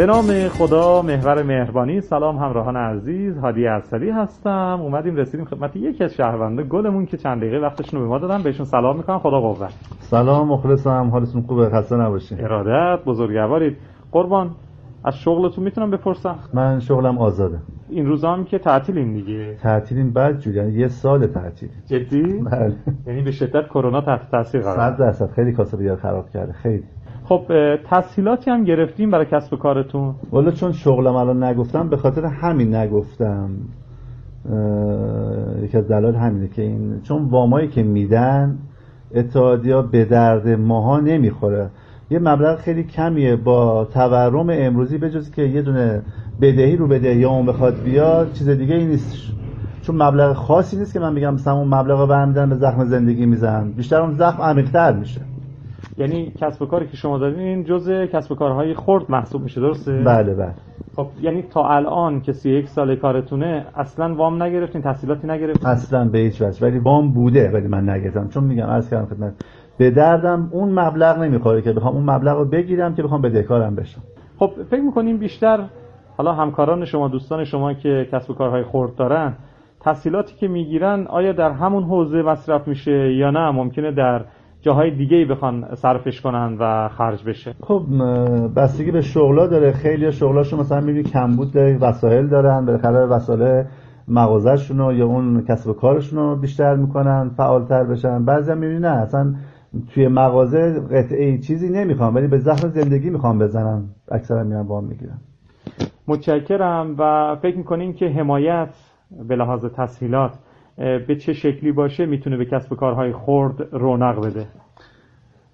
به 0.00 0.06
نام 0.06 0.48
خدا 0.48 1.02
محور 1.02 1.42
مهربانی 1.42 2.00
سلام 2.00 2.36
همراهان 2.36 2.76
عزیز. 2.76 3.38
هادی 3.38 3.66
ارسلی 3.66 4.10
هستم. 4.10 4.78
اومدیم 4.82 5.16
رسیدیم 5.16 5.46
خدمت 5.46 5.76
یکی 5.76 6.04
از 6.04 6.14
شهرونده 6.14 6.62
گلمون 6.62 7.06
که 7.06 7.16
چند 7.16 7.38
دقیقه 7.40 7.58
وقتشون 7.58 8.00
رو 8.00 8.06
به 8.06 8.10
ما 8.10 8.18
دادن 8.18 8.42
بهشون 8.42 8.66
سلام 8.66 8.96
می‌کنم. 8.96 9.18
خدا 9.18 9.40
قوت. 9.40 9.72
سلام 9.98 10.48
مخلصم. 10.48 11.08
حالتون 11.12 11.42
خوبه؟ 11.42 11.68
خسته 11.70 11.96
نباشید 11.96 12.40
ارادت 12.40 13.04
بزرگوارید. 13.04 13.76
قربان 14.12 14.50
از 15.04 15.16
شغلتون 15.16 15.64
می‌تونم 15.64 15.90
بپرسم؟ 15.90 16.38
من 16.54 16.80
شغلم 16.80 17.18
آزاده. 17.18 17.58
این 17.88 18.06
روزا 18.06 18.32
هم 18.32 18.44
که 18.44 18.58
تعطیلیم 18.58 19.12
دیگه. 19.12 19.56
تعطیلیم 19.62 20.10
بعد 20.10 20.38
جوری 20.38 20.56
یعنی 20.56 20.72
یه 20.72 20.88
سال 20.88 21.26
تعطیل. 21.26 21.68
جدی؟ 21.86 22.22
بله. 22.22 22.74
یعنی 23.06 23.22
به 23.22 23.30
شدت 23.30 23.68
کرونا 23.68 24.00
تحت 24.00 24.30
تاثیر 24.30 24.60
قرار 24.60 24.76
100 24.76 24.98
درصد. 24.98 25.30
خیلی 25.30 25.52
کاسبیار 25.52 25.96
خراب 25.96 26.30
کرده. 26.30 26.52
خیلی. 26.52 26.84
خب 27.30 27.76
تسهیلاتی 27.90 28.50
هم 28.50 28.64
گرفتیم 28.64 29.10
برای 29.10 29.26
کسب 29.26 29.58
کارتون؟ 29.58 30.14
والا 30.32 30.50
چون 30.50 30.72
شغلم 30.72 31.14
الان 31.14 31.42
نگفتم 31.42 31.88
به 31.88 31.96
خاطر 31.96 32.24
همین 32.24 32.74
نگفتم. 32.74 33.50
یکی 35.62 35.78
از 35.78 35.88
دلایل 35.88 36.14
همینه 36.14 36.48
که 36.48 36.62
این 36.62 37.00
چون 37.02 37.24
وامایی 37.24 37.68
که 37.68 37.82
میدن 37.82 38.58
اتحادیا 39.14 39.82
به 39.82 40.04
درد 40.04 40.48
ماها 40.48 41.00
نمی‌خوره. 41.00 41.70
یه 42.10 42.18
مبلغ 42.18 42.58
خیلی 42.58 42.84
کمیه 42.84 43.36
با 43.36 43.84
تورم 43.84 44.50
امروزی 44.50 44.98
بجز 44.98 45.30
که 45.30 45.42
یه 45.42 45.62
دونه 45.62 46.02
بدهی 46.40 46.76
رو 46.76 46.88
بدهی 46.88 47.24
اون 47.24 47.46
بخواد 47.46 47.82
بیاد 47.84 48.32
چیز 48.32 48.48
دیگه 48.48 48.74
ای 48.74 48.84
نیست 48.84 49.16
چون 49.82 50.02
مبلغ 50.02 50.32
خاصی 50.32 50.76
نیست 50.76 50.92
که 50.92 51.00
من 51.00 51.14
بگم 51.14 51.34
مثلا 51.34 51.54
اون 51.54 51.74
مبلغ 51.74 52.08
برمیدن 52.08 52.48
به 52.48 52.56
زخم 52.56 52.84
زندگی 52.84 53.26
میزن 53.26 53.72
بیشتر 53.76 54.00
اون 54.00 54.14
زخم 54.14 54.42
عمیق‌تر 54.42 54.92
میشه. 54.92 55.20
یعنی 56.00 56.32
کسب 56.40 56.62
و 56.62 56.66
کاری 56.66 56.86
که 56.86 56.96
شما 56.96 57.18
دارین 57.18 57.64
جزء 57.64 58.06
کسب 58.06 58.32
و 58.32 58.34
کارهای 58.34 58.74
خرد 58.74 59.10
محسوب 59.10 59.42
میشه 59.42 59.60
درسته؟ 59.60 59.92
بله 59.92 60.34
بله. 60.34 60.54
خب 60.96 61.06
یعنی 61.20 61.42
تا 61.42 61.68
الان 61.68 62.20
که 62.20 62.32
31 62.32 62.68
سال 62.68 62.96
کارتونه 62.96 63.66
اصلا 63.74 64.14
وام 64.14 64.42
نگرفتین 64.42 64.82
تحصیلاتی 64.82 65.26
نگرفتین؟ 65.26 65.68
اصلا 65.68 66.08
به 66.08 66.18
هیچ 66.18 66.42
وجه. 66.42 66.66
ولی 66.66 66.78
وام 66.78 67.12
بوده 67.12 67.50
ولی 67.50 67.68
من 67.68 67.88
نگرفتم. 67.88 68.28
چون 68.28 68.44
میگم 68.44 68.66
عرض 68.66 68.90
کردم 68.90 69.06
خدمت 69.06 69.32
به 69.78 69.90
دردم 69.90 70.48
اون 70.52 70.78
مبلغ 70.80 71.18
نمی‌خوره 71.18 71.62
که 71.62 71.72
بخوام 71.72 71.94
اون 71.94 72.10
مبلغ 72.10 72.36
رو 72.38 72.44
بگیرم 72.44 72.94
که 72.94 73.02
بخوام 73.02 73.22
بدهکارم 73.22 73.74
بشم. 73.74 74.00
خب 74.38 74.50
فکر 74.70 74.80
می‌کنیم 74.80 75.18
بیشتر 75.18 75.64
حالا 76.16 76.32
همکاران 76.32 76.84
شما 76.84 77.08
دوستان 77.08 77.44
شما 77.44 77.74
که 77.74 78.08
کسب 78.12 78.30
و 78.30 78.34
کارهای 78.34 78.64
خرد 78.64 78.94
دارن 78.94 79.34
تحصیلاتی 79.80 80.34
که 80.36 80.48
می‌گیرن 80.48 81.06
آیا 81.06 81.32
در 81.32 81.50
همون 81.50 81.82
حوزه 81.82 82.22
مصرف 82.22 82.68
میشه 82.68 83.12
یا 83.12 83.30
نه؟ 83.30 83.50
ممکنه 83.50 83.92
در 83.92 84.24
جاهای 84.62 84.90
دیگه 84.90 85.16
ای 85.16 85.24
بخوان 85.24 85.74
صرفش 85.74 86.20
کنن 86.20 86.56
و 86.60 86.88
خرج 86.88 87.24
بشه؟ 87.24 87.54
خب 87.60 87.82
بستگی 88.56 88.90
به 88.90 89.00
شغلا 89.00 89.46
داره. 89.46 89.72
خیلی 89.72 90.12
شغلاشون 90.12 90.60
مثلا 90.60 90.80
می‌بینی 90.80 91.02
کمبود 91.02 91.56
وسایل 91.56 92.26
دارن 92.26 92.66
بالاخره 92.66 93.06
وسایل 93.06 93.64
مغازهشون 94.08 94.96
یا 94.96 95.06
اون 95.06 95.44
کسب 95.48 95.70
و 95.70 95.72
کارشون 95.72 96.18
رو 96.18 96.36
بیشتر 96.36 96.76
می‌کنن 96.76 97.30
فعالتر 97.36 97.84
بشن. 97.84 98.24
بعضی 98.24 98.50
هم 98.52 98.58
می‌بینی 98.58 98.80
نه 98.80 98.88
اصلا 98.88 99.34
توی 99.94 100.08
مغازه 100.08 100.80
قطعه 100.80 101.38
چیزی 101.38 101.68
نمی‌خوام 101.68 102.14
ولی 102.14 102.26
به 102.26 102.38
زخم 102.38 102.68
زندگی 102.68 103.10
می‌خوام 103.10 103.38
بزنن. 103.38 103.82
اکثرا 104.12 104.44
میرن 104.44 104.66
وام 104.66 104.84
می‌گیرن. 104.84 105.18
متشکرم 106.08 106.94
و 106.98 107.36
فکر 107.42 107.56
می‌کنین 107.56 107.92
که 107.92 108.06
حمایت 108.06 108.74
به 109.28 109.36
لحاظ 109.36 109.64
تسهیلات 109.64 110.38
به 110.76 111.16
چه 111.16 111.32
شکلی 111.32 111.72
باشه 111.72 112.06
می‌تونه 112.06 112.36
به 112.36 112.44
کسب 112.44 112.74
کارهای 112.74 113.12
خرد 113.12 113.54
رونق 113.72 114.26
بده. 114.26 114.46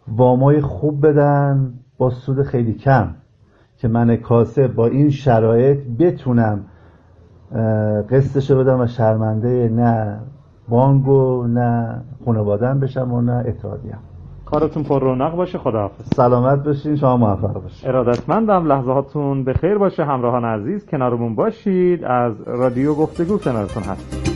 وامای 0.09 0.61
خوب 0.61 1.07
بدن 1.07 1.73
با 1.99 2.11
سود 2.11 2.43
خیلی 2.43 2.73
کم. 2.73 3.15
که 3.79 3.89
من 3.89 4.17
کاسب 4.17 4.75
با 4.75 4.87
این 4.87 5.11
شرایط 5.11 5.79
بتونم 5.99 6.61
قسطشو 8.11 8.59
بدم 8.59 8.81
و 8.81 8.87
شرمنده 8.87 9.69
نه 9.69 10.21
بانگو 10.69 11.47
نه 11.47 12.03
خانوادم 12.25 12.81
بشم 12.81 13.13
و 13.13 13.21
نه 13.21 13.45
اتحادیم 13.47 13.99
کارتون 14.45 14.83
پر 14.83 15.01
رونق 15.01 15.37
باشه 15.37 15.59
خداحافظ. 15.59 16.15
سلامت 16.15 16.65
باشین 16.65 16.97
شما 16.97 17.17
موفق 17.17 17.63
باشین. 17.63 17.89
ارادتمندم 17.89 18.67
لحظه 18.67 18.93
هاتون 18.93 19.45
به 19.45 19.53
خیر 19.53 19.79
باشه 19.79 20.05
همراهان 20.05 20.45
عزیز 20.45 20.87
کنارمون 20.87 21.35
باشید. 21.35 22.05
از 22.05 22.35
رادیو 22.47 22.95
گفتگو 22.95 23.39
کنارتون 23.39 23.83
هستیم. 23.83 24.36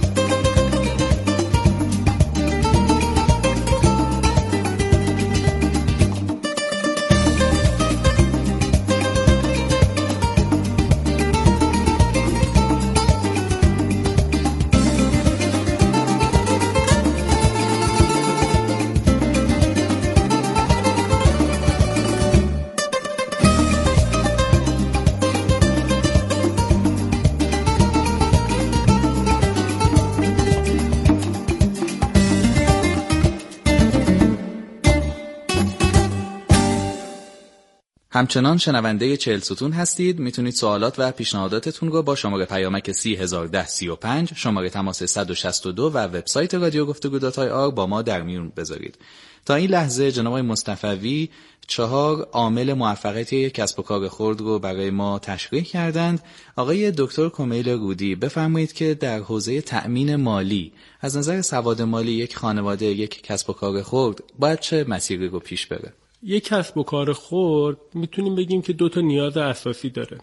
همچنان 38.21 38.59
شنونده 38.59 39.17
چهل 39.17 39.39
ستون 39.39 39.73
هستید. 39.73 40.19
می‌تونید 40.19 40.55
سوالات 40.55 40.95
و 40.99 41.13
پیشنهاداتتون 41.13 41.93
رو 41.93 42.03
با 42.03 42.15
شماره 42.15 42.45
پیامک 42.45 42.93
301035 42.93 44.33
شماره 44.35 44.71
تماس 44.71 45.03
162 45.03 45.91
و 45.95 45.99
وبسایت 45.99 46.55
رادیو 46.55 46.87
گفتگو 46.87 47.41
آر 47.41 47.71
با 47.71 47.87
ما 47.87 48.03
در 48.03 48.23
میون 48.23 48.53
بذارید. 48.57 48.99
تا 49.47 49.55
این 49.55 49.71
لحظه 49.71 50.13
جناب 50.13 50.39
مصطفوی 50.39 51.29
چهار 51.67 52.29
عامل 52.33 52.73
موفقیت 52.73 53.53
کسب 53.53 53.79
و 53.81 53.83
کار 53.83 54.09
خرد 54.09 54.41
رو 54.41 54.59
برای 54.59 54.91
ما 54.91 55.19
تشریح 55.19 55.63
کردند. 55.63 56.23
آقای 56.57 56.93
دکتر 56.97 57.29
کمیل 57.29 57.69
رودی 57.69 58.15
بفرمایید 58.15 58.73
که 58.73 58.95
در 58.95 59.19
حوزه 59.19 59.61
تأمین 59.61 60.17
مالی 60.17 60.73
از 61.01 61.17
نظر 61.17 61.43
سواد 61.43 61.83
مالی 61.83 62.13
یک 62.13 62.37
خانواده 62.37 62.87
یک 62.87 63.23
کسب 63.23 63.51
و 63.51 63.53
کار 63.53 63.83
خرد 63.83 64.19
باید 64.39 64.61
چه 64.61 64.85
مسیری 64.89 65.29
رو 65.29 65.41
پیش 65.41 65.67
بره؟ 65.67 65.93
یک 66.23 66.45
کسب 66.45 66.79
و 66.79 66.83
کار 66.83 67.13
خورد 67.13 67.77
می‌تونیم 67.95 68.35
بگیم 68.35 68.63
که 68.63 68.73
دو 68.73 68.89
تا 68.89 69.01
نیاز 69.01 69.37
اساسی 69.37 69.91
داره. 69.91 70.19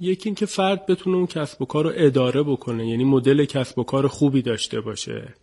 یکی 0.00 0.28
اینکه 0.28 0.46
فرد 0.46 0.86
بتونه 0.86 1.16
اون 1.16 1.26
کسب 1.26 1.62
و 1.62 1.64
کار 1.64 1.84
رو 1.84 1.92
اداره 1.94 2.42
بکنه 2.42 2.88
یعنی 2.88 3.04
مدل 3.04 3.44
کسب 3.44 3.78
و 3.78 3.84
کار 3.84 4.06
خوبی 4.06 4.42
داشته 4.42 4.80
باشه. 4.80 5.34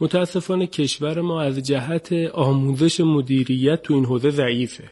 متاسفانه 0.00 0.66
کشور 0.66 1.20
ما 1.20 1.40
از 1.40 1.62
جهت 1.62 2.12
آموزش 2.32 3.00
مدیریت 3.00 3.82
تو 3.82 3.94
این 3.94 4.04
حوزه 4.04 4.30
ضعیفه. 4.30 4.90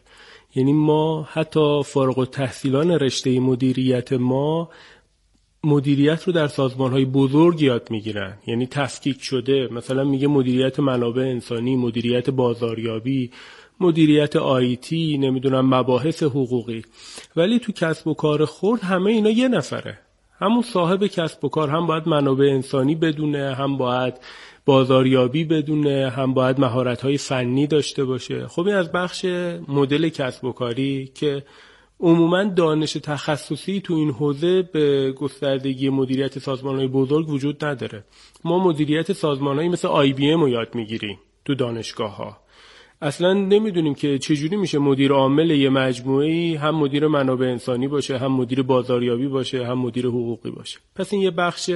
یعنی 0.54 0.72
ما 0.72 1.22
حتی 1.22 1.82
فارغ 1.82 2.18
و 2.18 2.26
تحصیلان 2.26 2.90
رشته 2.90 3.40
مدیریت 3.40 4.12
ما 4.12 4.70
مدیریت 5.64 6.24
رو 6.24 6.32
در 6.32 6.46
سازمان 6.46 6.90
های 6.90 7.04
بزرگ 7.04 7.62
یاد 7.62 7.90
می‌گیرن. 7.90 8.38
یعنی 8.46 8.66
تفکیک 8.66 9.22
شده 9.22 9.68
مثلا 9.72 10.04
میگه 10.04 10.26
مدیریت 10.26 10.80
منابع 10.80 11.22
انسانی 11.22 11.76
مدیریت 11.76 12.30
بازاریابی 12.30 13.30
مدیریت 13.80 14.36
آیتی 14.36 15.18
نمی‌دونم 15.18 15.74
مباحث 15.74 16.22
حقوقی. 16.22 16.82
ولی 17.36 17.58
تو 17.58 17.72
کسب 17.72 18.06
و 18.06 18.14
کار 18.14 18.44
خورد 18.44 18.80
همه 18.80 19.10
اینا 19.10 19.30
یه 19.30 19.48
نفره. 19.48 19.98
همون 20.38 20.62
صاحب 20.62 21.06
کسب 21.06 21.44
و 21.44 21.48
کار 21.48 21.70
هم 21.70 21.86
باید 21.86 22.08
منابع 22.08 22.44
انسانی 22.44 22.94
بدونه 22.94 23.54
هم 23.54 23.76
باید 23.76 24.14
بازاریابی 24.64 25.44
بدونه 25.44 26.12
هم 26.16 26.34
باید 26.34 26.60
مهارت 26.60 27.00
های 27.00 27.18
فنی 27.18 27.66
داشته 27.66 28.04
باشه. 28.04 28.46
خب 28.46 28.66
این 28.66 28.76
از 28.76 28.92
بخش 28.92 29.24
مدل 29.68 30.08
کسب 30.08 30.44
و 30.44 30.52
کاری 30.52 31.10
که 31.14 31.42
عموما 32.00 32.44
دانش 32.44 32.92
تخصصی 32.92 33.80
تو 33.80 33.94
این 33.94 34.10
حوزه 34.10 34.62
به 34.62 35.12
گستردگی 35.12 35.88
مدیریت 35.88 36.38
سازمان 36.38 36.76
های 36.76 36.86
بزرگ 36.86 37.28
وجود 37.28 37.64
نداره. 37.64 38.04
ما 38.44 38.64
مدیریت 38.64 39.12
سازمان 39.12 39.68
مثل 39.68 39.88
آی 39.88 40.12
بی 40.12 40.30
ام 40.30 40.40
رو 40.40 40.48
یاد 40.48 40.74
می‌گیریم 40.74 41.18
تو 41.44 41.54
دانشگاه 41.54 42.16
ها 42.16 42.36
اصلا 43.02 43.32
نمی‌دونیم 43.32 43.94
که 43.94 44.18
چجوری 44.18 44.56
میشه 44.56 44.78
مدیر 44.78 45.12
عامل 45.12 45.50
یه 45.50 45.68
مجموعه 45.68 46.58
هم 46.58 46.74
مدیر 46.74 47.06
منابع 47.06 47.46
انسانی 47.46 47.88
باشه 47.88 48.18
هم 48.18 48.32
مدیر 48.32 48.62
بازاریابی 48.62 49.28
باشه 49.28 49.66
هم 49.66 49.78
مدیر 49.78 50.06
حقوقی 50.06 50.50
باشه. 50.50 50.78
پس 50.94 51.12
این 51.12 51.22
یه 51.22 51.30
بخش 51.30 51.70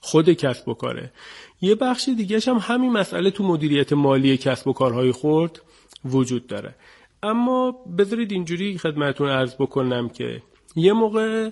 خود 0.00 0.32
کسب 0.32 0.68
و 0.68 0.74
کاره. 0.74 1.12
یه 1.60 1.74
بخش 1.74 2.08
دیگه 2.16 2.40
هم 2.46 2.56
همین 2.56 2.92
مسئله 2.92 3.30
تو 3.30 3.44
مدیریت 3.44 3.92
مالی 3.92 4.36
کسب 4.36 4.68
و 4.68 4.72
کارهای 4.72 5.12
خورد 5.12 5.62
وجود 6.04 6.46
داره. 6.46 6.74
اما 7.22 7.74
بذارید 7.98 8.32
اینجوری 8.32 8.78
خدمتون 8.78 9.28
عرض 9.28 9.54
بکنم 9.54 10.08
که 10.08 10.42
یه 10.76 10.92
موقع 10.92 11.50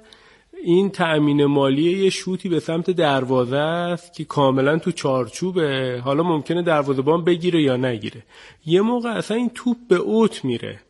این 0.64 0.90
تأمین 0.90 1.44
مالی 1.44 2.04
یه 2.04 2.10
شوتی 2.10 2.48
به 2.48 2.60
سمت 2.60 2.90
دروازه 2.90 3.56
است 3.56 4.14
که 4.14 4.24
کاملا 4.24 4.78
تو 4.78 4.92
چارچوبه. 4.92 6.00
حالا 6.04 6.22
ممکنه 6.22 6.62
دروازه 6.62 7.02
بگیره 7.02 7.62
یا 7.62 7.76
نگیره. 7.76 8.22
یه 8.66 8.80
موقع 8.80 9.10
اصلا 9.10 9.36
این 9.36 9.50
توپ 9.54 9.76
به 9.88 9.96
اوت 9.96 10.44
میره. 10.44 10.80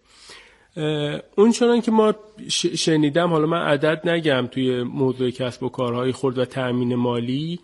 اون 1.37 1.53
چنان 1.53 1.81
که 1.81 1.91
ما 1.91 2.15
شنیدم 2.75 3.31
حالا 3.31 3.47
من 3.47 3.63
عدد 3.63 4.09
نگم 4.09 4.47
توی 4.47 4.83
موضوع 4.83 5.31
کسب 5.31 5.63
و 5.63 5.69
کارهای 5.69 6.13
خورد 6.13 6.39
و 6.39 6.45
تأمین 6.45 6.95
مالی 6.95 7.61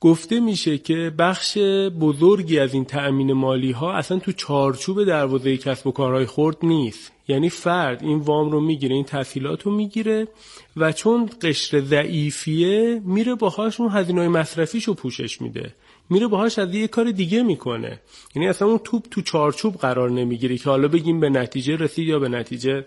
گفته 0.00 0.40
میشه 0.40 0.78
که 0.78 1.12
بخش 1.18 1.58
بزرگی 2.00 2.58
از 2.58 2.74
این 2.74 2.84
تأمین 2.84 3.32
مالی 3.32 3.72
ها 3.72 3.92
اصلا 3.92 4.18
تو 4.18 4.32
چارچوب 4.32 5.04
دروازه 5.04 5.56
کسب 5.56 5.86
و 5.86 5.92
کارهای 5.92 6.26
خورد 6.26 6.56
نیست. 6.62 7.12
یعنی 7.28 7.50
فرد 7.50 8.02
این 8.02 8.18
وام 8.18 8.50
رو 8.50 8.60
می‌گیره 8.60 8.94
این 8.94 9.04
تسهیلات 9.04 9.62
رو 9.62 9.72
می‌گیره 9.72 10.28
و 10.76 10.92
چون 10.92 11.30
قشر 11.42 11.80
ضعیفیه 11.80 13.00
میره 13.04 13.34
باهاش 13.34 13.80
اون 13.80 13.90
هزینه 13.90 14.28
مصرفیش 14.28 14.84
رو 14.84 14.94
پوشش 14.94 15.40
میده. 15.40 15.74
میره 16.10 16.26
باهاش 16.26 16.58
از 16.58 16.74
یه 16.74 16.88
کار 16.88 17.10
دیگه 17.10 17.42
می‌کنه. 17.42 18.00
یعنی 18.34 18.48
اصلا 18.48 18.68
اون 18.68 18.78
توپ 18.78 19.02
تو 19.10 19.22
چارچوب 19.22 19.74
قرار 19.74 20.10
نمی‌گیره 20.10 20.58
که 20.58 20.70
حالا 20.70 20.88
بگیم 20.88 21.20
به 21.20 21.30
نتیجه 21.30 21.76
رسید 21.76 22.08
یا 22.08 22.18
به 22.18 22.28
نتیجه 22.28 22.86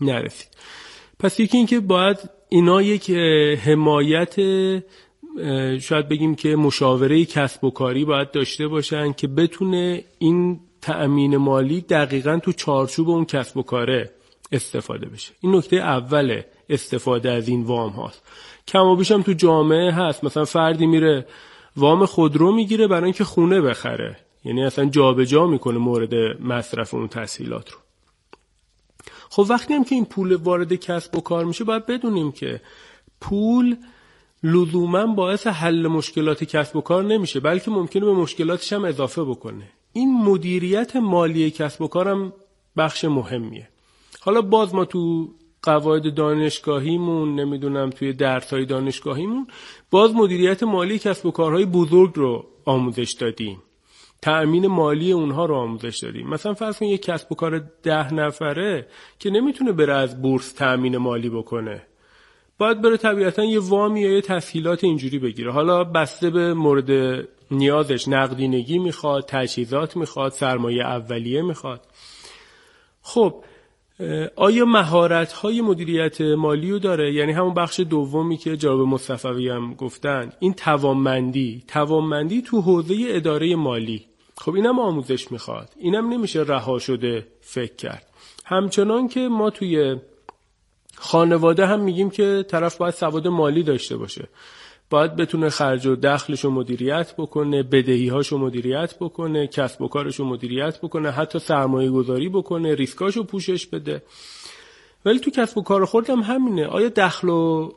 نرسید. 0.00 0.48
پس 1.18 1.40
یکی 1.40 1.56
اینکه 1.56 1.80
باید 1.80 2.16
اینا 2.48 2.82
یک 2.82 3.10
حمایت 3.64 4.34
شاید 5.80 6.08
بگیم 6.08 6.34
که 6.34 6.56
مشاوره 6.56 7.24
کسب 7.24 7.64
و 7.64 7.70
کاری 7.70 8.04
باید 8.04 8.30
داشته 8.30 8.68
باشن 8.68 9.12
که 9.12 9.26
بتونه 9.26 10.04
این 10.18 10.60
تأمین 10.82 11.36
مالی 11.36 11.80
دقیقا 11.80 12.38
تو 12.38 12.52
چارچوب 12.52 13.10
اون 13.10 13.24
کسب 13.24 13.56
و 13.56 13.62
کاره 13.62 14.10
استفاده 14.52 15.06
بشه. 15.06 15.32
این 15.40 15.54
نکته 15.54 15.76
اول 15.76 16.42
استفاده 16.68 17.30
از 17.30 17.48
این 17.48 17.62
وام 17.62 17.90
هاست. 17.90 18.22
کم 18.68 18.86
و 18.86 18.96
بیشم 18.96 19.22
تو 19.22 19.32
جامعه 19.32 19.92
هست. 19.92 20.24
مثلا 20.24 20.44
فردی 20.44 20.86
میره 20.86 21.26
وام 21.76 22.06
خودرو 22.06 22.52
می‌گیره 22.52 22.86
برای 22.86 23.04
اینکه 23.04 23.24
خونه 23.24 23.60
بخره. 23.60 24.16
یعنی 24.44 24.64
اصلا 24.64 24.84
جابجا 24.84 25.24
جا 25.24 25.46
می‌کنه 25.46 25.78
مورد 25.78 26.14
مصرف 26.42 26.94
اون 26.94 27.08
تسهیلات 27.08 27.70
رو. 27.70 27.78
خب 29.30 29.46
وقتی 29.48 29.74
هم 29.74 29.84
که 29.84 29.94
این 29.94 30.04
پول 30.04 30.34
وارد 30.34 30.74
کسب 30.74 31.16
و 31.16 31.20
کار 31.20 31.44
میشه 31.44 31.64
باید 31.64 31.86
بدونیم 31.86 32.32
که 32.32 32.60
پول 33.20 33.76
لزوما 34.42 35.06
باعث 35.06 35.46
حل 35.46 35.86
مشکلات 35.86 36.44
کسب 36.44 36.76
و 36.76 36.80
کار 36.80 37.04
نمیشه 37.04 37.40
بلکه 37.40 37.70
ممکنه 37.70 38.04
به 38.04 38.12
مشکلاتش 38.12 38.72
هم 38.72 38.84
اضافه 38.84 39.24
بکنه. 39.24 39.68
این 39.92 40.22
مدیریت 40.22 40.96
مالی 40.96 41.50
کسب 41.50 41.82
و 41.82 41.88
کارم 41.88 42.32
بخش 42.76 43.04
مهمیه. 43.04 43.68
حالا 44.20 44.42
باز 44.42 44.74
ما 44.74 44.84
تو 44.84 45.28
قواعد 45.62 46.14
دانشگاهیمون 46.14 47.34
نمی‌دونم 47.34 47.90
توی 47.90 48.12
درس 48.12 48.52
های 48.52 48.66
دانشگاهیمون 48.66 49.46
باز 49.90 50.14
مدیریت 50.14 50.62
مالی 50.62 50.98
کسب 50.98 51.26
و 51.26 51.30
کارهای 51.30 51.64
بزرگ 51.64 52.12
رو 52.14 52.44
آموزش 52.64 53.12
دادیم. 53.12 53.62
تأمین 54.22 54.66
مالی 54.66 55.12
اونها 55.12 55.44
رو 55.44 55.54
آموزش 55.54 55.98
دادیم. 55.98 56.28
مثلا 56.28 56.54
فرض 56.54 56.78
کن 56.78 56.86
یک 56.86 57.02
کسب 57.02 57.32
و 57.32 57.34
کار 57.34 57.58
ده 57.82 58.14
نفره 58.14 58.86
که 59.18 59.30
نمی‌تونه 59.30 59.72
بره 59.72 59.94
از 59.94 60.22
بورس 60.22 60.52
تأمین 60.52 60.96
مالی 60.96 61.30
بکنه. 61.30 61.82
باید 62.60 62.82
بره 62.82 62.96
طبیعتا 62.96 63.44
یه 63.44 63.60
وامی 63.60 64.00
یا 64.00 64.12
یه 64.12 64.20
تسهیلات 64.20 64.84
اینجوری 64.84 65.18
بگیره. 65.18 65.52
حالا 65.52 65.84
بسته 65.84 66.30
به 66.30 66.54
مورد 66.54 66.90
نیازش 67.50 68.08
نقدینگی 68.08 68.78
می‌خواد 68.78 69.24
تجهیزات 69.28 69.96
می‌خواد 69.96 70.32
سرمایه 70.32 70.84
اولیه 70.84 71.42
می‌خواد. 71.42 71.80
خب 73.02 73.44
آیا 74.36 74.64
مهارت 74.64 75.32
های 75.32 75.60
مدیریت 75.60 76.20
مالی 76.20 76.70
رو 76.70 76.78
داره؟ 76.78 77.14
یعنی 77.14 77.32
همون 77.32 77.54
بخش 77.54 77.80
دومی 77.80 78.36
که 78.36 78.56
جواب 78.56 78.80
مصطفی 78.80 79.48
هم 79.48 79.74
گفتن. 79.74 80.32
این 80.40 80.54
توانمندی. 80.54 81.62
توانمندی 81.68 82.42
تو 82.42 82.60
حوزه 82.60 82.96
اداره 83.08 83.56
مالی. 83.56 84.06
خب 84.38 84.54
اینم 84.54 84.78
آموزش 84.78 85.32
می‌خواد. 85.32 85.68
اینم 85.78 86.08
نمیشه 86.08 86.42
رها 86.42 86.78
شده 86.78 87.26
فکر 87.40 87.76
کرد. 87.76 88.06
همچنان 88.44 89.08
که 89.08 89.20
ما 89.20 89.50
توی 89.50 89.96
خانواده 91.00 91.66
هم 91.66 91.80
میگیم 91.80 92.10
که 92.10 92.44
طرف 92.48 92.76
باید 92.76 92.94
سواد 92.94 93.28
مالی 93.28 93.62
داشته 93.62 93.96
باشه. 93.96 94.28
باید 94.90 95.16
بتونه 95.16 95.50
خرج 95.50 95.86
و 95.86 95.96
دخلش 95.96 96.44
رو 96.44 96.50
مدیریت 96.50 97.14
بکنه 97.18 97.62
بدهی 97.62 98.08
هاشو 98.08 98.38
مدیریت 98.38 98.94
بکنه 99.00 99.46
کسب 99.46 99.82
و 99.82 99.88
کارش 99.88 100.16
رو 100.16 100.24
مدیریت 100.24 100.78
بکنه 100.80 101.10
حتی 101.10 101.38
سرمایه 101.38 101.90
گذاری 101.90 102.28
بکنه 102.28 102.74
ریسکاش 102.74 103.16
رو 103.16 103.24
پوشش 103.24 103.66
بده. 103.66 104.02
ولی 105.04 105.18
تو 105.18 105.30
کسب 105.30 105.58
و 105.58 105.62
کار 105.62 105.84
خود 105.84 106.10
هم 106.10 106.20
همینه. 106.20 106.66
آیا 106.66 106.88
دخل 106.88 107.28
و 107.28 107.70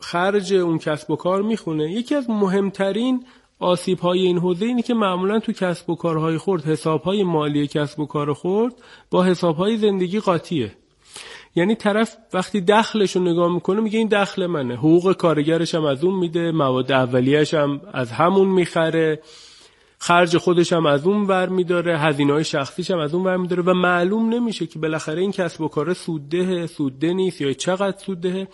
خرج 0.00 0.54
اون 0.54 0.78
کسب 0.78 1.10
و 1.10 1.16
کار 1.16 1.42
می‌خونه؟ 1.42 1.92
یکی 1.92 2.14
از 2.14 2.30
مهمترین 2.30 3.24
آسیب 3.58 3.98
های 3.98 4.20
این 4.20 4.38
حوزه 4.38 4.66
اینه 4.66 4.82
که 4.82 4.94
معمولا 4.94 5.40
تو 5.40 5.52
کسب 5.52 5.90
و 5.90 5.96
کارهای 5.96 6.38
خورد 6.38 6.64
حساب 6.64 7.02
های 7.02 7.24
مالی 7.24 7.66
کسب 7.66 8.00
و 8.00 8.06
کار 8.06 8.32
خورد 8.32 8.74
با 9.10 9.24
حساب 9.24 9.56
های 9.56 9.76
زندگی 9.76 10.20
قاطیه. 10.20 10.72
یعنی 11.56 11.74
طرف 11.74 12.16
وقتی 12.32 12.60
دخلش 12.60 13.16
رو 13.16 13.22
نگاه 13.22 13.54
می‌کنه 13.54 13.80
میگه 13.80 13.98
این 13.98 14.08
دخل 14.08 14.46
منه. 14.46 14.74
حقوق 14.74 15.12
کارگرش 15.12 15.74
هم 15.74 15.84
از 15.84 16.04
اون 16.04 16.14
میده 16.14 16.52
مواد 16.52 16.92
اولیهش 16.92 17.54
هم 17.54 17.80
از 17.92 18.12
همون 18.12 18.48
می‌خره 18.48 19.20
خرج 19.98 20.36
خودش 20.36 20.72
هم 20.72 20.86
از 20.86 21.06
اون 21.06 21.26
ور 21.26 21.48
میداره 21.48 21.98
هزینه 21.98 22.32
های 22.32 22.44
شخصیش 22.44 22.90
هم 22.90 22.98
از 22.98 23.14
اون 23.14 23.24
ور 23.24 23.36
میداره 23.36 23.62
و 23.62 23.74
معلوم 23.74 24.28
نمیشه 24.28 24.66
که 24.66 24.78
بالاخره 24.78 25.20
این 25.20 25.32
کسب 25.32 25.60
و 25.60 25.68
کار 25.68 25.94
سودده 25.94 26.66
سودده 26.66 27.12
نیست 27.12 27.40
یا 27.40 27.52
چقدر 27.52 27.98
سودده 27.98 28.48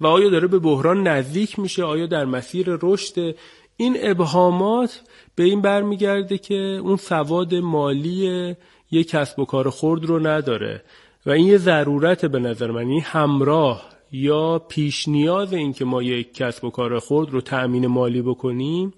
و 0.00 0.06
آیا 0.06 0.30
داره 0.30 0.46
به 0.46 0.58
بحران 0.58 1.08
نزدیک 1.08 1.58
میشه 1.58 1.84
آیا 1.84 2.06
در 2.06 2.24
مسیر 2.24 2.66
رشد. 2.82 3.34
این 3.76 3.96
ابهامات 4.00 5.02
به 5.34 5.44
این 5.44 5.60
برمیگرده 5.60 6.38
که 6.38 6.54
اون 6.54 6.96
سواد 6.96 7.54
مالی 7.54 8.54
یک 8.90 9.08
کسب 9.08 9.38
و 9.38 9.44
کار 9.44 9.70
خرد 9.70 10.04
رو 10.04 10.26
نداره. 10.26 10.82
و 11.28 11.30
این 11.30 11.46
یه 11.46 11.58
ضرورت 11.58 12.24
به 12.24 12.38
نظر 12.38 12.70
من 12.70 12.88
این 12.88 13.00
همراه 13.00 13.88
یا 14.12 14.58
پیش 14.58 15.08
نیاز 15.08 15.52
این 15.52 15.72
که 15.72 15.84
ما 15.84 16.02
یک 16.02 16.34
کسب 16.34 16.64
و 16.64 16.70
کار 16.70 16.98
خود 16.98 17.30
رو 17.30 17.40
تأمین 17.40 17.86
مالی 17.86 18.22
بکنیم 18.22 18.94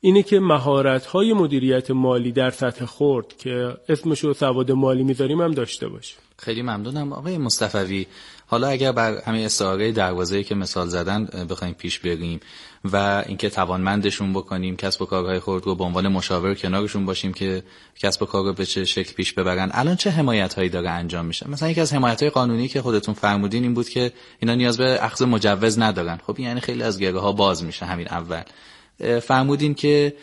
اینه 0.00 0.22
که 0.22 0.40
مهارت 0.40 1.06
های 1.06 1.32
مدیریت 1.32 1.90
مالی 1.90 2.32
در 2.32 2.50
سطح 2.50 2.84
خورد 2.84 3.36
که 3.36 3.76
اسمش 3.88 4.24
رو 4.24 4.34
سواد 4.34 4.72
مالی 4.72 5.02
می‌ذاریم 5.02 5.40
هم 5.40 5.50
داشته 5.50 5.88
باشه 5.88 6.16
خیلی 6.36 6.62
ممنونم. 6.62 7.12
آقای 7.12 7.38
مصطفی 7.38 8.06
حالا 8.50 8.68
اگر 8.68 8.92
بر 8.92 9.22
همین 9.26 9.44
استعاره 9.44 9.92
دروازه 9.92 10.44
که 10.44 10.54
مثال 10.54 10.88
زدن 10.88 11.24
بخوایم 11.50 11.74
پیش 11.74 11.98
بریم 11.98 12.40
و 12.84 13.24
اینکه 13.26 13.50
توانمندشون 13.50 14.32
بکنیم 14.32 14.76
کسب 14.76 15.02
و 15.02 15.06
کارهای 15.06 15.38
خود 15.38 15.66
رو 15.66 15.74
به 15.74 15.84
عنوان 15.84 16.08
مشاور 16.08 16.54
کنارشون 16.54 17.06
باشیم 17.06 17.32
که 17.32 17.62
کسب 17.96 18.22
و 18.22 18.26
کار 18.26 18.44
رو 18.44 18.52
به 18.52 18.66
چه 18.66 18.84
شکل 18.84 19.12
پیش 19.12 19.32
ببرن 19.32 19.70
الان 19.72 19.96
چه 19.96 20.10
حمایت 20.10 20.54
هایی 20.54 20.68
داره 20.68 20.90
انجام 20.90 21.26
میشه؟ 21.26 21.50
مثلا 21.50 21.70
یکی 21.70 21.80
از 21.80 21.92
حمایت 21.92 22.22
های 22.22 22.30
قانونی 22.30 22.68
که 22.68 22.82
خودتون 22.82 23.14
فرمودین 23.14 23.62
این 23.62 23.74
بود 23.74 23.88
که 23.88 24.12
اینا 24.38 24.54
نیاز 24.54 24.78
به 24.78 25.04
اخذ 25.04 25.22
مجوز 25.22 25.78
ندارن. 25.78 26.20
خب 26.26 26.40
یعنی 26.40 26.60
خیلی 26.60 26.82
از 26.82 26.98
گره 26.98 27.20
ها 27.20 27.32
باز 27.32 27.64
میشه 27.64 27.86
همین 27.86 28.08
اول. 28.08 28.42
فرمودین 29.22 29.74
که 29.74 30.14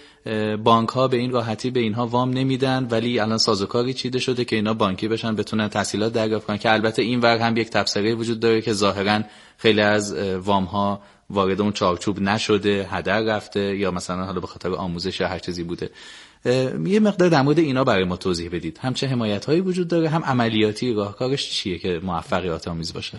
بانک 0.63 0.89
ها 0.89 1.07
به 1.07 1.17
این 1.17 1.31
راحتی 1.31 1.71
به 1.71 1.79
اینها 1.79 2.07
وام 2.07 2.29
نمیدن 2.29 2.87
ولی 2.91 3.19
الان 3.19 3.37
سازوکاری 3.37 3.93
چیده 3.93 4.19
شده 4.19 4.45
که 4.45 4.55
اینا 4.55 4.73
بانکی 4.73 5.07
بشن 5.07 5.35
بتونن 5.35 5.67
تحصیلات 5.67 6.13
دریافت 6.13 6.47
کنن 6.47 6.57
که 6.57 6.73
البته 6.73 7.01
این 7.01 7.19
ور 7.19 7.37
هم 7.37 7.57
یک 7.57 7.69
تبصره 7.69 8.15
وجود 8.15 8.39
داره 8.39 8.61
که 8.61 8.73
ظاهرا 8.73 9.21
خیلی 9.57 9.81
از 9.81 10.13
وام 10.43 10.63
ها 10.63 11.01
وارد 11.29 11.61
اون 11.61 11.71
چارچوب 11.71 12.21
نشده 12.21 12.87
هدر 12.91 13.21
رفته 13.21 13.77
یا 13.77 13.91
مثلا 13.91 14.25
حالا 14.25 14.39
به 14.39 14.47
خاطر 14.47 14.73
آموزش 14.73 15.19
یا 15.19 15.27
هر 15.27 15.39
چیزی 15.39 15.63
بوده. 15.63 15.89
یه 16.85 16.99
مقدار 16.99 17.29
در 17.29 17.41
مورد 17.41 17.59
اینا 17.59 17.83
برای 17.83 18.03
ما 18.03 18.15
توضیح 18.15 18.49
بدید. 18.49 18.79
هم 18.81 18.93
چه 18.93 19.07
حمایت 19.07 19.45
هایی 19.45 19.61
وجود 19.61 19.87
داره 19.87 20.09
هم 20.09 20.23
عملیاتی 20.23 20.93
راهکارش 20.93 21.49
چیه 21.49 21.77
که 21.77 21.99
موفقیت 22.03 22.67
آمیز 22.67 22.93
باشه؟ 22.93 23.17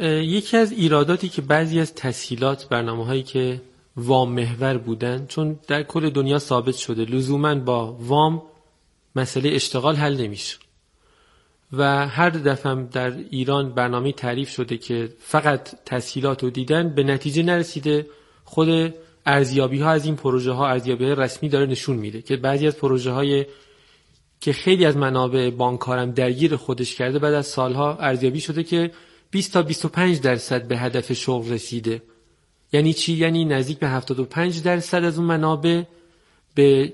یکی 0.00 0.56
از 0.56 0.72
ایراداتی 0.72 1.28
که 1.28 1.42
بعضی 1.42 1.80
از 1.80 1.94
تسهیلات 1.94 2.68
برنامه 2.68 3.04
هایی 3.04 3.22
که 3.22 3.60
وام 3.96 4.32
محور 4.32 4.78
بودن 4.78 5.26
چون 5.26 5.58
در 5.68 5.82
کل 5.82 6.10
دنیا 6.10 6.38
ثابت 6.38 6.76
شده. 6.76 7.04
لزوما 7.04 7.54
با 7.54 7.92
وام 7.92 8.42
مسئله 9.16 9.50
اشتغال 9.50 9.96
حل 9.96 10.16
نمیشه. 10.16 10.56
و 11.72 12.08
هر 12.08 12.30
دفعه 12.30 12.74
در 12.92 13.16
ایران 13.30 13.72
برنامه 13.72 14.12
تعریف 14.12 14.50
شده 14.50 14.76
که 14.76 15.08
فقط 15.18 15.84
تسهیلات 15.84 16.42
رو 16.42 16.50
دیدن 16.50 16.94
به 16.94 17.02
نتیجه 17.02 17.42
نرسیده. 17.42 18.06
خود 18.44 18.94
ارزیابی 19.26 19.78
ها 19.80 19.90
از 19.90 20.04
این 20.04 20.16
پروژه 20.16 20.52
ها 20.52 20.68
ارزیابی 20.68 21.04
رسمی 21.04 21.48
داره 21.48 21.66
نشون 21.66 21.96
میده 21.96 22.22
که 22.22 22.36
بعضی 22.36 22.66
از 22.66 22.76
پروژه 22.76 23.10
های 23.10 23.46
که 24.40 24.52
خیلی 24.52 24.84
از 24.84 24.96
منابع 24.96 25.50
بانکارم 25.50 26.10
درگیر 26.10 26.56
خودش 26.56 26.94
کرده 26.94 27.18
بعد 27.18 27.34
از 27.34 27.46
سالها 27.46 27.96
ارزیابی 27.96 28.40
شده 28.40 28.62
که 28.62 28.90
20 29.30 29.52
تا 29.52 29.62
25 29.62 30.20
درصد 30.20 30.68
به 30.68 30.78
هدف 30.78 31.12
شغل 31.12 31.52
رسیده. 31.52 32.02
یعنی 32.72 32.92
چی؟ 32.92 33.12
یعنی 33.12 33.44
نزدیک 33.44 33.78
به 33.78 33.88
75 33.88 34.62
درصد 34.62 35.04
از 35.04 35.18
اون 35.18 35.26
منابع 35.26 35.82
به 36.54 36.92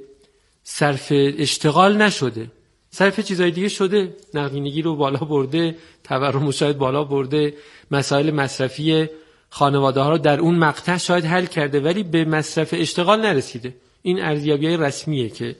صرف 0.65 1.07
اشتغال 1.17 1.97
نشده. 2.03 2.51
صرف 2.91 3.21
چیزای 3.21 3.51
دیگه 3.51 3.69
شده. 3.69 4.17
نقدینگی 4.35 4.83
رو 4.83 4.97
بالا 4.97 5.19
برده 5.19 5.77
تورم 6.05 6.51
شاید 6.51 6.79
بالا 6.79 7.05
برده 7.05 7.55
مسائل 7.91 8.31
مصرفی 8.31 9.09
خانواده 9.51 10.01
ها 10.01 10.11
رو 10.11 10.19
در 10.19 10.41
اون 10.41 10.55
مقطع 10.55 10.97
شاید 10.97 11.25
حل 11.25 11.47
کرده 11.47 11.81
ولی 11.81 12.03
به 12.03 12.25
مصرف 12.25 12.75
اشتغال 12.79 13.21
نرسیده. 13.21 13.75
این 14.03 14.23
ارزیابی 14.23 14.67
های 14.67 14.77
رسمیه 14.77 15.29
که 15.29 15.57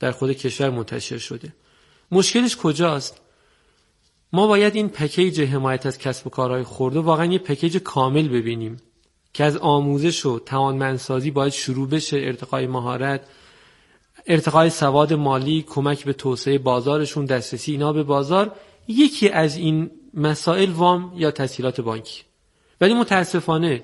در 0.00 0.10
خود 0.10 0.32
کشور 0.32 0.70
منتشر 0.70 1.18
شده. 1.18 1.52
مشکلش 2.10 2.56
کجاست؟ 2.56 3.20
ما 4.32 4.46
باید 4.46 4.74
این 4.74 4.88
پکیج 4.88 5.40
حمایت 5.40 5.86
از 5.86 5.98
کسب 5.98 6.26
و 6.26 6.30
کارهای 6.30 6.62
خورده 6.62 7.00
واقعا 7.00 7.24
یه 7.24 7.38
پکیج 7.38 7.78
کامل 7.78 8.28
ببینیم. 8.28 8.76
که 9.34 9.44
از 9.44 9.56
آموزش 9.56 10.26
و 10.26 10.38
توانمندسازی 10.38 11.30
باید 11.30 11.52
شروع 11.52 11.88
بشه 11.88 12.16
ارتقای 12.16 12.66
مهارت 12.66 13.20
ارتقای 14.26 14.70
سواد 14.70 15.12
مالی 15.12 15.64
کمک 15.68 16.04
به 16.04 16.12
توسعه 16.12 16.58
بازارشون 16.58 17.24
دسترسی 17.24 17.72
اینا 17.72 17.92
به 17.92 18.02
بازار 18.02 18.52
یکی 18.88 19.28
از 19.28 19.56
این 19.56 19.90
مسائل 20.14 20.70
وام 20.70 21.12
یا 21.16 21.30
تسهیلات 21.30 21.80
بانکی. 21.80 22.22
ولی 22.80 22.94
متاسفانه 22.94 23.82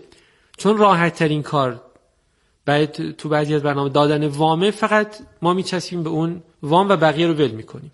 چون 0.59 0.77
راحت 0.77 1.15
ترین 1.15 1.43
کار 1.43 1.83
بعد 2.65 3.13
تو 3.13 3.29
بعضی 3.29 3.55
از 3.55 3.63
برنامه 3.63 3.91
دادن 3.91 4.27
وامه 4.27 4.71
فقط 4.71 5.17
ما 5.43 5.55
میچسبیم 5.55 6.03
به 6.03 6.11
اون 6.11 6.43
وام 6.63 6.89
و 6.89 6.97
بقیه 6.97 7.27
رو 7.27 7.35
ول 7.35 7.51
می‌کنیم. 7.51 7.93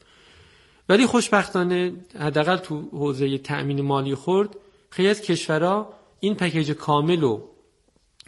ولی 0.89 1.07
خوشبختانه 1.07 1.93
حداقل 2.21 2.57
تو 2.57 2.89
حوزه 2.93 3.39
تأمین 3.39 3.81
مالی 3.81 4.15
خورد 4.15 4.57
خیلی 4.91 5.09
از 5.09 5.21
کشورها 5.21 5.96
این 6.21 6.35
پکیج 6.35 6.73
کامل 6.73 7.21
رو 7.21 7.49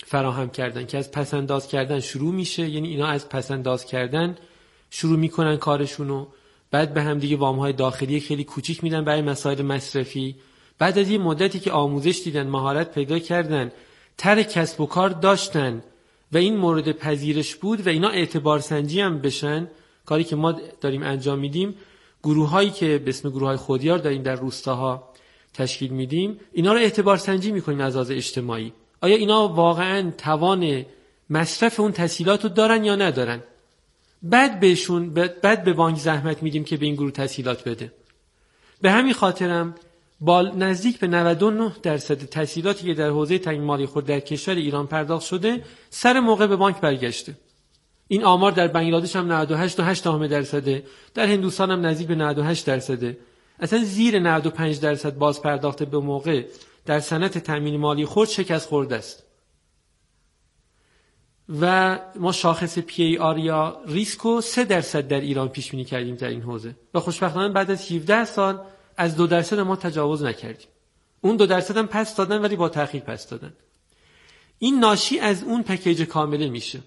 فراهم 0.06 0.50
کردن 0.50 0.86
که 0.86 0.98
از 0.98 1.10
پسنداز 1.10 1.68
کردن 1.68 2.00
شروع 2.00 2.34
میشه. 2.34 2.68
یعنی 2.68 2.88
اینا 2.88 3.06
از 3.06 3.28
پسنداز 3.28 3.84
کردن 3.84 4.36
شروع 4.90 5.18
می‌کنن 5.18 5.56
کارشونو. 5.56 6.26
بعد 6.70 6.94
به 6.94 7.02
هم 7.02 7.18
دیگه 7.18 7.36
وام 7.36 7.58
های 7.58 7.72
داخلی 7.72 8.20
خیلی 8.20 8.44
کوچیک 8.44 8.84
میدن 8.84 9.04
برای 9.04 9.22
مسائل 9.22 9.62
مصرفی. 9.62 10.36
بعد 10.78 10.98
از 10.98 11.10
یه 11.10 11.18
مدتی 11.18 11.60
که 11.60 11.72
آموزش 11.72 12.20
دیدن 12.24 12.46
مهارت 12.46 12.94
پیدا 12.94 13.18
کردن 13.18 13.72
تر 14.18 14.42
کسب 14.42 14.80
و 14.80 14.86
کار 14.86 15.10
داشتن 15.10 15.82
و 16.32 16.38
این 16.38 16.56
مورد 16.56 16.92
پذیرش 16.92 17.56
بود 17.56 17.86
و 17.86 17.90
اینا 17.90 18.08
اعتبار 18.08 18.58
سنجی 18.58 19.00
هم 19.00 19.18
بشن 19.18 19.68
کاری 20.06 20.24
که 20.24 20.36
ما 20.36 20.52
داریم 20.80 21.02
انجام 21.02 21.38
میدیم 21.38 21.74
گروه 22.22 22.48
هایی 22.48 22.70
که 22.70 22.98
به 22.98 23.08
اسم 23.08 23.30
گروه 23.30 23.48
های 23.48 23.56
خودیار 23.56 23.98
داریم 23.98 24.22
در 24.22 24.34
روستاها 24.34 25.07
تشکیل 25.58 25.90
میدیم 25.90 26.40
اینا 26.52 26.72
رو 26.72 26.78
اعتبار 26.78 27.16
سنجی 27.16 27.52
می‌کنیم 27.52 27.80
از 27.80 27.96
آز 27.96 28.10
اجتماعی. 28.10 28.72
آیا 29.00 29.16
اینا 29.16 29.48
واقعا 29.48 30.10
توان 30.18 30.86
مصرف 31.30 31.80
اون 31.80 31.92
تسهیلات 31.92 32.44
رو 32.44 32.48
دارن 32.48 32.84
یا 32.84 32.96
ندارن؟ 32.96 33.42
بعد 34.22 34.60
بهشون 34.60 35.10
بعد 35.42 35.64
به 35.64 35.72
بانک 35.72 35.98
زحمت 35.98 36.42
میدیم 36.42 36.64
که 36.64 36.76
به 36.76 36.86
این 36.86 36.94
گروه 36.94 37.10
تسهیلات 37.10 37.68
بده. 37.68 37.92
به 38.80 38.90
همین 38.90 39.12
خاطرم 39.12 39.74
با 40.20 40.42
نزدیک 40.42 40.98
به 40.98 41.06
99 41.06 41.72
درصد 41.82 42.18
تسهیلاتی 42.18 42.86
که 42.86 42.94
در 42.94 43.08
حوزه 43.08 43.38
تامین 43.38 43.62
مالی 43.62 43.86
خود 43.86 44.06
در 44.06 44.20
کشور 44.20 44.54
ایران 44.54 44.86
پرداخت 44.86 45.26
شده 45.26 45.62
سر 45.90 46.20
موقع 46.20 46.46
به 46.46 46.56
بانک 46.56 46.80
برگشته. 46.80 47.34
این 48.08 48.24
آمار 48.24 48.52
در 48.52 48.68
بنگلادش 48.68 49.16
هم 49.16 49.32
98 49.32 49.80
و 49.80 49.82
8 49.82 50.04
درصده 50.04 50.82
در 51.14 51.26
هندوستان 51.26 51.70
هم 51.70 51.86
نزدیک 51.86 52.06
به 52.06 52.14
98 52.14 52.66
درصده. 52.66 53.18
اصلا 53.60 53.84
زیر 53.84 54.18
95 54.18 54.80
درصد 54.80 55.18
باز 55.18 55.42
پرداخت 55.42 55.82
به 55.82 55.98
موقع 55.98 56.44
در 56.86 57.00
سنت 57.00 57.38
تامین 57.38 57.76
مالی 57.76 58.04
خود 58.04 58.28
شکست 58.28 58.68
خورده 58.68 58.96
است. 58.96 59.22
و 61.60 61.98
ما 62.16 62.32
شاخص 62.32 62.78
PAR 62.78 63.38
یا 63.38 63.80
ریسک 63.86 64.31
و 64.31 64.40
3 64.40 64.64
درصد 64.64 65.08
در 65.08 65.20
ایران 65.20 65.48
پیش 65.48 65.70
بینی 65.70 65.84
کردیم 65.84 66.14
در 66.14 66.28
این 66.28 66.42
حوزه. 66.42 66.74
و 66.94 67.00
خوشبختانه 67.00 67.48
بعد 67.48 67.70
از 67.70 67.92
17 67.92 68.24
سال 68.24 68.60
از 68.96 69.16
دو 69.16 69.26
درصد 69.26 69.60
ما 69.60 69.76
تجاوز 69.76 70.22
نکردیم. 70.22 70.68
اون 71.20 71.36
دو 71.36 71.46
درصد 71.46 71.76
هم 71.76 71.86
پس 71.86 72.16
دادن 72.16 72.40
ولی 72.42 72.56
با 72.56 72.68
تأخیر 72.68 73.02
پس 73.02 73.28
دادن. 73.28 73.52
این 74.58 74.78
ناشی 74.78 75.18
از 75.18 75.42
اون 75.42 75.62
پکیج 75.62 76.02
کامله 76.02 76.48
میشه. 76.48 76.80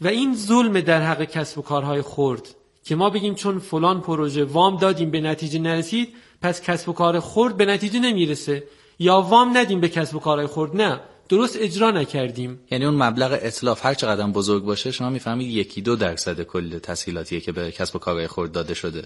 و 0.00 0.08
این 0.08 0.36
ظلم 0.36 0.80
در 0.80 1.02
حق 1.02 1.24
کسب 1.24 1.58
و 1.58 1.62
کارهای 1.62 2.02
خرد 2.02 2.48
که 2.84 2.94
ما 2.96 3.10
بگیم 3.10 3.34
چون 3.34 3.58
فلان 3.58 4.00
پروژه 4.00 4.44
وام 4.44 4.76
دادیم 4.76 5.10
به 5.10 5.20
نتیجه 5.20 5.58
نرسید 5.58 6.14
پس 6.42 6.60
کسب 6.60 6.88
و 6.88 6.92
کار 6.92 7.20
خرد 7.20 7.56
به 7.56 7.66
نتیجه 7.66 7.98
نمی‌رسه. 7.98 8.64
یا 8.98 9.20
وام 9.20 9.56
ندیم 9.56 9.80
به 9.80 9.88
کسب 9.88 10.16
و 10.16 10.18
کارهای 10.18 10.46
خرد 10.46 10.76
نه. 10.76 11.00
درست 11.28 11.56
اجرا 11.60 11.90
نکردیم. 11.90 12.60
یعنی 12.70 12.84
اون 12.84 12.94
مبلغ 12.94 13.38
اطلاف 13.42 13.86
هر 13.86 13.94
چقدر 13.94 14.26
بزرگ 14.26 14.64
باشه 14.64 14.90
شما 14.90 15.10
می‌فهمید 15.10 15.50
یکی 15.50 15.82
دو 15.82 15.96
درصد 15.96 16.42
کل 16.42 16.78
تسهیلاتیه 16.78 17.40
که 17.40 17.52
به 17.52 17.72
کسب 17.72 17.96
و 17.96 17.98
کارهای 17.98 18.26
خرد 18.26 18.52
داده 18.52 18.74
شده. 18.74 19.02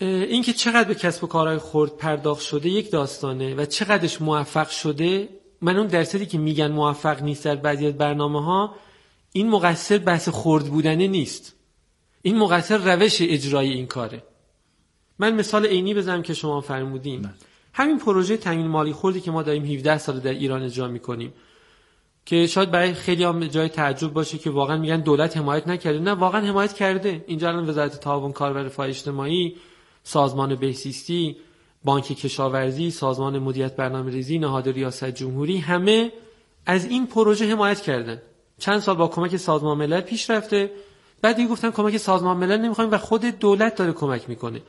اینکه 0.00 0.52
چقدر 0.52 0.88
به 0.88 0.94
کسب 0.94 1.24
و 1.24 1.26
کارهای 1.26 1.58
خرد 1.58 1.96
پرداخت 1.96 2.42
شده 2.42 2.68
یک 2.68 2.90
داستانه 2.90 3.54
و 3.54 3.64
چقدرش 3.64 4.22
موفق 4.22 4.68
شده 4.68 5.28
من 5.60 5.76
اون 5.76 5.86
درصدی 5.86 6.26
که 6.26 6.38
میگن 6.38 6.72
موفق 6.72 7.22
نیست 7.22 7.44
در 7.44 7.56
بعضی 7.56 7.86
از 7.86 7.98
برنامه 7.98 8.44
ها 8.44 8.74
این 9.32 9.50
مقصر 9.50 9.98
بحث 9.98 10.28
خرد 10.28 10.64
بودنه 10.64 11.06
نیست. 11.06 11.59
این 12.22 12.38
مقصر 12.38 12.94
روش 12.94 13.18
اجرای 13.20 13.68
این 13.72 13.86
کاره. 13.86 14.22
من 15.18 15.34
مثال 15.34 15.66
عینی 15.66 15.94
بزنم 15.94 16.22
که 16.22 16.34
شما 16.34 16.60
فرمودین. 16.60 17.28
همین 17.72 17.98
پروژه 17.98 18.36
تامین 18.36 18.66
مالی 18.66 18.92
خوردی 18.92 19.20
که 19.20 19.30
ما 19.30 19.42
داریم 19.42 19.64
17 19.64 19.98
سال 19.98 20.20
در 20.20 20.30
ایران 20.30 20.62
اجرا 20.62 20.88
می‌کنیم. 20.88 21.32
که 22.26 22.46
شاید 22.46 22.70
برای 22.70 22.94
خیلی 22.94 23.24
هم 23.24 23.46
جای 23.46 23.68
تعجب 23.68 24.12
باشه 24.12 24.38
که 24.38 24.50
واقعا 24.50 24.76
میگن 24.76 25.00
دولت 25.00 25.36
حمایت 25.36 25.68
نکرده. 25.68 25.98
نه 25.98 26.10
واقعا 26.12 26.40
حمایت 26.46 26.72
کرده. 26.72 27.24
اینجا 27.26 27.48
الان 27.48 27.68
وزارت 27.68 28.00
تعاون 28.00 28.32
کار 28.32 28.52
و 28.52 28.58
رفاه 28.58 28.86
اجتماعی 28.86 29.56
سازمان 30.02 30.54
بهسیستی 30.54 31.36
بانک 31.84 32.04
کشاورزی 32.04 32.90
سازمان 32.90 33.38
مدیریت 33.38 33.76
برنامه 33.76 34.10
ریزی 34.10 34.38
نهاد 34.38 34.68
ریاست 34.68 35.04
جمهوری 35.04 35.58
همه 35.58 36.12
از 36.66 36.84
این 36.84 37.06
پروژه 37.06 37.46
حمایت 37.46 37.80
کردن. 37.80 38.22
چند 38.58 38.78
سال 38.78 38.96
با 38.96 39.08
کمک 39.08 39.36
سازمان 39.36 39.78
ملل 39.78 40.00
پیش 40.00 40.30
رفته. 40.30 40.70
بعد 41.22 41.36
دیگه 41.36 41.48
گفتن 41.48 41.70
کمک 41.70 41.96
سازمان 41.96 42.36
ملل 42.36 42.60
نمی‌خوایم 42.60 42.90
و 42.90 42.98
خود 42.98 43.24
دولت 43.24 43.74
داره 43.74 43.92
کمک 43.92 44.28
می‌کنه. 44.28 44.62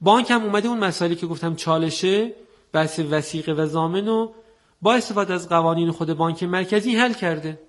بانک 0.00 0.30
هم 0.30 0.42
اومده 0.42 0.68
اون 0.68 0.78
مسائلی 0.78 1.16
که 1.16 1.26
گفتم 1.26 1.54
چالشه 1.54 2.32
بحث 2.72 3.00
وسیقه 3.10 3.52
و 3.52 3.66
زامن 3.66 4.06
رو 4.06 4.34
با 4.82 4.94
استفاده 4.94 5.34
از 5.34 5.48
قوانین 5.48 5.90
خود 5.90 6.12
بانک 6.12 6.42
مرکزی 6.42 6.96
حل 6.96 7.12
کرده. 7.12 7.60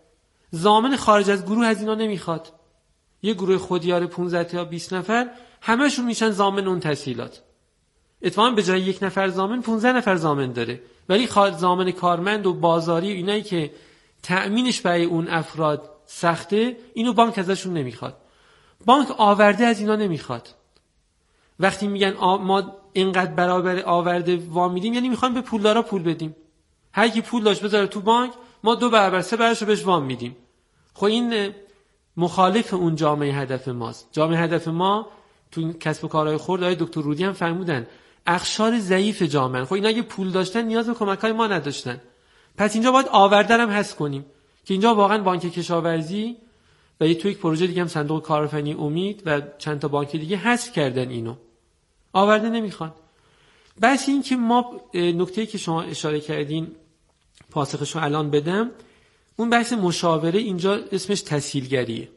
زامن 0.52 0.96
خارج 0.96 1.30
از 1.30 1.46
گروه 1.46 1.66
از 1.66 1.80
اینا 1.80 1.96
نمی‌خواد. 1.96 2.52
یه 3.22 3.34
گروه 3.34 3.58
خودیار 3.58 4.06
15 4.06 4.44
تا 4.44 4.64
20 4.64 4.94
نفر 4.94 5.30
همهشون 5.62 6.06
میشن 6.06 6.32
زامن 6.32 6.68
اون 6.68 6.80
تسهیلات. 6.80 7.42
اتفاقا 8.22 8.50
به 8.50 8.64
جای 8.64 8.82
یک 8.82 9.04
نفر 9.04 9.30
زامن 9.30 9.62
15 9.62 9.92
نفر 9.92 10.16
زامن 10.16 10.52
داره. 10.52 10.82
ولی 11.10 11.30
زامن 11.58 11.92
کارمند 11.92 12.46
و 12.46 12.54
بازاری 12.54 13.14
و 13.14 13.16
اینایی 13.16 13.44
که 13.44 13.72
تأمینش 14.24 14.82
برای 14.82 15.06
اون 15.06 15.28
افراد 15.28 15.95
سخته 16.06 16.78
اینو 16.94 17.14
بانک 17.14 17.40
ازشون 17.40 17.74
نمی‌خواد. 17.74 18.18
بانک 18.86 19.08
آورده 19.18 19.66
از 19.66 19.80
اینا 19.80 19.96
نمی‌خواد. 19.96 20.50
وقتی 21.60 21.88
میگن 21.88 22.14
ما 22.20 22.78
اینقدر 22.94 23.32
برابر 23.32 23.84
آورده 23.86 24.40
وام 24.50 24.74
میدیم 24.74 24.94
یعنی 24.94 25.10
می‌خوایم 25.10 25.34
به 25.34 25.42
پولدارا 25.42 25.82
پول 25.82 26.04
بدیم. 26.04 26.36
هر 26.94 27.08
کی 27.08 27.22
پول 27.22 27.44
داشت 27.44 27.64
بذاره 27.64 27.88
تو 27.88 28.02
بانک 28.02 28.34
ما 28.64 28.76
دو 28.76 28.90
برابر 28.90 29.22
سه 29.22 29.38
برابرش 29.38 29.62
رو 29.62 29.68
بهش 29.68 29.86
وام 29.86 30.04
میدیم. 30.04 30.38
خب 30.94 31.06
این 31.06 31.54
مخالف 32.18 32.74
اون 32.74 32.96
جامعه 32.96 33.34
هدف 33.34 33.68
ماست. 33.68 34.10
جامعه 34.12 34.40
هدف 34.40 34.68
ما 34.68 35.08
تو 35.52 35.74
کسب 35.74 36.06
و 36.06 36.08
کارهای 36.08 36.38
خورد 36.38 36.64
آقای 36.64 36.76
دکتر 36.76 37.02
رودی 37.02 37.24
هم 37.24 37.34
فرمودن 37.34 37.88
اخشار 38.28 38.80
ضعیف 38.80 39.22
جامعه. 39.22 39.66
خب 39.66 39.74
اینا 39.74 39.88
اگه 39.88 40.02
پول 40.02 40.32
داشتن 40.32 40.62
نیاز 40.62 40.88
به 40.88 40.94
کمک 40.94 41.20
های 41.20 41.32
ما 41.32 41.48
نداشتن. 41.48 42.02
پس 42.58 42.74
اینجا 42.74 42.92
باید 42.92 43.08
آوردن 43.12 43.60
هم 43.60 43.70
حس 43.70 43.96
کنیم. 43.96 44.26
که 44.66 44.74
اینجا 44.74 44.96
واقعا 44.96 45.18
بانک 45.18 45.42
کشاورزی 45.42 46.36
و 47.02 47.08
یه 47.08 47.16
توی 47.16 47.32
یک 47.32 47.38
پروژه 47.38 47.68
دیگه 47.68 47.82
هم 47.82 47.88
صندوق 47.88 48.24
کارآفرینی 48.24 48.74
امید 48.74 49.24
و 49.26 49.42
چند 49.58 49.80
تا 49.80 49.88
بانک 49.88 50.12
دیگه 50.12 50.38
حذف 50.38 50.72
کردن 50.72 51.10
اینو. 51.10 51.36
آورده 52.14 52.50
نمی‌خوان. 52.50 52.94
بس 53.82 54.10
این 54.10 54.22
که 54.22 54.36
ما 54.36 54.82
نکته 54.94 55.46
که 55.46 55.58
شما 55.58 55.82
اشاره 55.82 56.20
کردین 56.20 56.68
پاسخش 57.50 57.96
رو 57.96 58.04
الان 58.04 58.32
بدم 58.32 58.72
اون 59.36 59.50
بحث 59.50 59.74
مشاوره 59.74 60.40
اینجا 60.40 60.80
اسمش 60.92 61.22
تسهیلگریه. 61.22 62.10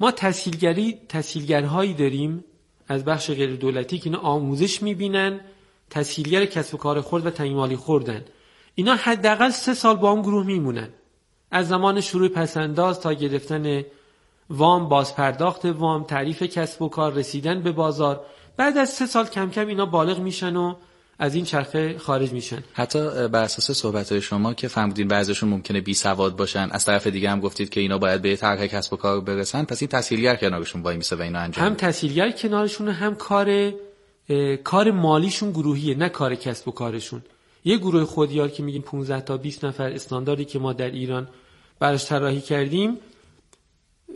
ما 0.00 0.10
تسهیلگری 0.10 0.98
تسهیلگرهایی 1.08 1.94
داریم 1.94 2.44
از 2.88 3.04
بخش 3.04 3.30
غیر 3.30 3.56
دولتی 3.56 3.98
که 3.98 4.06
اینا 4.06 4.18
آموزش 4.18 4.82
می‌بینن 4.82 5.40
تسهیلگر 5.90 6.46
کسب 6.46 6.74
و 6.74 6.78
کار 6.78 7.00
خورد 7.00 7.26
و 7.26 7.30
تنگمالی 7.30 7.76
خوردن. 7.76 8.24
اینا 8.74 8.94
حداقل 8.94 9.50
سه 9.50 9.74
سال 9.74 9.96
با 9.96 10.10
اون 10.10 10.22
گروه 10.22 10.46
میمونن. 10.46 10.88
از 11.50 11.68
زمان 11.68 12.00
شروع 12.00 12.28
پسنداز 12.28 13.00
تا 13.00 13.12
گرفتن 13.12 13.82
وام 14.50 14.88
بازپرداخت 14.88 15.64
وام 15.64 16.04
تعریف 16.04 16.42
کسب 16.42 16.82
و 16.82 16.88
کار 16.88 17.12
رسیدن 17.12 17.62
به 17.62 17.72
بازار. 17.72 18.20
بعد 18.56 18.78
از 18.78 18.88
سه 18.90 19.06
سال 19.06 19.26
کم 19.26 19.50
کم 19.50 19.66
اینا 19.66 19.86
بالغ 19.86 20.18
میشن 20.20 20.56
و 20.56 20.74
از 21.18 21.34
این 21.34 21.44
چرخه 21.44 21.98
خارج 21.98 22.32
میشن. 22.32 22.62
حتی 22.72 23.28
بر 23.28 23.42
اساس 23.42 23.70
صحبت 23.70 24.20
شما 24.20 24.54
که 24.54 24.68
فهمیدین 24.68 25.08
بعضیشون 25.08 25.48
ممکنه 25.48 25.80
بی 25.80 25.94
سواد 25.94 26.36
باشن 26.36 26.68
از 26.70 26.84
طرف 26.84 27.06
دیگه 27.06 27.30
هم 27.30 27.40
گفتید 27.40 27.68
که 27.68 27.80
اینا 27.80 27.98
باید 27.98 28.22
به 28.22 28.36
طرح 28.36 28.66
کسب 28.66 28.92
و 28.92 28.96
کار 28.96 29.20
برسن 29.20 29.64
پس 29.64 29.82
این 29.82 29.88
تسهیلگر 29.88 30.36
کنارشون 30.36 30.82
وای 30.82 30.96
میسه 30.96 31.16
و 31.16 31.22
اینا 31.22 31.38
انجام 31.38 31.66
هم 31.66 31.74
تسهیلگر 31.74 32.30
کنارشون 32.30 32.88
هم 32.88 33.14
کار 33.14 33.72
کار 34.64 34.90
مالیشون 34.90 35.50
گروهیه 35.50 35.94
نه 35.94 36.08
کار 36.08 36.34
کسب 36.34 36.68
و 36.68 36.72
کارشون. 36.72 37.22
یه 37.66 37.76
گروه 37.76 38.04
خودیار 38.04 38.48
که 38.48 38.62
میگیم 38.62 38.82
15 38.82 39.20
تا 39.20 39.36
20 39.36 39.64
نفر 39.64 39.90
استانداردی 39.90 40.44
که 40.44 40.58
ما 40.58 40.72
در 40.72 40.90
ایران 40.90 41.28
براش 41.78 42.06
طراحی 42.06 42.40
کردیم 42.40 42.98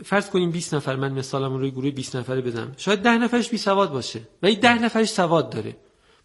فرض 0.05 0.29
کنیم 0.29 0.51
20 0.51 0.73
نفر 0.73 0.95
من 0.95 1.11
مثالم 1.11 1.57
روی 1.57 1.71
گروه 1.71 1.91
20 1.91 2.15
نفره 2.15 2.41
بزنم. 2.41 2.73
شاید 2.77 3.01
10 3.01 3.17
نفرش 3.17 3.49
بی 3.49 3.57
سواد 3.57 3.91
باشه 3.91 4.21
و 4.43 4.45
این 4.45 4.59
10 4.59 4.83
نفرش 4.83 5.09
سواد 5.09 5.49
داره. 5.49 5.75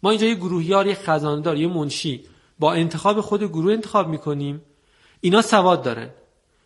ما 0.03 0.09
اینجا 0.09 0.27
یه 0.27 0.35
گروهیار 0.35 0.87
یه 0.87 0.95
خزاندار 0.95 1.57
یه 1.57 1.67
منشی 1.67 2.23
با 2.59 2.73
انتخاب 2.73 3.21
خود 3.21 3.43
گروه 3.43 3.73
انتخاب 3.73 4.07
می‌کنیم. 4.07 4.61
اینا 5.21 5.41
سواد 5.41 5.83
دارن. 5.83 6.09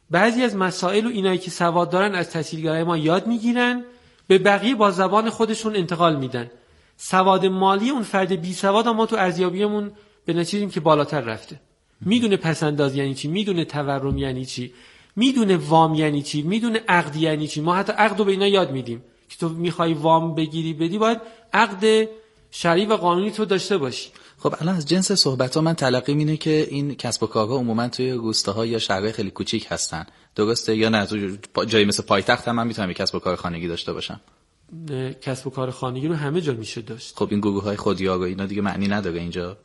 بعضی 0.10 0.44
از 0.44 0.56
مسائل 0.56 1.06
و 1.06 1.10
اینایی 1.10 1.38
که 1.38 1.52
سواد 1.52 1.90
دارن 1.90 2.16
از 2.16 2.30
تحصیلگرای 2.30 2.84
ما 2.84 2.98
یاد 2.98 3.28
می‌گیرن 3.28 3.84
به 4.28 4.38
بقیه 4.38 4.76
با 4.76 4.92
زبان 4.92 5.30
خودشون 5.30 5.76
انتقال 5.76 6.16
میدن. 6.16 6.52
سواد 6.98 7.46
مالی 7.46 7.90
اون 7.90 8.04
فرد 8.04 8.32
بی 8.32 8.54
سواد 8.54 8.88
ما 8.88 9.06
تو 9.06 9.16
ارزیابیمون 9.16 9.92
به 10.26 10.34
نتیجه 10.34 10.68
که 10.68 10.80
بالاتر 10.80 11.22
رفته. 11.22 11.60
می‌دونه 12.06 12.38
پسنداز 12.38 12.96
یعنی 12.96 13.14
چی؟ 13.16 13.28
می‌دونه 13.28 13.66
تورم 13.66 14.18
یعنی 14.18 14.46
چی؟ 14.46 14.74
می‌دونه 15.16 15.58
وام 15.58 15.96
یعنی 15.96 16.22
چی؟ 16.22 16.42
می‌دونه 16.42 16.82
عقد 16.88 17.16
یعنی 17.16 17.48
چی؟ 17.48 17.62
ما 17.62 17.76
حتی 17.76 17.94
عقد 17.94 18.20
رو 18.20 18.26
به 18.26 18.32
اینا 18.32 18.48
یاد 18.48 18.72
میدیم 18.72 19.04
که 19.30 19.38
تو 19.38 19.50
می‌خوای 19.50 19.94
وام 19.94 20.36
بگیری 20.36 20.74
بدی 20.74 20.98
باید 20.98 21.22
عقد 21.54 22.10
شرعی 22.52 22.86
و 22.86 22.94
قانونی 22.94 23.32
تو 23.32 23.46
داشته 23.46 23.78
باشی. 23.78 24.10
خب 24.38 24.56
الان 24.62 24.76
از 24.76 24.86
جنس 24.86 25.12
صحبت 25.12 25.56
ها 25.56 25.62
من 25.62 25.74
تلقی 25.74 26.14
اینه 26.14 26.38
که 26.38 26.68
این 26.70 26.96
کسب 26.96 27.24
و 27.24 27.28
کارها 27.28 27.56
عموما 27.56 27.88
توی 27.88 28.12
روستاها 28.12 28.66
یا 28.66 28.80
شهرهای 28.80 29.12
خیلی 29.12 29.32
کوچیک 29.32 29.68
هستن. 29.70 30.06
درسته؟ 30.36 30.76
یا 30.78 30.90
نه 30.90 31.06
تو 31.06 31.66
جایی 31.66 31.86
مثل 31.86 32.04
پایتخت 32.04 32.48
هم 32.48 32.56
من 32.56 32.68
می‌تونم 32.68 32.94
کسب 32.94 33.16
و 33.16 33.20
کار 33.20 33.36
خانگی 33.36 33.68
داشته 33.68 33.94
باشم. 33.94 34.22
کسب 35.22 35.48
و 35.48 35.50
کار 35.50 35.72
خانگی 35.72 36.08
رو 36.08 36.16
همه 36.16 36.42
جا 36.42 36.54
میشه 36.54 36.82
داشت. 36.82 37.18
خب 37.18 37.28
این 37.32 37.40
گروه 37.40 37.64
های 37.64 37.78
خودیار 37.78 38.20
و 38.20 38.22
اینا 38.22 38.46
دیگه 38.46 38.62
معنی 38.62 38.88
نداره 38.88 39.20
اینجا. 39.20 39.58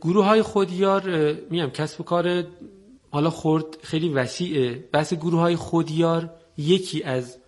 گروه 0.00 0.24
های 0.24 0.42
خودیار 0.42 1.32
میگم 1.50 1.70
کسب 1.70 2.00
و 2.00 2.04
کار 2.04 2.44
حالا 3.10 3.30
خورد 3.30 3.64
خیلی 3.82 4.08
وسیعه 4.08 4.74
بحث 4.92 5.14
گروه 5.14 5.40
های 5.40 5.56
خودیار 5.56 6.30
یکی 6.56 7.02
از 7.02 7.38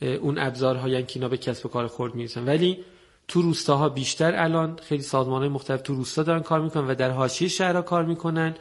اون 0.00 0.38
ابزارهایی 0.38 1.02
که 1.02 1.12
اینا 1.14 1.28
به 1.28 1.36
کسب 1.36 1.66
و 1.66 1.68
کار 1.68 1.86
خورد 1.86 2.14
می‌رسن. 2.14 2.44
ولی 2.44 2.84
تو 3.28 3.42
روستاها 3.42 3.88
بیشتر 3.88 4.42
الان 4.42 4.78
خیلی 4.82 5.02
سازمان 5.02 5.48
مختلف 5.48 5.82
تو 5.82 5.94
روستا 5.94 6.22
دارن 6.22 6.40
کار 6.40 6.60
می‌کنن 6.60 6.86
و 6.86 6.94
در 6.94 7.10
حاشیه 7.10 7.48
شهرها 7.48 7.82
کار 7.82 8.04
می‌کنن 8.04 8.54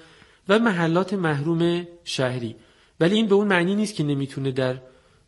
و 0.50 0.60
محلات 0.60 1.14
محروم 1.14 1.88
شهری. 2.04 2.56
ولی 3.00 3.16
این 3.16 3.28
به 3.28 3.36
اون 3.36 3.48
معنی 3.48 3.76
نیست 3.76 3.96
که 3.96 4.04
نمی‌تونه 4.04 4.52
در 4.52 4.82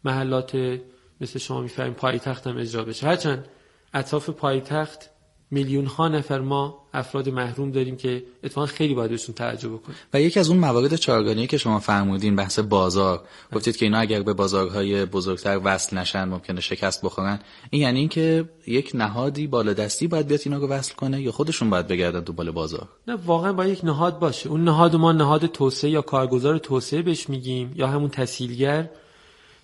محلات 0.03 0.79
مثل 1.21 1.39
شما 1.39 1.61
می‌فهمین 1.61 1.93
پایتخت 1.93 2.47
هم 2.47 2.57
اجرا 2.57 2.83
بشه. 2.83 3.07
هرچند 3.07 3.47
اطراف 3.93 4.29
پایتخت 4.29 5.09
میلیون 5.53 5.85
ها 5.85 6.07
نفر 6.07 6.39
ما 6.39 6.83
افراد 6.93 7.29
محروم 7.29 7.71
داریم 7.71 7.95
که 7.95 8.23
اتفاقا 8.43 8.67
خیلی 8.67 8.93
باید 8.93 9.11
بهشون 9.11 9.35
توجه 9.35 9.69
بکنیم. 9.69 9.97
و 10.13 10.21
یکی 10.21 10.39
از 10.39 10.49
اون 10.49 10.57
موارد 10.57 10.95
چارگانه 10.95 11.47
که 11.47 11.57
شما 11.57 11.79
فرمودین 11.79 12.35
بحث 12.35 12.59
بازار. 12.59 13.21
گفتید 13.55 13.77
که 13.77 13.85
اینا 13.85 13.97
اگر 13.97 14.23
به 14.23 14.33
بازارهای 14.33 15.05
بزرگتر 15.05 15.61
وصل 15.63 15.97
نشن 15.97 16.23
ممکنه 16.23 16.61
شکست 16.61 17.01
بخورن. 17.01 17.39
این 17.69 17.81
یعنی 17.81 17.99
اینکه 17.99 18.49
یک 18.67 18.91
نهادی 18.93 19.47
بالادستی 19.47 20.07
باید 20.07 20.27
بیاد 20.27 20.39
اینا 20.45 20.57
رو 20.57 20.67
وصل 20.67 20.93
کنه 20.95 21.21
یا 21.21 21.31
خودشون 21.31 21.69
باید 21.69 21.87
بگردن 21.87 22.19
دنبال 22.19 22.51
بازار؟ 22.51 22.87
نه 23.07 23.15
واقعا 23.25 23.53
باید 23.53 23.73
یک 23.77 23.85
نهاد 23.85 24.19
باشه. 24.19 24.49
اون 24.49 24.63
نهاد 24.63 24.95
ما 24.95 25.11
نهاد 25.11 25.45
توسعه 25.45 25.89
یا 25.89 26.01
کارگزار 26.01 26.57
توسعه 26.57 27.01
بهش 27.01 27.29
میگیم 27.29 27.71
یا 27.75 27.87
همون 27.87 28.09
تسهیلگر 28.09 28.89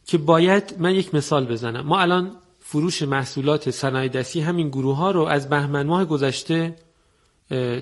که 0.06 0.18
باید 0.18 0.76
من 0.80 0.96
یک 0.96 1.16
مثال 1.16 1.46
بزنم. 1.46 1.82
ما 1.82 2.00
الان 2.00 2.32
فروش 2.72 3.02
محصولات 3.02 3.72
صنایع 3.72 4.10
دستی 4.10 4.42
همین 4.42 4.70
گروه 4.70 4.98
ها 4.98 5.12
رو 5.12 5.22
از 5.22 5.50
بهمن 5.50 5.86
ماه 5.86 6.06
گذشته 6.06 6.76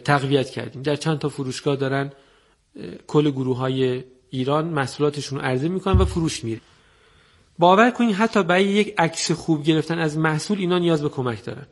تقویت 0.06 0.50
کردیم. 0.50 0.82
در 0.82 0.96
چند 0.96 1.20
تا 1.20 1.30
فروشگاه 1.30 1.76
دارن 1.76 2.12
کل 3.08 3.32
گروه 3.32 3.58
های 3.58 4.04
ایران 4.30 4.66
محصولاتشون 4.66 5.40
رو 5.40 5.46
عرضه 5.46 5.68
می‌کنن 5.68 5.98
و 5.98 6.06
فروش 6.06 6.44
میره. 6.44 6.62
باور 7.60 7.92
کنید 7.92 8.16
حتی 8.16 8.44
برای 8.44 8.64
یک 8.64 8.94
عکس 8.98 9.32
خوب 9.32 9.64
گرفتن 9.64 10.00
از 10.00 10.18
محصول 10.18 10.58
اینا 10.58 10.80
نیاز 10.80 11.02
به 11.02 11.10
کمک 11.10 11.44
دارن. 11.44 11.68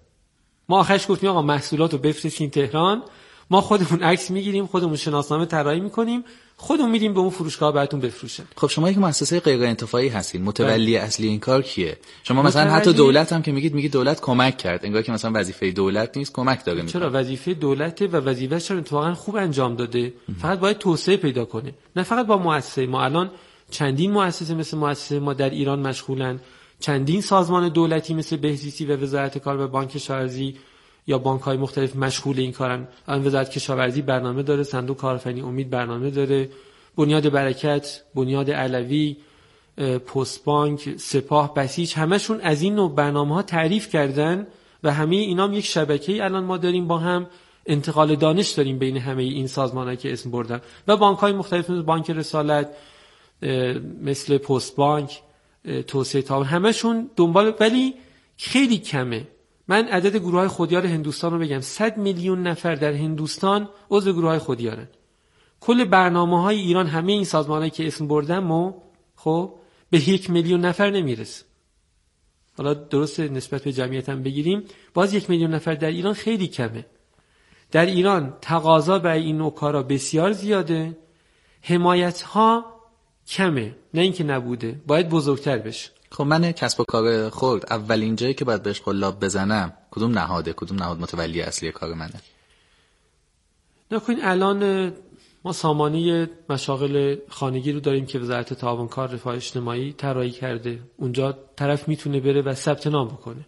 ما 0.69 0.79
آخرش 0.79 1.09
گفتیم 1.09 1.29
آقا 1.29 1.41
محصولات 1.41 1.93
رو 1.93 1.99
بفرستین 1.99 2.49
تهران 2.49 3.03
ما 3.49 3.61
خودمون 3.61 4.03
عکس 4.03 4.31
می‌گیریم 4.31 4.65
خودمون 4.65 4.95
شناسنامه 4.95 5.45
طراحی 5.45 5.79
می‌کنیم 5.79 6.23
خودمون 6.57 6.91
میریم 6.91 7.13
به 7.13 7.19
اون 7.19 7.29
فروشگاه 7.29 7.73
براتون 7.73 7.99
بفروشن 7.99 8.43
خب 8.57 8.67
شما 8.67 8.91
یک 8.91 8.97
مؤسسه 8.97 9.39
غیر 9.39 9.63
انتفاعی 9.63 10.07
هستین. 10.07 10.43
متولی 10.43 10.93
بله. 10.97 11.05
اصلی 11.05 11.27
این 11.27 11.39
کار 11.39 11.61
کیه؟ 11.61 11.97
شما 12.23 12.41
مثلا 12.41 12.71
حتی 12.71 12.93
دولت 12.93 13.33
هم 13.33 13.41
که 13.41 13.51
میگید 13.51 13.73
میگید 13.73 13.91
دولت 13.91 14.21
کمک 14.21 14.57
کرد. 14.57 14.85
انگار 14.85 15.01
که 15.01 15.11
مثلا 15.11 15.31
وظیفه 15.35 15.71
دولت 15.71 16.17
نیست 16.17 16.33
کمک 16.33 16.65
داره 16.65 16.85
چرا؟ 16.85 17.09
وظیفه 17.13 17.53
دولت 17.53 18.01
و 18.01 18.17
وظیفه‌اش 18.17 18.71
رو 18.71 18.77
اتفاقا 18.77 19.13
خوب 19.13 19.35
انجام 19.35 19.75
داده. 19.75 20.13
فقط 20.41 20.59
باید 20.59 20.77
توسعه 20.77 21.17
پیدا 21.17 21.45
کنه. 21.45 21.73
نه 21.95 22.03
فقط 22.03 22.25
با 22.25 22.37
مؤسسه. 22.37 22.85
ما 22.85 23.03
الان 23.03 23.31
چندین 23.71 24.11
مؤسسه 24.11 24.53
مثل 24.53 24.77
مؤسسه 24.77 25.19
ما 25.19 25.33
در 25.33 25.49
ایران 25.49 25.79
مشغولن. 25.79 26.39
چندین 26.79 27.21
سازمان 27.21 27.69
دولتی 27.69 28.13
مثل 28.13 28.37
بهزیستی 28.37 28.85
و 28.85 28.97
وزارت 28.97 29.37
کار 29.37 29.59
و 29.59 29.67
بانک 29.67 29.89
کشاورزی 29.89 30.55
یا 31.07 31.17
بانک 31.17 31.41
های 31.41 31.57
مختلف 31.57 31.95
مشغول 31.95 32.39
این 32.39 32.51
کارن. 32.51 32.87
الان 33.07 33.27
وزارت 33.27 33.49
کشاورزی 33.49 34.01
برنامه 34.01 34.43
داره 34.43 34.63
صندوق 34.63 34.97
کارآفرینی 34.97 35.41
امید 35.41 35.69
برنامه 35.69 36.09
داره. 36.09 36.49
بنیاد 36.97 37.29
برکت 37.29 38.01
بنیاد 38.15 38.51
علوی 38.51 39.17
پست 40.05 40.45
بانک 40.45 40.97
سپاه 40.97 41.53
بسیج 41.53 41.93
همشون 41.93 42.41
از 42.41 42.61
این 42.61 42.75
نوع 42.75 42.95
برنامه 42.95 43.35
ها 43.35 43.41
تعریف 43.41 43.89
کردن 43.89 44.47
و 44.83 44.93
همه 44.93 45.15
اینام 45.15 45.53
یک 45.53 45.65
شبکه 45.65 46.23
الان 46.23 46.43
ما 46.43 46.57
داریم 46.57 46.87
با 46.87 46.97
هم. 46.97 47.27
انتقال 47.65 48.15
دانش 48.15 48.49
داریم 48.49 48.79
بین 48.79 48.97
همه 48.97 49.23
این 49.23 49.47
سازمان 49.47 49.95
که 49.95 50.13
اسم 50.13 50.31
بردن. 50.31 50.61
و 50.87 50.97
بانک 50.97 51.19
های 51.19 51.33
مختلف 51.33 51.69
بانک 51.69 52.09
رسالت 52.09 52.69
مثل 54.01 54.37
پست 54.37 54.75
بانک 54.75 55.21
توسعه 55.87 56.21
تا 56.21 56.43
همشون 56.43 57.09
دنبال 57.15 57.53
ولی 57.59 57.93
خیلی 58.37 58.77
کمه. 58.77 59.27
من 59.67 59.87
عدد 59.87 60.15
گروه 60.15 60.39
های 60.39 60.47
خودیار 60.47 60.85
هندوستان 60.85 61.33
رو 61.33 61.39
بگم. 61.39 61.59
100 61.59 61.97
میلیون 61.97 62.47
نفر 62.47 62.75
در 62.75 62.93
هندوستان 62.93 63.69
عضو 63.89 64.13
گروه 64.13 64.29
های 64.29 64.39
خودیارن. 64.39 64.87
کل 65.59 65.83
برنامه 65.85 66.41
های 66.41 66.59
ایران 66.59 66.87
همه 66.87 67.11
این 67.11 67.25
سازمان 67.25 67.69
که 67.69 67.87
اسم 67.87 68.07
بردم 68.07 68.51
و 68.51 68.73
خب 69.15 69.53
به 69.89 70.09
یک 70.09 70.29
میلیون 70.29 70.65
نفر 70.65 70.89
نمی‌رسه. 70.89 71.45
حالا 72.57 72.73
درست 72.73 73.19
نسبت 73.19 73.63
به 73.63 73.73
جمعیت 73.73 74.09
هم 74.09 74.23
بگیریم. 74.23 74.63
باز 74.93 75.13
یک 75.13 75.29
میلیون 75.29 75.53
نفر 75.53 75.73
در 75.75 75.87
ایران 75.87 76.13
خیلی 76.13 76.47
کمه. 76.47 76.85
در 77.71 77.85
ایران 77.85 78.37
تقاضا 78.41 78.99
برای 78.99 79.23
این 79.23 79.37
نوع 79.37 79.53
کارا 79.53 79.83
بسیار 79.83 80.31
زیاده. 80.31 80.97
حمایت 81.61 82.21
ها 82.21 82.65
کمه. 83.27 83.75
نه 83.93 84.01
اینکه 84.01 84.23
نبوده. 84.23 84.81
باید 84.87 85.09
بزرگتر 85.09 85.57
بشه. 85.57 85.94
خب 86.11 86.23
من 86.23 86.51
کسب 86.51 86.79
و 86.79 86.83
کار 86.83 87.29
خورد 87.29 87.65
اولین 87.69 88.15
جایی 88.15 88.33
که 88.33 88.45
باید 88.45 88.63
بهش 88.63 88.81
قلاب 88.81 89.25
بزنم 89.25 89.73
کدوم 89.91 90.11
نهاده 90.11 90.53
کدوم 90.53 90.77
نهاد 90.77 90.99
متولی 90.99 91.41
اصلی 91.41 91.71
کار 91.71 91.93
منه؟ 91.93 92.21
نکنین 93.91 94.19
الان 94.21 94.91
ما 95.43 95.53
سامانه 95.53 96.29
مشاغل 96.49 97.15
خانگی 97.29 97.71
رو 97.71 97.79
داریم 97.79 98.05
که 98.05 98.19
وزارت 98.19 98.53
تعاون 98.53 98.87
کار 98.87 99.09
رفاه 99.09 99.35
اجتماعی 99.35 99.93
طراحی 99.93 100.31
کرده. 100.31 100.79
اونجا 100.97 101.37
طرف 101.55 101.87
می‌تونه 101.87 102.19
بره 102.19 102.41
و 102.41 102.53
ثبت 102.53 102.87
نام 102.87 103.07
بکنه. 103.07 103.45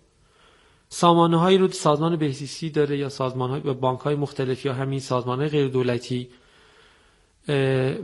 سامانه 0.89 1.39
هایی 1.39 1.57
رو 1.57 1.67
سازمان 1.67 2.15
بهزیستی 2.15 2.69
داره 2.69 2.97
یا 2.97 3.09
سازمان 3.09 3.49
های 3.49 3.59
بانک 3.61 3.99
های 3.99 4.15
مختلف 4.15 4.65
یا 4.65 4.73
همین 4.73 4.99
سازمان 4.99 5.39
های 5.39 5.49
غیر 5.49 5.67
دولتی 5.67 6.29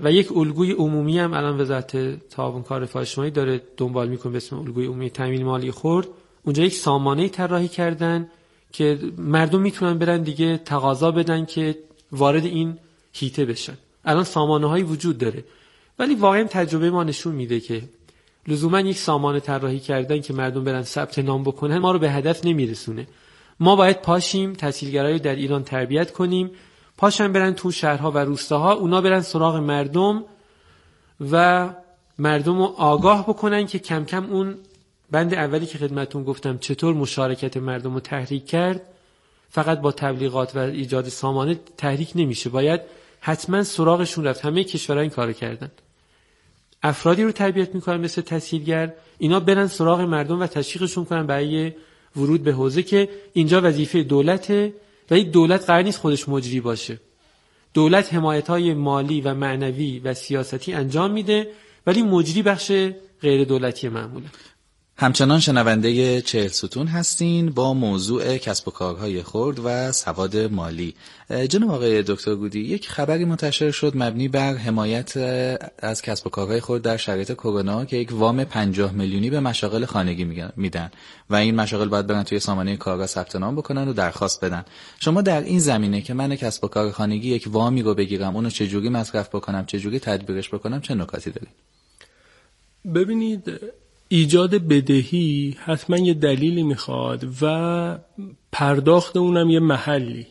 و 0.04 0.12
یک 0.12 0.38
الگوی 0.38 0.72
عمومی 0.72 1.20
هم 1.20 1.34
الان 1.34 1.62
وزارت 1.62 2.20
تعاون 2.30 2.64
کار 2.64 2.82
رفاه 2.82 3.30
داره 3.30 3.62
دنبال 3.78 4.10
می‌کنه 4.10 4.32
به 4.32 4.38
اسم 4.38 4.60
الگوی 4.60 4.86
عمومی 4.86 5.10
تامین 5.10 5.44
مالی 5.44 5.72
خورد 5.72 6.08
اونجا 6.44 6.64
یک 6.64 6.74
سامانه 6.74 7.30
طراحی 7.30 7.68
کردن 7.68 8.30
که 8.72 9.00
مردم 9.18 9.62
می‌تونن 9.62 9.98
برن 9.98 10.22
دیگه 10.22 10.58
تقاضا 10.58 11.12
بدن 11.12 11.46
که 11.46 11.76
وارد 12.12 12.46
این 12.46 12.78
هیته 13.14 13.46
بشن. 13.46 13.78
الان 14.06 14.24
سامانه 14.24 14.68
هایی 14.68 14.84
وجود 14.84 15.18
داره. 15.18 15.44
ولی 16.00 16.16
واقعا 16.16 16.44
تجربه 16.44 16.90
ما 16.92 17.04
نشون 17.04 17.36
میده 17.36 17.60
که 17.60 17.82
لزوما 18.48 18.80
یک 18.80 18.98
سامانه 18.98 19.40
طراحی 19.40 19.80
کردن 19.80 20.22
که 20.22 20.34
مردم 20.34 20.64
برن 20.64 20.82
ثبت 20.82 21.20
نام 21.20 21.44
بکنن 21.44 21.78
ما 21.78 21.92
رو 21.92 22.00
به 22.00 22.12
هدف 22.12 22.46
نمیرسونه. 22.46 23.08
ما 23.60 23.76
باید 23.76 24.02
پاشیم 24.02 24.54
تحصیلگرایی 24.54 25.20
در 25.20 25.36
ایران 25.36 25.64
تربیت 25.64 26.12
کنیم. 26.12 26.52
پاشن 26.98 27.34
برن 27.34 27.54
تو 27.54 27.72
شهرها 27.72 28.12
و 28.12 28.18
روستاها 28.18 28.74
اونا 28.74 29.02
برن 29.02 29.22
سراغ 29.22 29.56
مردم 29.56 30.24
و 31.32 31.70
مردم 32.20 32.58
رو 32.58 32.64
آگاه 32.78 33.24
بکنن 33.24 33.68
که 33.68 33.80
کم 33.80 34.06
کم 34.06 34.26
اون 34.32 34.56
بند 35.12 35.34
اولی 35.34 35.66
که 35.66 35.78
خدمتون 35.78 36.24
گفتم 36.24 36.58
چطور 36.58 36.94
مشارکت 36.96 37.58
مردم 37.58 37.94
رو 37.94 38.00
تحریک 38.00 38.46
کرد 38.46 38.82
فقط 39.50 39.82
با 39.82 39.92
تبلیغات 39.92 40.56
و 40.56 40.60
ایجاد 40.60 41.10
سامانه 41.10 41.60
تحریک 41.78 42.12
نمیشه. 42.16 42.50
باید 42.50 42.82
حتما 43.20 43.64
سراغشون 43.64 44.26
رفت. 44.26 44.46
همه 44.46 44.64
کشورها 44.64 45.02
این 45.02 45.10
کار 45.10 45.34
کردن. 45.34 45.72
افرادی 46.84 47.24
رو 47.24 47.32
تربیت 47.32 47.76
می‌کنن 47.76 47.98
مثل 47.98 48.22
تسهیلگر. 48.22 48.94
اینا 49.18 49.40
برن 49.40 49.68
سراغ 49.68 50.02
مردم 50.02 50.40
و 50.40 50.48
تشویقشون 50.48 51.06
کنن 51.06 51.28
برای 51.28 51.74
ورود 52.16 52.44
به 52.44 52.52
حوزه 52.52 52.84
که 52.84 53.10
اینجا 53.34 53.62
وظیفه 53.62 54.04
دولته. 54.04 54.74
و 55.14 55.16
این 55.16 55.30
دولت 55.30 55.66
قرار 55.66 55.82
نیست 55.82 56.00
خودش 56.00 56.30
مجری 56.30 56.60
باشه. 56.60 57.00
دولت 57.74 58.14
حمایت 58.14 58.48
های 58.48 58.74
مالی 58.74 59.22
و 59.22 59.34
معنوی 59.34 60.00
و 60.00 60.14
سیاستی 60.14 60.74
انجام 60.74 61.12
میده 61.12 61.48
ولی 61.88 62.02
مجری 62.02 62.42
بخش 62.42 62.72
غیر 63.22 63.44
دولتی 63.44 63.90
معموله. 63.90 64.26
همچنان 64.98 65.40
شنونده 65.40 66.22
چهل 66.22 66.48
ستون 66.48 66.88
هستین 66.88 67.50
با 67.50 67.74
موضوع 67.74 68.38
کسب 68.38 68.68
و 68.68 68.72
کارهای 68.72 69.24
خرد 69.24 69.60
و 69.64 69.92
سواد 69.92 70.38
مالی. 70.38 70.96
جناب 71.50 71.72
آقای 71.72 72.04
دکتر 72.04 72.36
گودی 72.36 72.60
یک 72.60 72.90
خبری 72.90 73.26
منتشر 73.26 73.72
شد 73.72 73.92
مبنی 73.96 74.28
بر 74.28 74.56
حمایت 74.56 75.18
از 75.80 76.02
کسب 76.02 76.28
و 76.28 76.30
کارهای 76.30 76.60
خرد 76.62 76.82
در 76.82 76.98
شرایط 76.98 77.34
کرونا 77.34 77.86
که 77.86 77.98
یک 77.98 78.10
وام 78.12 78.44
50 78.44 78.92
میلیونی 78.92 79.30
به 79.30 79.40
مشاغل 79.40 79.86
خانگی 79.86 80.44
میدن 80.56 80.92
و 81.30 81.36
این 81.36 81.56
مشاغل 81.56 81.88
باید 81.88 82.08
برن 82.08 82.24
توی 82.24 82.40
سامانه 82.40 82.78
کارگاه 82.78 83.08
ثبت 83.08 83.36
نام 83.36 83.56
بکنن 83.56 83.88
و 83.88 83.94
درخواست 83.94 84.46
بدن. 84.46 84.66
شما 85.00 85.22
در 85.22 85.42
این 85.42 85.60
زمینه 85.60 86.02
که 86.02 86.14
من 86.14 86.36
کسب 86.36 86.64
و 86.64 86.68
کار 86.68 86.92
خانگی 86.92 87.30
یک 87.30 87.48
وامی 87.48 87.82
رو 87.82 87.94
بگیرم 87.94 88.36
اونو 88.36 88.50
چجوری 88.50 88.90
مصرف 88.90 89.30
بکنم 89.36 89.66
چجوری 89.66 90.00
تدبیرش 90.00 90.50
بکنم 90.50 90.82
چه 90.82 90.96
نکاتی 90.96 91.32
دارید 91.32 91.54
ببینید 92.96 93.60
ایجاد 94.14 94.56
بدهی 94.56 95.58
حتما 95.60 95.98
یه 95.98 96.14
دلیلی 96.14 96.64
می‌خواد 96.64 97.28
و 97.42 97.98
پرداخت 98.52 99.18
اونم 99.18 99.50
یه 99.50 99.60
محلی. 99.60 100.28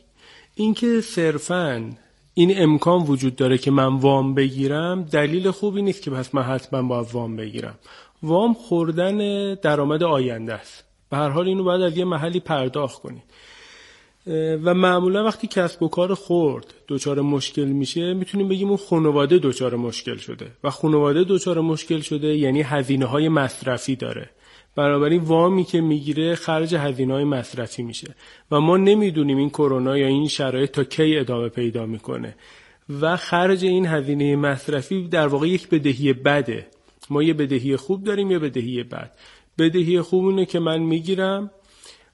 اینکه 0.54 1.00
صرفا 1.00 1.90
این 2.34 2.62
امکان 2.62 3.02
وجود 3.02 3.36
داره 3.36 3.58
که 3.58 3.70
من 3.70 3.96
وام 3.96 4.34
بگیرم 4.34 5.02
دلیل 5.02 5.50
خوبی 5.50 5.82
نیست 5.82 6.02
که 6.02 6.10
پس 6.10 6.34
من 6.34 6.42
حتما 6.42 6.82
باید 6.82 7.06
وام 7.12 7.36
بگیرم. 7.36 7.78
وام 8.22 8.54
خوردن 8.54 9.18
درآمد 9.54 10.02
آینده 10.02 10.54
است. 10.54 10.84
به 11.10 11.16
هر 11.16 11.28
حال 11.28 11.48
اینو 11.48 11.64
باید 11.64 11.82
از 11.82 11.96
یه 11.96 12.04
محلی 12.04 12.40
پرداخت 12.40 13.02
کنید 13.02 13.22
و 14.64 14.74
معمولا 14.74 15.24
وقتی 15.24 15.46
کسب 15.46 15.82
و 15.82 15.88
کار 15.88 16.14
خورد 16.14 16.74
دچار 16.88 17.20
مشکل 17.20 17.64
میشه 17.64 18.14
می‌تونیم 18.14 18.48
بگیم 18.48 18.68
اون 18.68 18.76
خانواده 18.76 19.38
دچار 19.38 19.76
مشکل 19.76 20.16
شده. 20.16 20.46
و 20.64 20.70
خانواده 20.70 21.24
دچار 21.24 21.60
مشکل 21.60 22.00
شده 22.00 22.36
یعنی 22.36 22.62
هزینه 22.62 23.06
های 23.06 23.28
مصرفی 23.28 23.96
داره. 23.96 24.30
بنابراین 24.76 25.20
وامی 25.22 25.64
که 25.64 25.80
می‌گیره 25.80 26.34
خرج 26.34 26.74
هزینه 26.74 27.14
های 27.14 27.24
مصرفی 27.24 27.82
میشه. 27.82 28.14
و 28.50 28.60
ما 28.60 28.76
نمی‌دونیم 28.76 29.38
این 29.38 29.50
کرونا 29.50 29.98
یا 29.98 30.06
این 30.06 30.28
شرایط 30.28 30.70
تا 30.70 30.84
کی 30.84 31.18
ادامه 31.18 31.48
پیدا 31.48 31.86
می‌کنه. 31.86 32.36
و 33.00 33.16
خرج 33.16 33.64
این 33.64 33.86
هزینه 33.86 34.36
مصرفی 34.36 35.08
در 35.08 35.26
واقع 35.26 35.48
یک 35.48 35.68
بدهی 35.68 36.12
بده. 36.12 36.66
ما 37.10 37.22
یه 37.22 37.34
بدهی 37.34 37.76
خوب 37.76 38.04
داریم 38.04 38.30
یه 38.30 38.38
بدهی 38.38 38.82
بد. 38.82 39.16
بدهی 39.58 40.00
خوب 40.00 40.26
اینه 40.26 40.46
که 40.46 40.58
من 40.60 40.78
می‌گیرم 40.78 41.50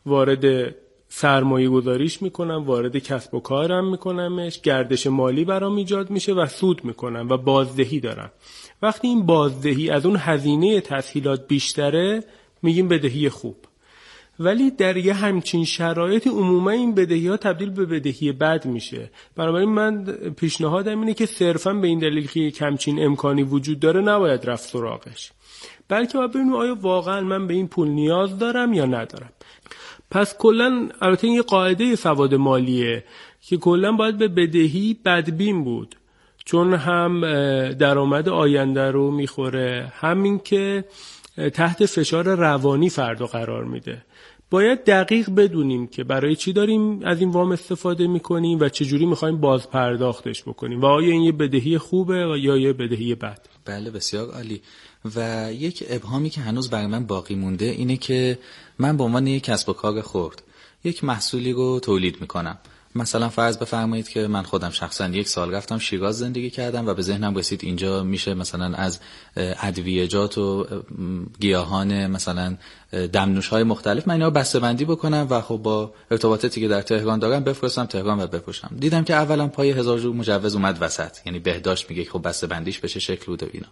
وارد 0.06 0.74
سرمایه 1.08 1.68
گذاریش 1.68 2.22
می‌کنم 2.22 2.64
وارد 2.66 2.98
کسب 2.98 3.34
و 3.34 3.40
کارم 3.40 3.90
میکنمش 3.90 4.60
گردش 4.60 5.06
مالی 5.06 5.44
برام 5.44 5.76
ایجاد 5.76 6.10
میشه 6.10 6.32
و 6.32 6.46
سود 6.46 6.84
می‌کنم 6.84 7.28
و 7.28 7.36
بازدهی 7.36 8.00
دارم. 8.00 8.30
وقتی 8.82 9.08
این 9.08 9.26
بازدهی 9.26 9.90
از 9.90 10.06
اون 10.06 10.16
هزینه 10.18 10.80
تسهیلات 10.80 11.48
بیشتره 11.48 12.24
میگیم 12.62 12.88
بدهی 12.88 13.28
خوب. 13.28 13.56
ولی 14.40 14.70
در 14.70 14.96
یه 14.96 15.14
همچین 15.14 15.64
شرایط 15.64 16.26
عموما 16.26 16.70
این 16.70 16.94
بدهی 16.94 17.28
ها 17.28 17.36
تبدیل 17.36 17.70
به 17.70 17.86
بدهی 17.86 18.32
بد 18.32 18.66
میشه. 18.66 19.10
بنابراین 19.36 19.68
من 19.68 20.04
پیشنهادم 20.36 21.00
اینه 21.00 21.14
که 21.14 21.26
صرفا 21.26 21.72
به 21.72 21.86
این 21.86 21.98
دلیل 21.98 22.26
که 22.26 22.40
یک 22.40 22.62
همچین 22.62 23.04
امکانی 23.04 23.42
وجود 23.42 23.80
داره 23.80 24.00
نباید 24.00 24.50
رفت 24.50 24.68
سراغش. 24.68 25.32
بلکه 25.88 26.18
باید 26.18 26.30
ببینیم 26.30 26.54
آیا 26.54 26.76
واقعا 26.80 27.20
من 27.20 27.46
به 27.46 27.54
این 27.54 27.68
پول 27.68 27.88
نیاز 27.88 28.38
دارم 28.38 28.72
یا 28.72 28.86
ندارم. 28.86 29.32
پس 30.10 30.34
کلا 30.38 30.88
البته 31.00 31.26
این 31.26 31.36
یه 31.36 31.42
قاعده 31.42 31.96
سواد 31.96 32.34
مالیه 32.34 33.04
که 33.40 33.56
کلا 33.56 33.92
باید 33.92 34.18
به 34.18 34.28
بدهی 34.28 34.96
بدبین 35.04 35.64
بود. 35.64 35.94
چون 36.44 36.74
هم 36.74 37.20
درآمد 37.72 38.28
آینده 38.28 38.90
رو 38.90 39.10
می‌خوره 39.10 39.92
همین 39.94 40.38
که 40.38 40.84
تحت 41.54 41.86
فشار 41.86 42.34
روانی 42.34 42.90
فردا 42.90 43.26
قرار 43.26 43.64
میده. 43.64 44.02
باید 44.50 44.84
دقیق 44.84 45.30
بدونیم 45.30 45.86
که 45.86 46.04
برای 46.04 46.36
چی 46.36 46.52
داریم 46.52 47.00
از 47.04 47.20
این 47.20 47.30
وام 47.30 47.52
استفاده 47.52 48.06
می‌کنیم 48.06 48.60
و 48.60 48.68
چجوری 48.68 49.06
می‌خوایم 49.06 49.36
باز 49.40 49.70
پرداختش 49.70 50.42
بکنیم 50.42 50.80
و 50.80 50.86
آیا 50.86 51.12
این 51.12 51.22
یه 51.22 51.32
بدهی 51.32 51.78
خوبه 51.78 52.14
یا 52.14 52.56
یه 52.56 52.72
بدهی 52.72 53.14
بد؟ 53.14 53.40
بله 53.64 53.90
بسیار 53.90 54.30
عالی. 54.30 54.60
و 55.16 55.48
یک 55.52 55.84
ابهامی 55.88 56.30
که 56.30 56.40
هنوز 56.40 56.70
برای 56.70 56.86
من 56.86 57.06
باقی 57.06 57.34
مونده 57.34 57.64
اینه 57.64 57.96
که 57.96 58.38
من 58.78 58.96
به 58.96 59.04
عنوان 59.04 59.26
یک 59.26 59.44
کسب 59.44 59.68
و 59.68 59.72
کار 59.72 60.00
خورد 60.00 60.42
یک 60.84 61.04
محصولی 61.04 61.52
رو 61.52 61.80
تولید 61.80 62.20
می‌کنم. 62.20 62.58
مثلا 62.94 63.28
فرض 63.28 63.58
بفرمایید 63.58 64.08
که 64.08 64.26
من 64.26 64.42
خودم 64.42 64.70
شخصا 64.70 65.08
یک 65.08 65.28
سال 65.28 65.54
رفتم 65.54 65.78
شیراز 65.78 66.18
زندگی 66.18 66.50
کردم 66.50 66.86
و 66.86 66.94
به 66.94 67.02
ذهنم 67.02 67.34
رسید 67.34 67.60
اینجا 67.64 68.04
میشه 68.04 68.34
مثلا 68.34 68.74
از 68.76 69.00
ادویجات 69.36 70.38
و 70.38 70.66
گیاهان 71.40 72.06
مثلا 72.06 72.56
دمنوش 73.12 73.48
های 73.48 73.62
مختلف 73.62 74.08
من 74.08 74.14
اینا 74.14 74.30
بسته 74.30 74.58
بندی 74.58 74.84
بکنم 74.84 75.26
و 75.30 75.40
خب 75.40 75.56
با 75.56 75.92
ارتباطاتی 76.10 76.60
که 76.60 76.68
در 76.68 76.82
تهران 76.82 77.18
دارم 77.18 77.44
بفرستم 77.44 77.84
تهران 77.84 78.20
و 78.20 78.26
بفروشم. 78.26 78.76
دیدم 78.78 79.04
که 79.04 79.14
اولا 79.14 79.48
پای 79.48 79.70
هزار 79.70 79.98
جور 79.98 80.14
مجوز 80.14 80.54
اومد 80.54 80.78
وسط 80.80 81.26
یعنی 81.26 81.38
بهداشت 81.38 81.90
میگه 81.90 82.04
خب 82.04 82.28
بسته 82.28 82.46
بندیش 82.46 82.78
بشه 82.78 83.00
شکل 83.00 83.26
بود 83.26 83.42
و 83.42 83.46
اینا. 83.52 83.68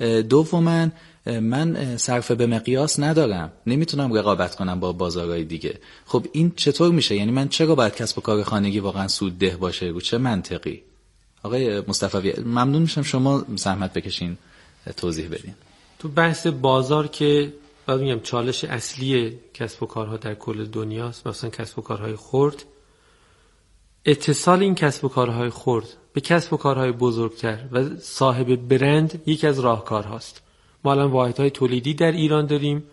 دوما 0.00 0.88
من 1.26 1.96
صرف 1.96 2.30
به 2.30 2.46
مقیاس 2.46 3.00
ندارم. 3.00 3.52
نمی‌تونم 3.66 4.12
رقابت 4.12 4.54
کنم 4.54 4.80
با 4.80 4.92
بازارهای 4.92 5.44
دیگه. 5.44 5.78
خب 6.06 6.26
این 6.32 6.52
چطور 6.56 6.92
میشه؟ 6.92 7.16
یعنی 7.16 7.32
من 7.32 7.48
چرا 7.48 7.74
باید 7.74 7.94
کسب 7.94 8.18
و 8.18 8.20
کار 8.20 8.42
خانگی 8.42 8.80
واقعا 8.80 9.08
سود 9.08 9.38
ده 9.38 9.56
باشه 9.56 9.86
رو 9.86 10.00
چه 10.00 10.18
منطقی؟ 10.18 10.82
آقای 11.42 11.80
مصطفی 11.80 12.40
ممنون 12.40 12.82
میشم 12.82 13.02
شما 13.02 13.44
زحمت 13.56 13.92
بکشین. 13.92 14.36
توضیح 14.96 15.28
بدین. 15.28 15.54
تو 15.98 16.08
بحث 16.08 16.46
بازار 16.46 17.06
که 17.08 17.52
باید 17.86 18.00
میگم 18.00 18.20
چالش 18.20 18.64
اصلی 18.64 19.38
کسب 19.54 19.82
و 19.82 19.86
کارها 19.86 20.16
در 20.16 20.34
کل 20.34 20.64
دنیاست 20.64 21.26
مثلا 21.26 21.50
کسب 21.50 21.78
و 21.78 21.82
کارهای 21.82 22.16
خرد. 22.16 22.64
اتصال 24.04 24.62
این 24.62 24.74
کسب 24.74 25.04
و 25.04 25.08
کارهای 25.08 25.50
خرد 25.50 25.88
به 26.16 26.22
کسب 26.22 26.52
و 26.52 26.56
کارهای 26.56 26.92
بزرگتر 26.92 27.58
و 27.72 27.84
صاحب 27.98 28.56
برند 28.56 29.22
یکی 29.26 29.46
از 29.46 29.60
راهکارهاست. 29.60 30.42
ما 30.84 30.92
الان 30.92 31.10
واحدهای 31.10 31.50
تولیدی 31.50 31.94
در 31.94 32.12
ایران 32.12 32.46
داریم 32.46 32.84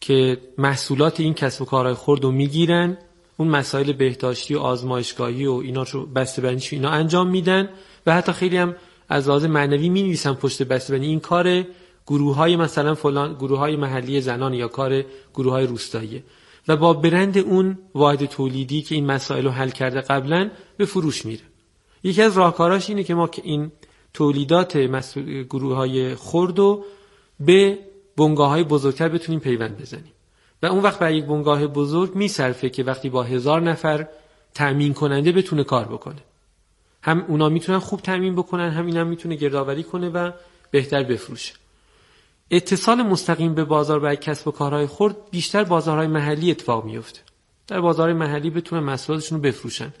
که 0.00 0.38
محصولات 0.58 1.20
این 1.20 1.34
کسب 1.34 1.62
و 1.62 1.64
کارهای 1.64 1.94
خرد 1.94 2.24
رو 2.24 2.30
می‌گیرن 2.30 2.98
اون 3.36 3.48
مسائل 3.48 3.92
بهداشتی 3.92 4.54
و 4.54 4.58
آزمایشگاهی 4.58 5.46
و 5.46 5.52
اینا 5.52 5.82
رو 5.82 6.06
بسته‌بندیش 6.06 6.72
اینا 6.72 6.90
انجام 6.90 7.28
میدن 7.28 7.68
و 8.06 8.14
حتی 8.14 8.32
خیلی 8.32 8.56
هم 8.56 8.74
از 9.08 9.28
لحاظ 9.28 9.44
معنوی 9.44 9.88
می 9.88 10.02
نویسن 10.02 10.34
پشت 10.34 10.62
بسته‌بندی. 10.62 11.06
این 11.06 11.20
کار 11.20 11.64
گروه 12.06 12.36
های 12.36 12.56
مثلا 12.56 12.94
فلان 12.94 13.34
گروه 13.34 13.58
های 13.58 13.76
محلی 13.76 14.20
زنان 14.20 14.54
یا 14.54 14.68
کار 14.68 15.04
گروه 15.34 15.52
های 15.52 15.66
روستاییه 15.66 16.24
و 16.68 16.76
با 16.76 16.92
برند 16.92 17.38
اون 17.38 17.78
واحد 17.94 18.24
تولیدی 18.24 18.82
که 18.82 18.94
این 18.94 19.06
مسائل 19.06 19.44
رو 19.44 19.50
حل 19.50 19.70
کرده 19.70 20.00
قبلا 20.00 20.50
به 20.76 20.84
فروش 20.84 21.26
میره. 21.26 21.53
یکی 22.04 22.22
از 22.22 22.36
راهکاراش 22.36 22.88
اینه 22.90 23.04
که 23.04 23.14
ما 23.14 23.28
که 23.28 23.42
این 23.44 23.72
تولیدات 24.14 24.76
گروه 25.48 25.76
های 25.76 26.14
خرد 26.14 26.58
و 26.58 26.84
به 27.40 27.78
بنگاه 28.16 28.48
های 28.48 28.64
بزرگتر 28.64 29.08
بتونیم 29.08 29.40
پیوند 29.40 29.80
بزنیم. 29.80 30.12
و 30.62 30.66
اون 30.66 30.82
وقت 30.82 30.98
برای 30.98 31.16
یک 31.16 31.24
بنگاه 31.24 31.66
بزرگ 31.66 32.14
میصرفه 32.14 32.70
که 32.70 32.84
وقتی 32.84 33.10
با 33.10 33.22
هزار 33.22 33.60
نفر 33.60 34.08
تأمین 34.54 34.94
کننده 34.94 35.32
بتونه 35.32 35.64
کار 35.64 35.84
بکنه. 35.84 36.22
هم 37.02 37.24
اونا 37.28 37.48
می‌تونن 37.48 37.78
خوب 37.78 38.00
تأمین 38.00 38.34
بکنن 38.34 38.70
هم 38.70 38.86
اینم 38.86 39.06
می‌تونه 39.06 39.34
گردآوری 39.34 39.82
کنه 39.82 40.08
و 40.08 40.30
بهتر 40.70 41.02
بفروشه. 41.02 41.54
اتصال 42.50 43.02
مستقیم 43.02 43.54
به 43.54 43.64
بازار 43.64 44.00
برای 44.00 44.16
کسب 44.16 44.48
و 44.48 44.50
کارهای 44.50 44.86
خرد 44.86 45.16
بیشتر 45.30 45.64
بازارهای 45.64 46.06
محلی 46.06 46.50
اتفاق 46.50 46.84
میفته 46.84 47.20
در 47.66 47.80
بازارهای 47.80 48.14
محلی 48.18 48.50
بتونن 48.50 48.82
محصولاتشون 48.82 49.38
رو 49.38 49.44
بفروشن. 49.44 49.92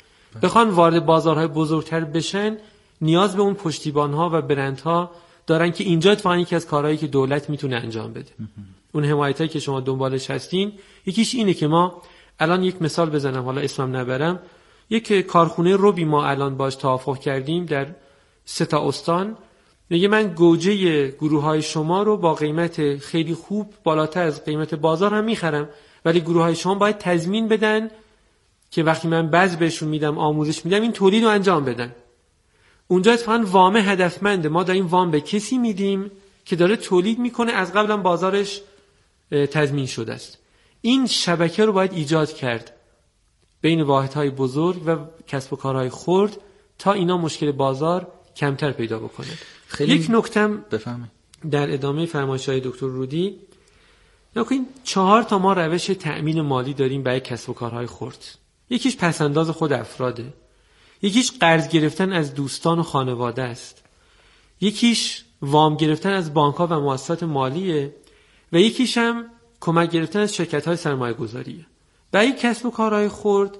بخوان 0.42 0.70
وارد 0.70 1.06
بازارهای 1.06 1.46
بزرگتر 1.46 2.04
بشن 2.04 2.56
نیاز 3.00 3.36
به 3.36 3.42
اون 3.42 3.54
پشتیبانها 3.54 4.30
و 4.32 4.42
برندها 4.42 5.10
دارن 5.46 5.72
که 5.72 5.84
اینجا 5.84 6.12
اتفاقا 6.12 6.36
یکی 6.36 6.56
از 6.56 6.66
کارهایی 6.66 6.96
که 6.96 7.06
دولت 7.06 7.50
می‌تونه 7.50 7.76
انجام 7.76 8.12
بده. 8.12 8.30
اون 8.92 9.04
حمایت 9.04 9.50
که 9.50 9.60
شما 9.60 9.80
دنبالش 9.80 10.30
هستین 10.30 10.72
یکیش 11.06 11.34
اینه 11.34 11.54
که 11.54 11.66
ما 11.66 12.02
الان 12.38 12.62
یک 12.62 12.82
مثال 12.82 13.10
بزنم 13.10 13.44
حالا 13.44 13.60
اسمم 13.60 13.96
نبرم. 13.96 14.40
یک 14.90 15.12
کارخونه 15.12 15.76
روبی 15.76 16.04
ما 16.04 16.26
الان 16.26 16.56
باش 16.56 16.74
توافق 16.74 17.18
کردیم 17.18 17.64
در 17.66 17.86
سه 18.44 18.64
تا 18.64 18.88
استان. 18.88 19.36
میگه 19.90 20.08
من 20.08 20.34
گوجه 20.34 21.08
گروه 21.08 21.42
های 21.42 21.62
شما 21.62 22.02
رو 22.02 22.16
با 22.16 22.34
قیمت 22.34 22.96
خیلی 22.96 23.34
خوب 23.34 23.74
بالاتر 23.84 24.22
از 24.22 24.44
قیمت 24.44 24.74
بازار 24.74 25.14
هم 25.14 25.24
می‌خرم 25.24 25.68
ولی 26.04 26.20
گروه 26.20 26.42
های 26.42 26.54
شما 26.54 26.74
باید 26.74 26.98
تضمین 26.98 27.48
بدن 27.48 27.90
که 28.74 28.82
وقتی 28.82 29.08
من 29.08 29.30
بعض 29.30 29.56
بهشون 29.56 29.88
میدم 29.88 30.18
آموزش 30.18 30.64
میدم 30.64 30.82
این 30.82 30.92
تولید 30.92 31.24
رو 31.24 31.30
انجام 31.30 31.64
بدن. 31.64 31.94
اونجا 32.88 33.12
اتفاقا 33.12 33.44
وام 33.46 33.76
هدفمنده. 33.76 34.48
ما 34.48 34.62
داریم 34.62 34.86
وام 34.86 35.10
به 35.10 35.20
کسی 35.20 35.58
میدیم 35.58 36.10
که 36.44 36.56
داره 36.56 36.76
تولید 36.76 37.18
می‌کنه. 37.18 37.52
از 37.52 37.72
قبلا 37.72 37.96
بازارش 37.96 38.60
تضمین 39.30 39.86
شده 39.86 40.12
است. 40.12 40.38
این 40.80 41.06
شبکه 41.06 41.64
رو 41.64 41.72
باید 41.72 41.92
ایجاد 41.92 42.32
کرد. 42.32 42.72
بین 43.60 43.82
واحدهای 43.82 44.30
بزرگ 44.30 44.82
و 44.86 44.96
کسب 45.26 45.52
و 45.52 45.56
کارهای 45.56 45.90
خرد 45.90 46.36
تا 46.78 46.92
اینا 46.92 47.18
مشکل 47.18 47.52
بازار 47.52 48.08
کمتر 48.36 48.72
پیدا 48.72 48.98
بکنه. 48.98 49.38
خیلی 49.66 49.94
یک 49.94 50.06
نکتم 50.10 50.64
بفهمه 50.70 51.08
در 51.50 51.74
ادامه 51.74 52.06
فرمایش 52.06 52.48
های 52.48 52.60
دکتر 52.60 52.86
رودی. 52.86 53.38
نکنین 54.36 54.66
چهار 54.84 55.22
تا 55.22 55.38
ما 55.38 55.52
روش 55.52 55.86
تأمین 55.86 56.40
مالی 56.40 56.74
داریم 56.74 57.02
برای 57.02 57.20
کسب 57.20 57.50
و 57.50 57.52
کارهای 57.52 57.86
خرد. 57.86 58.43
یکیش 58.70 58.96
پسنداز 58.96 59.50
خود 59.50 59.72
افراده. 59.72 60.32
یکیش 61.02 61.32
قرض 61.32 61.68
گرفتن 61.68 62.12
از 62.12 62.34
دوستان 62.34 62.78
و 62.78 62.82
خانواده 62.82 63.42
است. 63.42 63.84
یکیش 64.60 65.24
وام 65.42 65.76
گرفتن 65.76 66.10
از 66.10 66.34
بانک 66.34 66.54
ها 66.54 66.66
و 66.66 66.80
مؤسسات 66.80 67.22
مالیه 67.22 67.94
و 68.52 68.56
یکیش 68.56 68.98
هم 68.98 69.24
کمک 69.60 69.90
گرفتن 69.90 70.20
از 70.20 70.34
شرکت 70.34 70.66
های 70.66 70.76
سرمایه 70.76 71.14
گذاریه 71.14 71.66
برای 72.12 72.32
کسب 72.32 72.66
و 72.66 72.70
کارهای 72.70 73.08
خرد 73.08 73.56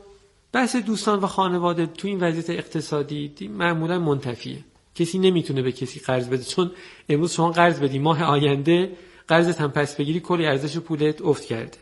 بحث 0.52 0.76
دوستان 0.76 1.18
و 1.18 1.26
خانواده 1.26 1.86
تو 1.86 2.08
این 2.08 2.20
وضعیت 2.20 2.50
اقتصادی 2.50 3.48
معمولا 3.48 3.98
منتفیه. 3.98 4.58
کسی 4.94 5.18
نمی‌تونه 5.18 5.62
به 5.62 5.72
کسی 5.72 6.00
قرض 6.00 6.28
بده 6.28 6.44
چون 6.44 6.70
امروز 7.08 7.32
شما 7.32 7.50
قرض 7.50 7.80
بدی 7.80 7.98
ماه 7.98 8.22
آینده 8.22 8.92
قرضت 9.28 9.60
هم 9.60 9.70
پس 9.70 9.96
بگیری 9.96 10.20
کلی 10.20 10.46
ارزش 10.46 10.78
پولت 10.78 11.22
افت 11.22 11.44
کرده. 11.44 11.78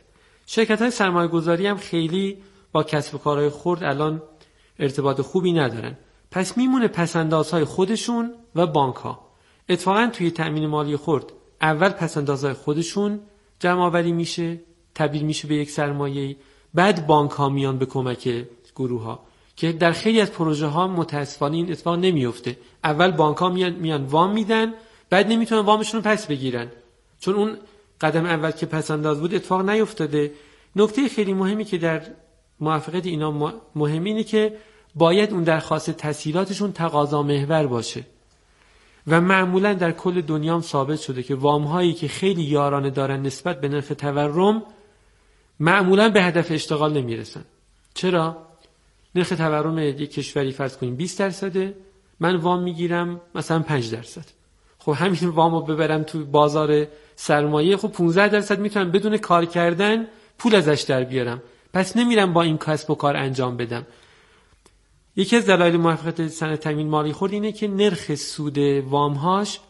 شرکت 0.46 0.82
های 0.82 0.90
سرمایه 0.90 1.28
گذاری 1.28 1.66
هم 1.66 1.76
خیلی 1.76 2.36
با 2.72 2.82
کسب 2.82 3.14
و 3.14 3.18
کارهای 3.18 3.50
خرد 3.50 3.84
الان 3.84 4.22
ارتباط 4.78 5.20
خوبی 5.20 5.52
ندارن. 5.52 5.96
پس 6.30 6.56
میمونه 6.56 6.88
پسندازهای 6.88 7.64
خودشون 7.64 8.34
و 8.54 8.66
بانک 8.66 8.96
ها 8.96 9.20
اتفاقا 9.68 10.10
توی 10.12 10.30
تأمین 10.30 10.66
مالی 10.66 10.96
خرد 10.96 11.24
اول 11.60 11.88
پسندازهای 11.88 12.52
خودشون 12.52 13.20
جمع 13.58 13.80
آوری 13.80 14.12
میشه 14.12 14.60
تبدیل 14.94 15.22
میشه 15.22 15.48
به 15.48 15.54
یک 15.54 15.70
سرمایه 15.70 16.36
بعد 16.74 17.06
بانک 17.06 17.30
ها 17.30 17.48
میان 17.48 17.78
به 17.78 17.86
کمک 17.86 18.46
گروه 18.76 19.02
ها 19.02 19.20
که 19.56 19.72
در 19.72 19.92
خیلی 19.92 20.20
از 20.20 20.32
پروژه 20.32 20.66
ها 20.66 20.88
متاسفانه 20.88 21.56
این 21.56 21.72
اتفاق 21.72 21.98
نمیفته 21.98 22.58
اول 22.84 23.10
بانک 23.10 23.36
ها 23.36 23.48
میان, 23.48 23.72
میان 23.72 24.04
وام 24.04 24.32
میدن 24.32 24.74
بعد 25.10 25.26
نمی‌تونن 25.26 25.60
وامشون 25.60 26.02
رو 26.02 26.10
پس 26.10 26.26
بگیرن. 26.26 26.68
چون 27.20 27.34
اون 27.34 27.58
قدم 28.00 28.24
اول 28.24 28.50
که 28.50 28.66
پس 28.66 28.90
انداز 28.90 29.20
بود 29.20 29.34
اتفاق 29.34 29.70
نیفتاده. 29.70 30.32
نکته 30.76 31.08
خیلی 31.08 31.32
مهمی 31.32 31.64
که 31.64 31.78
در 31.78 32.02
موفقیت 32.62 33.06
اینا 33.06 33.52
مهم 33.74 34.04
اینه 34.04 34.24
که 34.24 34.56
باید 34.94 35.32
اون 35.32 35.42
درخواست 35.42 35.90
تسهیلاتشون 35.90 36.72
تقاضا 36.72 37.22
محور 37.22 37.66
باشه. 37.66 38.04
و 39.06 39.20
معمولا 39.20 39.74
در 39.74 39.92
کل 39.92 40.20
دنیا 40.20 40.54
هم 40.54 40.60
ثابت 40.60 41.00
شده 41.00 41.22
که 41.22 41.34
وام 41.34 41.64
هایی 41.64 41.92
که 41.92 42.08
خیلی 42.08 42.42
یارانه 42.42 42.90
دارن 42.90 43.22
نسبت 43.22 43.60
به 43.60 43.68
نرخ 43.68 43.92
تورم 43.98 44.62
معمولا 45.60 46.08
به 46.08 46.22
هدف 46.22 46.50
اشتغال 46.50 46.92
نمی‌رسن. 46.92 47.44
چرا؟ 47.94 48.36
نرخ 49.14 49.28
تورم 49.28 49.78
یک 49.78 50.12
کشوری 50.12 50.52
فرض 50.52 50.76
کنیم 50.76 50.96
20 50.96 51.18
درصده 51.18 51.74
من 52.20 52.36
وام 52.36 52.62
می‌گیرم 52.62 53.20
مثلا 53.34 53.58
5 53.60 53.90
درصد. 53.90 54.24
خب 54.78 54.92
همین 54.92 55.28
وامو 55.28 55.60
ببرم 55.60 56.02
تو 56.02 56.24
بازار 56.24 56.86
سرمایه 57.16 57.76
خب 57.76 57.88
15 57.88 58.28
درصد 58.28 58.60
می‌تونم 58.60 58.90
بدون 58.90 59.16
کار 59.16 59.44
کردن 59.44 60.06
پول 60.38 60.54
ازش 60.54 60.80
در 60.88 61.04
بیارم. 61.04 61.42
پس 61.72 61.96
نمیرم 61.96 62.32
با 62.32 62.42
این 62.42 62.58
کسب 62.58 62.90
و 62.90 62.94
کار 62.94 63.16
انجام 63.16 63.56
بدم. 63.56 63.86
یکی 65.16 65.36
از 65.36 65.46
دلایل 65.46 65.76
موفقیت 65.76 66.28
سند 66.28 66.56
تامین 66.56 66.88
مالی 66.88 67.12
خورد 67.12 67.32
اینه 67.32 67.52
که 67.52 67.68
نرخ 67.68 68.14
سود 68.14 68.58
وامهاش 68.58 69.60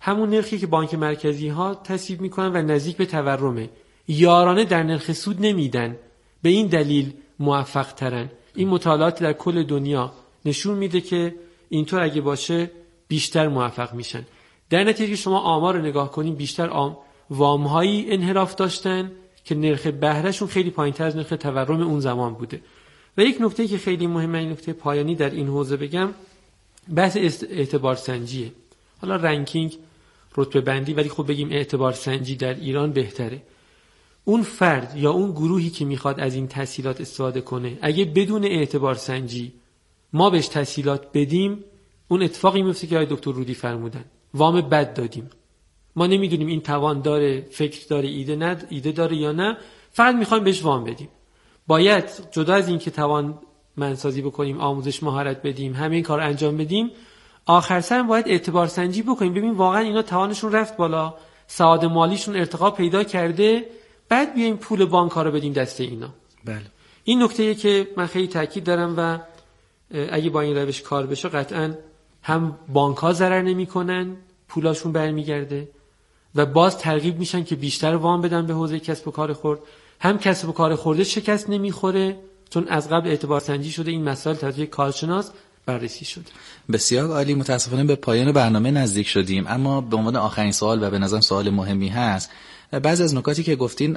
همون 0.00 0.30
نرخی 0.30 0.58
که 0.58 0.66
بانک 0.66 0.94
مرکزی 0.94 1.48
ها 1.48 1.74
تصویب 1.74 2.20
می‌کنن 2.20 2.56
و 2.56 2.62
نزدیک 2.62 2.96
به 2.96 3.06
تورمه. 3.06 3.70
یارانه 4.08 4.64
در 4.64 4.82
نرخ 4.82 5.12
سود 5.12 5.46
نمیدن. 5.46 5.96
به 6.42 6.48
این 6.48 6.66
دلیل 6.66 7.12
موفق 7.38 7.92
ترن 7.92 8.30
این 8.54 8.68
مطالعات 8.68 9.22
در 9.22 9.32
کل 9.32 9.62
دنیا 9.62 10.12
نشون 10.44 10.78
میده 10.78 11.00
که 11.00 11.34
اینطور 11.68 12.00
اگه 12.00 12.20
باشه 12.20 12.70
بیشتر 13.08 13.48
موفق 13.48 13.94
میشن. 13.94 14.26
در 14.70 14.84
نتیجه 14.84 15.16
شما 15.16 15.40
آمار 15.40 15.76
رو 15.76 15.82
نگاه 15.82 16.10
کنیم 16.10 16.34
بیشتر 16.34 16.68
آم 16.68 16.96
وامهایی 17.30 18.06
انحراف 18.10 18.54
داشتن. 18.54 19.12
که 19.44 19.54
نرخ 19.54 19.86
بهرهشون 19.86 20.48
خیلی 20.48 20.70
پایینتر 20.70 21.04
از 21.04 21.16
نرخ 21.16 21.28
تورم 21.28 21.82
اون 21.82 22.00
زمان 22.00 22.34
بوده. 22.34 22.60
و 23.16 23.22
یک 23.22 23.36
نکته 23.40 23.66
که 23.66 23.78
خیلی 23.78 24.06
مهمه 24.06 24.38
این 24.38 24.50
نکته 24.50 24.72
پایانی 24.72 25.14
در 25.14 25.30
این 25.30 25.48
حوزه 25.48 25.76
بگم 25.76 26.10
بحث 26.94 27.16
اعتبار 27.50 27.94
سنجیه. 27.94 28.52
حالا 29.00 29.16
رنکینگ 29.16 29.78
رتبه 30.36 30.60
بندی 30.60 30.94
ولی 30.94 31.08
خب 31.08 31.26
بگیم 31.28 31.48
اعتبار 31.50 31.92
سنجی 31.92 32.36
در 32.36 32.54
ایران 32.54 32.92
بهتره. 32.92 33.42
اون 34.24 34.42
فرد 34.42 34.96
یا 34.96 35.10
اون 35.10 35.30
گروهی 35.32 35.70
که 35.70 35.84
می‌خواد 35.84 36.20
از 36.20 36.34
این 36.34 36.48
تسهیلات 36.48 37.00
استفاده 37.00 37.40
کنه 37.40 37.78
اگه 37.82 38.04
بدون 38.04 38.44
اعتبار 38.44 38.94
سنجی 38.94 39.52
ما 40.12 40.30
بهش 40.30 40.48
تسهیلات 40.48 41.06
بدیم 41.14 41.64
اون 42.08 42.22
اتفاقی 42.22 42.62
میفته 42.62 42.86
که 42.86 42.96
آقای 42.96 43.06
دکتر 43.10 43.32
رودی 43.32 43.54
فرمودن. 43.54 44.04
وام 44.34 44.60
بد 44.60 44.94
دادیم. 44.94 45.30
ما 45.96 46.06
نمی‌دونیم 46.06 46.46
این 46.46 46.60
توان 46.60 47.00
داره 47.00 47.46
فکر 47.50 47.86
داره 47.88 48.08
ایده 48.08 48.36
ند 48.36 48.66
ایده 48.70 48.92
داره 48.92 49.16
یا 49.16 49.32
نه. 49.32 49.56
فقط 49.92 50.14
می‌خوایم 50.14 50.44
بهش 50.44 50.64
وام 50.64 50.84
بدیم. 50.84 51.08
باید 51.66 52.04
جدا 52.30 52.54
از 52.54 52.68
اینکه 52.68 52.90
توان 52.90 53.38
منسازی 53.76 54.22
بکنیم 54.22 54.60
آموزش 54.60 55.02
مهارت 55.02 55.42
بدیم 55.42 55.72
همین 55.72 56.02
کار 56.02 56.20
انجام 56.20 56.56
بدیم 56.56 56.90
آخر 57.46 57.80
سر 57.80 58.02
باید 58.02 58.28
اعتبار 58.28 58.66
سنجی 58.66 59.02
بکنیم. 59.02 59.34
ببین 59.34 59.50
واقعا 59.50 59.80
اینا 59.80 60.02
توانشون 60.02 60.52
رفت 60.52 60.76
بالا. 60.76 61.14
سعاد 61.46 61.84
مالیشون 61.84 62.36
ارتقا 62.36 62.70
پیدا 62.70 63.04
کرده. 63.04 63.66
بعد 64.08 64.34
بیایم 64.34 64.56
پول 64.56 64.84
بانک 64.84 65.12
رو 65.12 65.30
بدیم 65.30 65.52
دست 65.52 65.80
اینا. 65.80 66.08
بله. 66.44 66.62
این 67.04 67.22
نکته 67.22 67.54
که 67.54 67.88
من 67.96 68.06
خیلی 68.06 68.28
تاکید 68.28 68.64
دارم 68.64 68.94
و 68.96 69.18
اگه 70.10 70.30
با 70.30 70.40
این 70.40 70.56
روش 70.56 70.82
کار 70.82 71.06
بشه 71.06 71.28
قطعا 71.28 71.74
هم 72.22 72.58
بانک 72.68 72.96
ها 72.96 73.12
ضرر 73.12 73.42
نمی‌کنن 73.42 74.16
پولاشون 74.48 74.92
برمیگرده. 74.92 75.68
و 76.34 76.46
باز 76.46 76.78
ترغیب 76.78 77.18
میشن 77.18 77.44
که 77.44 77.56
بیشتر 77.56 77.96
وام 77.96 78.22
بدن 78.22 78.46
به 78.46 78.54
حوزه 78.54 78.80
کسب 78.80 79.08
و 79.08 79.10
کار 79.10 79.32
خورد 79.32 79.60
هم 80.00 80.18
کسب 80.18 80.48
و 80.48 80.52
کار 80.52 80.74
خورده 80.76 81.04
شکست 81.04 81.50
نمی‌خوره 81.50 82.16
چون 82.50 82.68
از 82.68 82.88
قبل 82.88 83.08
اعتبار 83.08 83.40
سنجی 83.40 83.70
شده 83.70 83.90
این 83.90 84.04
مسائل 84.04 84.36
توسط 84.36 84.64
کارشناس 84.64 85.30
بررسی 85.66 86.04
شده. 86.04 86.24
بسیار 86.72 87.08
عالی 87.08 87.34
متاسفانه 87.34 87.84
به 87.84 87.96
پایان 87.96 88.32
برنامه 88.32 88.70
نزدیک 88.70 89.08
شدیم. 89.08 89.44
اما 89.48 89.80
به 89.80 89.96
عنوان 89.96 90.16
آخرین 90.16 90.52
سوال 90.52 90.82
و 90.82 90.90
به 90.90 90.98
نظرم 90.98 91.20
سوال 91.20 91.50
مهمی 91.50 91.88
هست 91.88 92.30
بعضی 92.70 93.02
از 93.02 93.14
نکاتی 93.14 93.42
که 93.42 93.56
گفتین 93.56 93.96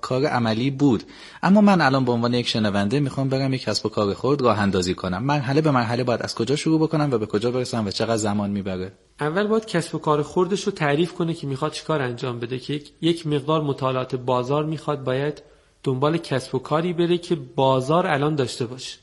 کار 0.00 0.26
عملی 0.26 0.70
بود. 0.70 1.02
اما 1.42 1.60
من 1.60 1.80
الان 1.80 2.04
به 2.04 2.12
عنوان 2.12 2.34
یک 2.34 2.48
شنونده 2.48 3.00
می‌خوام 3.00 3.28
برم 3.28 3.54
یک 3.54 3.62
کسب 3.62 3.86
و 3.86 3.88
کار 3.88 4.14
خورد 4.14 4.40
راه 4.40 4.58
اندازی 4.58 4.94
کنم. 4.94 5.24
مرحله 5.24 5.60
به 5.60 5.70
مرحله 5.70 6.04
باید 6.04 6.22
از 6.22 6.34
کجا 6.34 6.56
شروع 6.56 6.80
بکنم 6.80 7.08
و 7.12 7.18
به 7.18 7.26
کجا 7.26 7.50
برسم 7.50 7.86
و 7.86 7.90
چقدر 7.90 8.16
زمان 8.16 8.50
می‌بره؟ 8.50 8.92
اول 9.20 9.46
باید 9.46 9.66
کسب 9.66 9.94
و 9.94 9.98
کار 9.98 10.22
خوردش 10.22 10.64
رو 10.64 10.72
تعریف 10.72 11.12
کنه 11.12 11.34
که 11.34 11.46
می‌خواد 11.46 11.72
چیکار 11.72 12.02
انجام 12.02 12.40
بده 12.40 12.58
که 12.58 12.82
یک 13.00 13.26
مقدار 13.26 13.62
مطالعات 13.62 14.14
بازار 14.14 14.64
می‌خواد 14.64 15.04
باید 15.04 15.42
دنبال 15.82 16.16
کسب 16.16 16.54
و 16.54 16.58
کاری 16.58 16.92
بره 16.92 17.18
که 17.18 17.34
بازار 17.34 18.06
الان 18.06 18.34
داشته 18.34 18.66
باشه. 18.66 18.98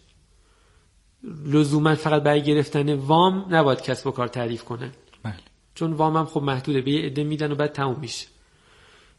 لزوما 1.46 1.96
فقط 1.96 2.24
برای 2.24 2.44
گرفتن 2.44 2.94
وام 2.94 3.46
نباید 3.50 3.82
کسب 3.82 4.08
و 4.08 4.12
کار 4.12 4.28
تعریف 4.28 4.64
کنن. 4.64 4.92
بله. 5.24 5.34
چون 5.76 5.94
وام 5.94 6.18
هم 6.18 6.26
خب 6.26 6.42
محدوده 6.42 6.82
به 6.82 6.92
یه 6.92 7.06
عده 7.06 7.24
میدن 7.24 7.52
و 7.52 7.56
بعد 7.56 7.72
تموم 7.72 8.00
میشه. 8.00 8.28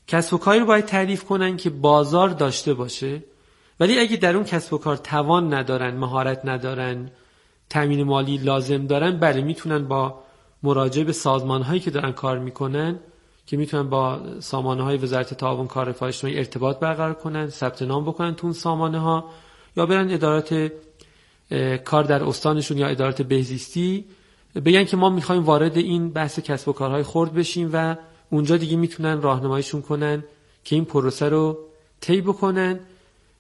کسب 0.08 0.34
و 0.34 0.38
کاری 0.38 0.60
رو 0.60 0.66
باید 0.66 0.84
تعریف 0.84 1.24
کنن 1.24 1.56
که 1.56 1.70
بازار 1.70 2.28
داشته 2.28 2.74
باشه. 2.74 3.22
ولی 3.80 3.98
اگه 3.98 4.16
در 4.16 4.36
اون 4.36 4.44
کسب 4.44 4.72
و 4.72 4.78
کار 4.78 4.96
توان 4.96 5.54
ندارن 5.54 5.94
مهارت 5.94 6.40
ندارن 6.44 7.10
تامین 7.70 8.02
مالی 8.02 8.36
لازم 8.36 8.86
دارن 8.86 9.18
بله 9.18 9.40
می‌تونن 9.40 9.88
با 9.88 10.24
مراجعه 10.62 11.04
به 11.04 11.12
سازمان 11.12 11.62
هایی 11.62 11.80
که 11.80 11.90
دارن 11.90 12.12
کار 12.12 12.38
می‌کنن 12.38 12.98
که 13.46 13.56
می‌تونن 13.56 13.90
با 13.90 14.20
سامانه 14.40 14.82
های 14.82 14.96
وزارت 14.96 15.34
تعاون 15.34 15.66
کار 15.66 15.88
رفاه 15.88 16.08
اجتماعی 16.08 16.38
ارتباط 16.38 16.78
برقرار 16.78 17.14
کنن 17.14 17.48
ثبت 17.48 17.82
نام 17.82 18.04
بکنن 18.04 18.34
تو 18.34 18.46
اون 18.46 18.54
سامانه 18.54 18.98
ها 18.98 19.30
یا 19.76 19.86
برن 19.86 20.10
ادارات 20.10 20.72
کار 21.84 22.04
در 22.04 22.24
استانشون 22.24 22.78
یا 22.78 22.86
ادارات 22.86 23.22
بهزیستی 23.22 24.04
بگن 24.64 24.84
که 24.84 24.96
ما 24.96 25.10
می‌خوایم 25.10 25.44
وارد 25.44 25.76
این 25.76 26.10
بحث 26.10 26.38
کسب 26.40 26.68
و 26.68 26.72
کارهای 26.72 27.02
خرد 27.02 27.34
بشیم 27.34 27.70
و 27.72 27.96
اونجا 28.30 28.56
دیگه 28.56 28.76
می‌تونن 28.76 29.22
راهنماییشون 29.22 29.82
کنن 29.82 30.24
که 30.64 30.76
این 30.76 30.84
پروسه 30.84 31.28
رو 31.28 31.58
طی 32.00 32.20
بکنن 32.20 32.80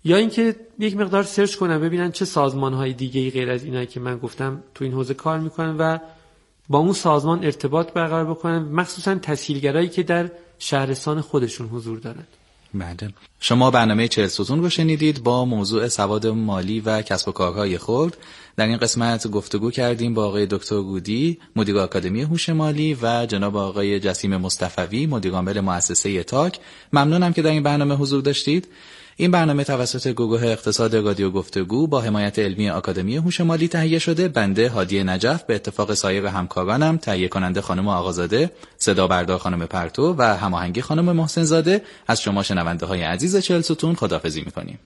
یا 0.04 0.16
اینکه 0.16 0.56
یک 0.78 0.96
مقدار 0.96 1.22
سرچ 1.22 1.56
کنن 1.56 1.80
ببینن 1.80 2.12
چه 2.12 2.24
سازمان 2.24 2.74
های 2.74 2.92
دیگه 2.92 3.30
غیر 3.30 3.50
از 3.50 3.64
اینایی 3.64 3.86
که 3.86 4.00
من 4.00 4.18
گفتم 4.18 4.62
تو 4.74 4.84
این 4.84 4.92
حوزه 4.92 5.14
کار 5.14 5.38
می‌کنن 5.38 5.76
و 5.76 5.98
با 6.68 6.78
اون 6.78 6.92
سازمان 6.92 7.44
ارتباط 7.44 7.92
برقرار 7.92 8.24
بکنن 8.24 8.58
مخصوصا 8.58 9.14
تسهیلگرایی 9.14 9.88
که 9.88 10.02
در 10.02 10.30
شهرستان 10.58 11.20
خودشون 11.20 11.68
حضور 11.68 11.98
دارند 11.98 12.28
بله. 12.74 13.10
شما 13.40 13.70
برنامه 13.70 14.08
چهل 14.08 14.26
ستون 14.26 14.62
رو 14.62 14.70
شنیدید 14.70 15.22
با 15.22 15.44
موضوع 15.44 15.88
سواد 15.88 16.26
مالی 16.26 16.80
و 16.80 17.02
کسب 17.02 17.28
و 17.28 17.32
کارهای 17.32 17.78
خرد. 17.78 18.16
در 18.56 18.66
این 18.66 18.76
قسمت 18.76 19.26
گفتگو 19.26 19.70
کردیم 19.70 20.14
با 20.14 20.24
آقای 20.26 20.46
دکتر 20.46 20.80
گودی 20.80 21.38
مدیر 21.56 21.78
آکادمی 21.78 22.22
هوش 22.22 22.48
مالی 22.48 22.96
و 23.02 23.26
جناب 23.26 23.56
آقای 23.56 24.00
جسیم 24.00 24.36
مصطفوی 24.36 25.06
مدیر 25.06 25.32
عامل 25.32 25.60
مؤسسه 25.60 26.22
تاک. 26.22 26.58
ممنونم 26.92 27.32
که 27.32 27.42
در 27.42 27.50
این 27.50 27.62
برنامه 27.62 27.94
حضور 27.94 28.22
داشتید. 28.22 28.68
این 29.16 29.30
برنامه 29.30 29.64
توسط 29.64 30.08
گروه 30.08 30.42
اقتصاد 30.44 30.96
رادیو 30.96 31.30
گفتگو 31.30 31.86
با 31.86 32.00
حمایت 32.00 32.38
علمی 32.38 32.70
آکادمی 32.70 33.16
هوش 33.16 33.40
مالی 33.40 33.68
تهیه 33.68 33.98
شده. 33.98 34.28
بنده 34.28 34.68
هادی 34.68 35.04
نجف 35.04 35.42
به 35.42 35.54
اتفاق 35.54 35.94
سایر 35.94 36.26
همکارانم 36.26 36.96
تهیه 36.96 37.28
کننده 37.28 37.60
خانم 37.60 37.88
آقازاده 37.88 38.50
صدا 38.76 39.06
بردار 39.06 39.38
خانم 39.38 39.66
پرتو 39.66 40.14
و 40.18 40.22
هماهنگی 40.22 40.82
خانم 40.82 41.16
محسن 41.16 41.44
زاده 41.44 41.82
از 42.06 42.22
شما 42.22 42.42
شنونده 42.42 42.86
های 42.86 43.02
عزیز 43.02 43.36
چهل 43.36 43.60
ستون 43.60 43.94
خدافزی 43.94 44.40
می‌کنیم. 44.40 44.78